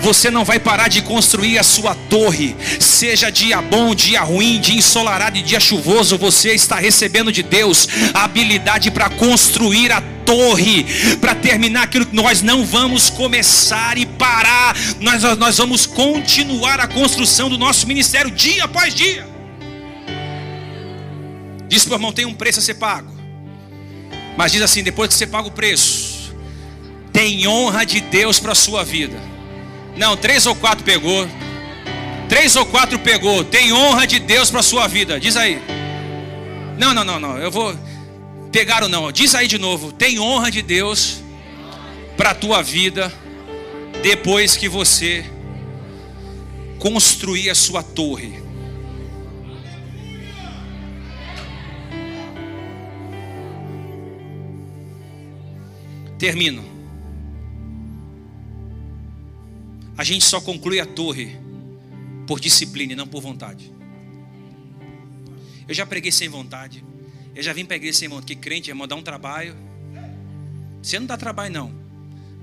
Você 0.00 0.30
não 0.30 0.44
vai 0.44 0.58
parar 0.58 0.88
de 0.88 1.02
construir 1.02 1.58
a 1.58 1.62
sua 1.62 1.94
torre, 1.94 2.54
seja 2.78 3.30
dia 3.30 3.60
bom, 3.60 3.94
dia 3.94 4.22
ruim, 4.22 4.60
dia 4.60 4.76
ensolarado 4.76 5.38
e 5.38 5.42
dia 5.42 5.58
chuvoso, 5.58 6.18
você 6.18 6.52
está 6.52 6.76
recebendo 6.76 7.32
de 7.32 7.42
Deus 7.42 7.88
a 8.12 8.24
habilidade 8.24 8.90
para 8.90 9.08
construir 9.10 9.90
a 9.90 10.00
torre, 10.24 10.84
para 11.20 11.34
terminar 11.34 11.84
aquilo 11.84 12.06
que 12.06 12.14
nós 12.14 12.42
não 12.42 12.64
vamos 12.64 13.10
começar 13.10 13.96
e 13.98 14.06
parar, 14.06 14.76
nós, 15.00 15.22
nós 15.38 15.58
vamos 15.58 15.86
continuar 15.86 16.80
a 16.80 16.86
construção 16.86 17.48
do 17.48 17.58
nosso 17.58 17.86
ministério 17.86 18.30
dia 18.30 18.64
após 18.64 18.94
dia. 18.94 19.26
Diz 21.68 21.84
para 21.84 21.92
o 21.92 21.96
irmão: 21.96 22.12
tem 22.12 22.26
um 22.26 22.34
preço 22.34 22.58
a 22.58 22.62
ser 22.62 22.74
pago, 22.74 23.12
mas 24.36 24.52
diz 24.52 24.62
assim: 24.62 24.82
depois 24.82 25.08
que 25.08 25.14
você 25.14 25.26
paga 25.26 25.48
o 25.48 25.52
preço, 25.52 26.34
tem 27.12 27.46
honra 27.46 27.84
de 27.84 28.00
Deus 28.00 28.38
para 28.38 28.52
a 28.52 28.54
sua 28.54 28.84
vida. 28.84 29.18
Não, 29.96 30.16
três 30.16 30.46
ou 30.46 30.54
quatro 30.54 30.84
pegou. 30.84 31.28
Três 32.28 32.56
ou 32.56 32.64
quatro 32.64 32.98
pegou. 32.98 33.44
Tem 33.44 33.72
honra 33.72 34.06
de 34.06 34.18
Deus 34.18 34.50
para 34.50 34.62
sua 34.62 34.88
vida. 34.88 35.20
Diz 35.20 35.36
aí. 35.36 35.60
Não, 36.78 36.94
não, 36.94 37.04
não, 37.04 37.20
não. 37.20 37.38
Eu 37.38 37.50
vou 37.50 37.76
pegar 38.52 38.82
ou 38.82 38.88
não. 38.88 39.10
Diz 39.10 39.34
aí 39.34 39.48
de 39.48 39.58
novo. 39.58 39.90
Tem 39.90 40.20
honra 40.20 40.50
de 40.50 40.60
Deus 40.60 41.22
para 42.16 42.30
a 42.30 42.34
tua 42.34 42.62
vida 42.62 43.12
depois 44.02 44.56
que 44.56 44.68
você 44.68 45.24
construir 46.78 47.48
a 47.48 47.54
sua 47.54 47.82
torre. 47.82 48.42
Termino. 56.18 56.64
A 59.96 60.04
gente 60.04 60.24
só 60.24 60.40
conclui 60.40 60.78
a 60.78 60.86
torre 60.86 61.36
por 62.26 62.38
disciplina 62.38 62.92
e 62.92 62.96
não 62.96 63.06
por 63.06 63.20
vontade. 63.20 63.72
Eu 65.66 65.74
já 65.74 65.86
preguei 65.86 66.12
sem 66.12 66.28
vontade. 66.28 66.84
Eu 67.34 67.42
já 67.42 67.52
vim 67.52 67.64
para 67.64 67.74
a 67.74 67.78
igreja 67.78 68.08
vontade. 68.08 68.26
Que 68.26 68.36
crente, 68.36 68.70
irmão, 68.70 68.86
dá 68.86 68.94
um 68.94 69.02
trabalho. 69.02 69.56
Você 70.82 70.98
não 70.98 71.06
dá 71.06 71.16
trabalho, 71.16 71.52
não. 71.52 71.74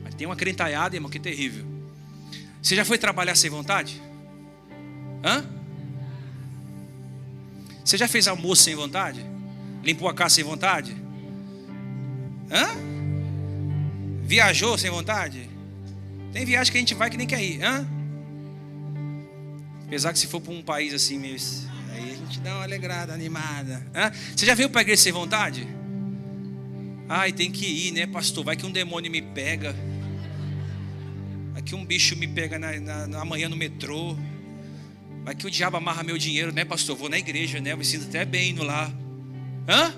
Mas 0.03 0.15
tem 0.15 0.25
uma 0.25 0.35
crentalhada, 0.35 0.95
irmão, 0.95 1.09
que 1.09 1.17
é 1.17 1.21
terrível. 1.21 1.65
Você 2.61 2.75
já 2.75 2.83
foi 2.83 2.97
trabalhar 2.97 3.35
sem 3.35 3.49
vontade? 3.49 4.01
Hã? 5.23 5.45
Você 7.83 7.97
já 7.97 8.07
fez 8.07 8.27
almoço 8.27 8.63
sem 8.63 8.75
vontade? 8.75 9.25
Limpou 9.83 10.07
a 10.07 10.13
casa 10.13 10.35
sem 10.35 10.43
vontade? 10.43 10.95
Hã? 12.51 12.67
Viajou 14.23 14.77
sem 14.77 14.89
vontade? 14.89 15.49
Tem 16.31 16.45
viagem 16.45 16.71
que 16.71 16.77
a 16.77 16.81
gente 16.81 16.93
vai 16.93 17.09
que 17.09 17.17
nem 17.17 17.27
quer 17.27 17.43
ir. 17.43 17.63
Hã? 17.63 17.87
Apesar 19.85 20.13
que 20.13 20.19
se 20.19 20.27
for 20.27 20.39
para 20.39 20.53
um 20.53 20.61
país 20.61 20.93
assim 20.93 21.17
meio. 21.17 21.37
Gente 22.30 22.41
dá 22.41 22.53
uma 22.53 22.63
alegrada, 22.63 23.11
animada. 23.11 23.84
Hã? 23.93 24.11
Você 24.36 24.45
já 24.45 24.53
veio 24.53 24.69
para 24.69 24.82
a 24.82 24.84
igreja 24.84 25.01
sem 25.01 25.11
vontade? 25.11 25.67
Ai, 27.09 27.32
tem 27.32 27.51
que 27.51 27.65
ir, 27.65 27.91
né, 27.91 28.05
pastor? 28.05 28.45
Vai 28.45 28.55
que 28.55 28.67
um 28.67 28.71
demônio 28.71 29.11
me 29.11 29.19
pega. 29.19 29.75
que 31.65 31.73
um 31.73 31.84
bicho 31.84 32.15
me 32.15 32.27
pega 32.27 32.59
na, 32.59 32.80
na, 32.80 33.07
na 33.07 33.25
manhã 33.25 33.49
no 33.49 33.57
metrô. 33.57 34.15
Vai 35.23 35.34
que 35.34 35.47
o 35.47 35.49
diabo 35.49 35.77
amarra 35.77 36.03
meu 36.03 36.19
dinheiro, 36.19 36.51
né, 36.51 36.63
pastor? 36.63 36.95
Vou 36.95 37.09
na 37.09 37.17
igreja, 37.17 37.59
né? 37.59 37.71
Eu 37.71 37.77
me 37.77 37.86
sinto 37.86 38.05
até 38.07 38.23
bem 38.23 38.51
indo 38.51 38.63
lá. 38.63 38.93
Hã? 39.67 39.95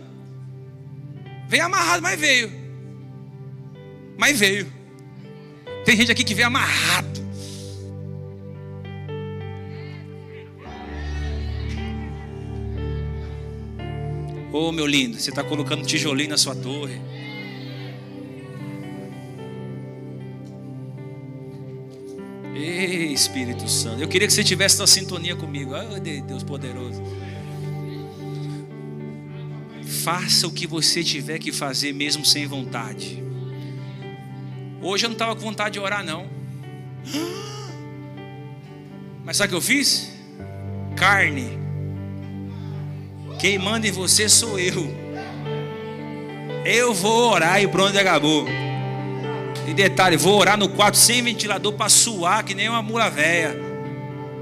Veio 1.50 1.66
amarrado, 1.66 2.02
mas 2.02 2.18
veio. 2.18 2.50
Mas 4.18 4.40
veio. 4.40 4.72
Tem 5.84 5.98
gente 5.98 6.14
aqui 6.14 6.24
que 6.24 6.34
veio 6.34 6.48
amarrado. 6.48 7.21
Ô 14.52 14.68
oh, 14.68 14.72
meu 14.74 14.86
lindo, 14.86 15.18
você 15.18 15.30
está 15.30 15.44
colocando 15.44 15.86
tijolinho 15.86 16.30
na 16.30 16.38
sua 16.38 16.54
torre. 16.54 17.00
Ei, 22.54 23.14
Espírito 23.14 23.70
Santo. 23.70 24.02
Eu 24.02 24.10
queria 24.10 24.28
que 24.28 24.34
você 24.34 24.44
tivesse 24.44 24.78
na 24.78 24.86
sintonia 24.86 25.38
comigo. 25.38 25.72
Oh, 25.74 26.00
Deus 26.00 26.44
poderoso. 26.44 27.02
Faça 30.04 30.48
o 30.48 30.52
que 30.52 30.68
você 30.68 31.02
tiver 31.02 31.40
que 31.40 31.54
fazer, 31.54 31.94
mesmo 31.94 32.26
sem 32.26 32.46
vontade. 32.46 33.24
Hoje 34.82 35.06
eu 35.06 35.10
não 35.10 35.16
estava 35.16 35.34
com 35.34 35.42
vontade 35.42 35.74
de 35.74 35.80
orar, 35.80 36.04
não. 36.04 36.30
Mas 39.24 39.38
sabe 39.38 39.48
o 39.48 39.50
que 39.52 39.58
eu 39.58 39.62
fiz? 39.62 40.12
Carne. 40.98 41.61
Quem 43.42 43.58
manda 43.58 43.88
em 43.88 43.92
você 43.92 44.30
sou 44.30 44.60
eu. 44.60 44.96
Eu 46.64 46.94
vou 46.94 47.32
orar 47.32 47.60
e 47.60 47.68
pronto, 47.68 47.98
acabou. 47.98 48.46
E 49.68 49.74
detalhe, 49.74 50.16
vou 50.16 50.40
orar 50.40 50.56
no 50.60 50.70
quarto 50.70 50.96
sem 50.96 51.24
ventilador 51.24 51.74
para 51.74 51.90
suar, 51.90 52.44
que 52.44 52.54
nem 52.54 52.70
uma 52.70 52.84
mula 52.84 53.10
velha. 53.10 53.60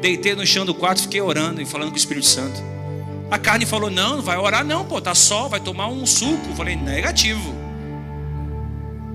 Deitei 0.01 0.35
no 0.35 0.45
chão 0.45 0.65
do 0.65 0.75
quarto, 0.75 1.03
fiquei 1.03 1.21
orando 1.21 1.61
e 1.61 1.65
falando 1.65 1.91
com 1.91 1.95
o 1.95 1.97
Espírito 1.97 2.25
Santo. 2.25 2.61
A 3.31 3.39
carne 3.39 3.65
falou: 3.65 3.89
Não, 3.89 4.17
não 4.17 4.21
vai 4.21 4.37
orar, 4.37 4.65
não, 4.65 4.83
pô, 4.83 4.99
tá 4.99 5.15
sol, 5.15 5.47
vai 5.47 5.61
tomar 5.61 5.87
um 5.87 6.05
suco. 6.05 6.53
Falei: 6.57 6.75
Negativo. 6.75 7.58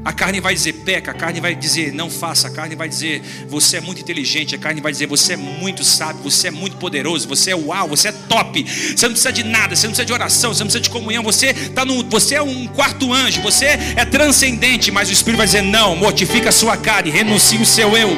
A 0.05 0.13
carne 0.13 0.39
vai 0.39 0.53
dizer 0.53 0.75
peca, 0.85 1.13
a 1.13 1.15
carne 1.15 1.41
vai 1.41 1.55
dizer 1.55 1.93
não 1.95 2.11
faça, 2.11 2.49
a 2.49 2.51
carne 2.51 2.77
vai 2.77 2.87
dizer 2.87 3.23
você 3.49 3.79
é 3.79 3.81
muito 3.81 4.03
inteligente, 4.03 4.55
a 4.55 4.59
carne 4.59 4.81
vai 4.81 4.93
dizer 4.93 5.07
você 5.07 5.33
é 5.33 5.37
muito 5.37 5.83
sábio, 5.83 6.23
você 6.23 6.49
é 6.49 6.51
muito 6.51 6.77
poderoso, 6.77 7.27
você 7.27 7.53
é 7.53 7.57
uau, 7.57 7.89
você 7.89 8.09
é 8.09 8.13
top. 8.13 8.65
Você 8.65 9.07
não 9.07 9.13
precisa 9.13 9.33
de 9.33 9.43
nada, 9.43 9.75
você 9.75 9.87
não 9.87 9.93
precisa 9.93 10.05
de 10.05 10.13
oração, 10.13 10.53
você 10.53 10.63
não 10.63 10.67
precisa 10.67 10.83
de 10.83 10.91
comunhão, 10.91 11.23
você 11.23 11.55
tá 11.55 11.87
no, 11.87 12.05
você 12.05 12.35
é 12.35 12.43
um 12.43 12.67
quarto 12.67 13.13
anjo, 13.15 13.41
você 13.41 13.65
é 13.97 14.05
transcendente, 14.05 14.91
mas 14.91 15.09
o 15.09 15.13
Espírito 15.13 15.39
vai 15.39 15.47
dizer 15.47 15.63
não, 15.63 15.97
mortifica 15.97 16.51
a 16.51 16.53
sua 16.53 16.77
carne, 16.77 17.11
renuncie 17.11 17.59
o 17.59 17.67
seu 17.67 17.97
eu. 17.97 18.15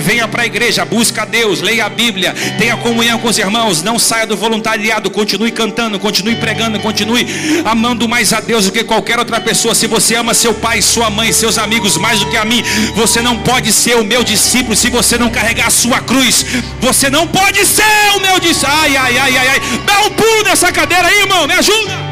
Venha 0.00 0.26
para 0.28 0.42
a 0.42 0.46
igreja, 0.46 0.84
busca 0.84 1.22
a 1.22 1.24
Deus, 1.24 1.60
leia 1.60 1.86
a 1.86 1.88
Bíblia, 1.88 2.34
tenha 2.58 2.76
comunhão 2.76 3.18
com 3.18 3.28
os 3.28 3.38
irmãos, 3.38 3.82
não 3.82 3.98
saia 3.98 4.26
do 4.26 4.36
voluntariado, 4.36 5.10
continue 5.10 5.52
cantando, 5.52 5.98
continue 5.98 6.36
pregando, 6.36 6.78
continue 6.80 7.26
amando 7.64 8.08
mais 8.08 8.32
a 8.32 8.40
Deus 8.40 8.66
do 8.66 8.72
que 8.72 8.84
qualquer 8.84 9.18
outra 9.18 9.40
pessoa. 9.40 9.74
Se 9.74 9.86
você 9.86 10.16
ama 10.16 10.34
seu 10.34 10.52
pai, 10.52 10.82
sua 10.82 11.08
mãe, 11.08 11.19
seus 11.32 11.58
amigos 11.58 11.96
mais 11.96 12.20
do 12.20 12.26
que 12.26 12.36
a 12.36 12.44
mim, 12.44 12.62
você 12.94 13.20
não 13.22 13.38
pode 13.38 13.72
ser 13.72 13.96
o 13.96 14.04
meu 14.04 14.22
discípulo 14.24 14.74
se 14.74 14.90
você 14.90 15.18
não 15.18 15.30
carregar 15.30 15.66
a 15.66 15.70
sua 15.70 16.00
cruz. 16.00 16.44
Você 16.80 17.10
não 17.10 17.26
pode 17.26 17.64
ser 17.66 17.82
o 18.16 18.20
meu 18.20 18.40
discípulo. 18.40 18.72
Ai, 18.80 18.96
ai, 18.96 19.18
ai, 19.18 19.36
ai, 19.36 19.48
ai. 19.48 19.60
Dá 19.84 20.00
um 20.06 20.10
pulo 20.10 20.42
nessa 20.44 20.72
cadeira 20.72 21.08
aí, 21.08 21.20
irmão, 21.20 21.46
me 21.46 21.54
ajuda. 21.54 22.10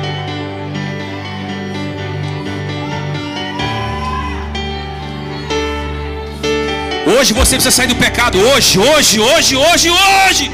Hoje 7.16 7.32
você 7.32 7.56
precisa 7.56 7.70
sair 7.70 7.86
do 7.86 7.96
pecado. 7.96 8.38
Hoje, 8.38 8.78
hoje, 8.78 9.18
hoje, 9.18 9.56
hoje, 9.56 9.90
hoje. 9.90 10.50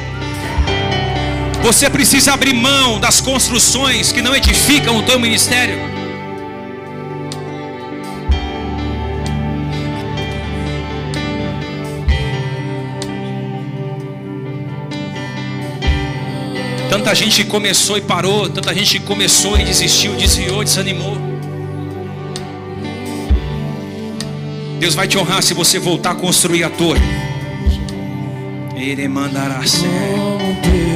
Você 1.65 1.89
precisa 1.91 2.35
abrir 2.35 2.53
mão 2.53 3.01
das 3.01 3.21
construções 3.21 4.13
que 4.13 4.23
não 4.23 4.37
edificam 4.37 4.97
o 4.99 5.03
teu 5.03 5.19
ministério. 5.19 5.94
Tanta 16.95 17.13
gente 17.13 17.43
começou 17.43 17.99
e 17.99 18.01
parou, 18.01 18.49
tanta 18.49 18.73
gente 18.73 19.01
começou 19.01 19.59
e 19.59 19.65
desistiu, 19.65 20.15
desviou, 20.15 20.63
desanimou. 20.63 21.19
Deus 24.79 24.95
vai 24.95 25.09
te 25.09 25.19
honrar 25.19 25.43
se 25.43 25.55
você 25.55 25.81
voltar 25.81 26.13
a 26.13 26.15
construir 26.15 26.63
a 26.63 26.71
torre. 26.71 27.03
Ele 28.77 29.09
mandará 29.09 29.67
certo. 29.67 30.94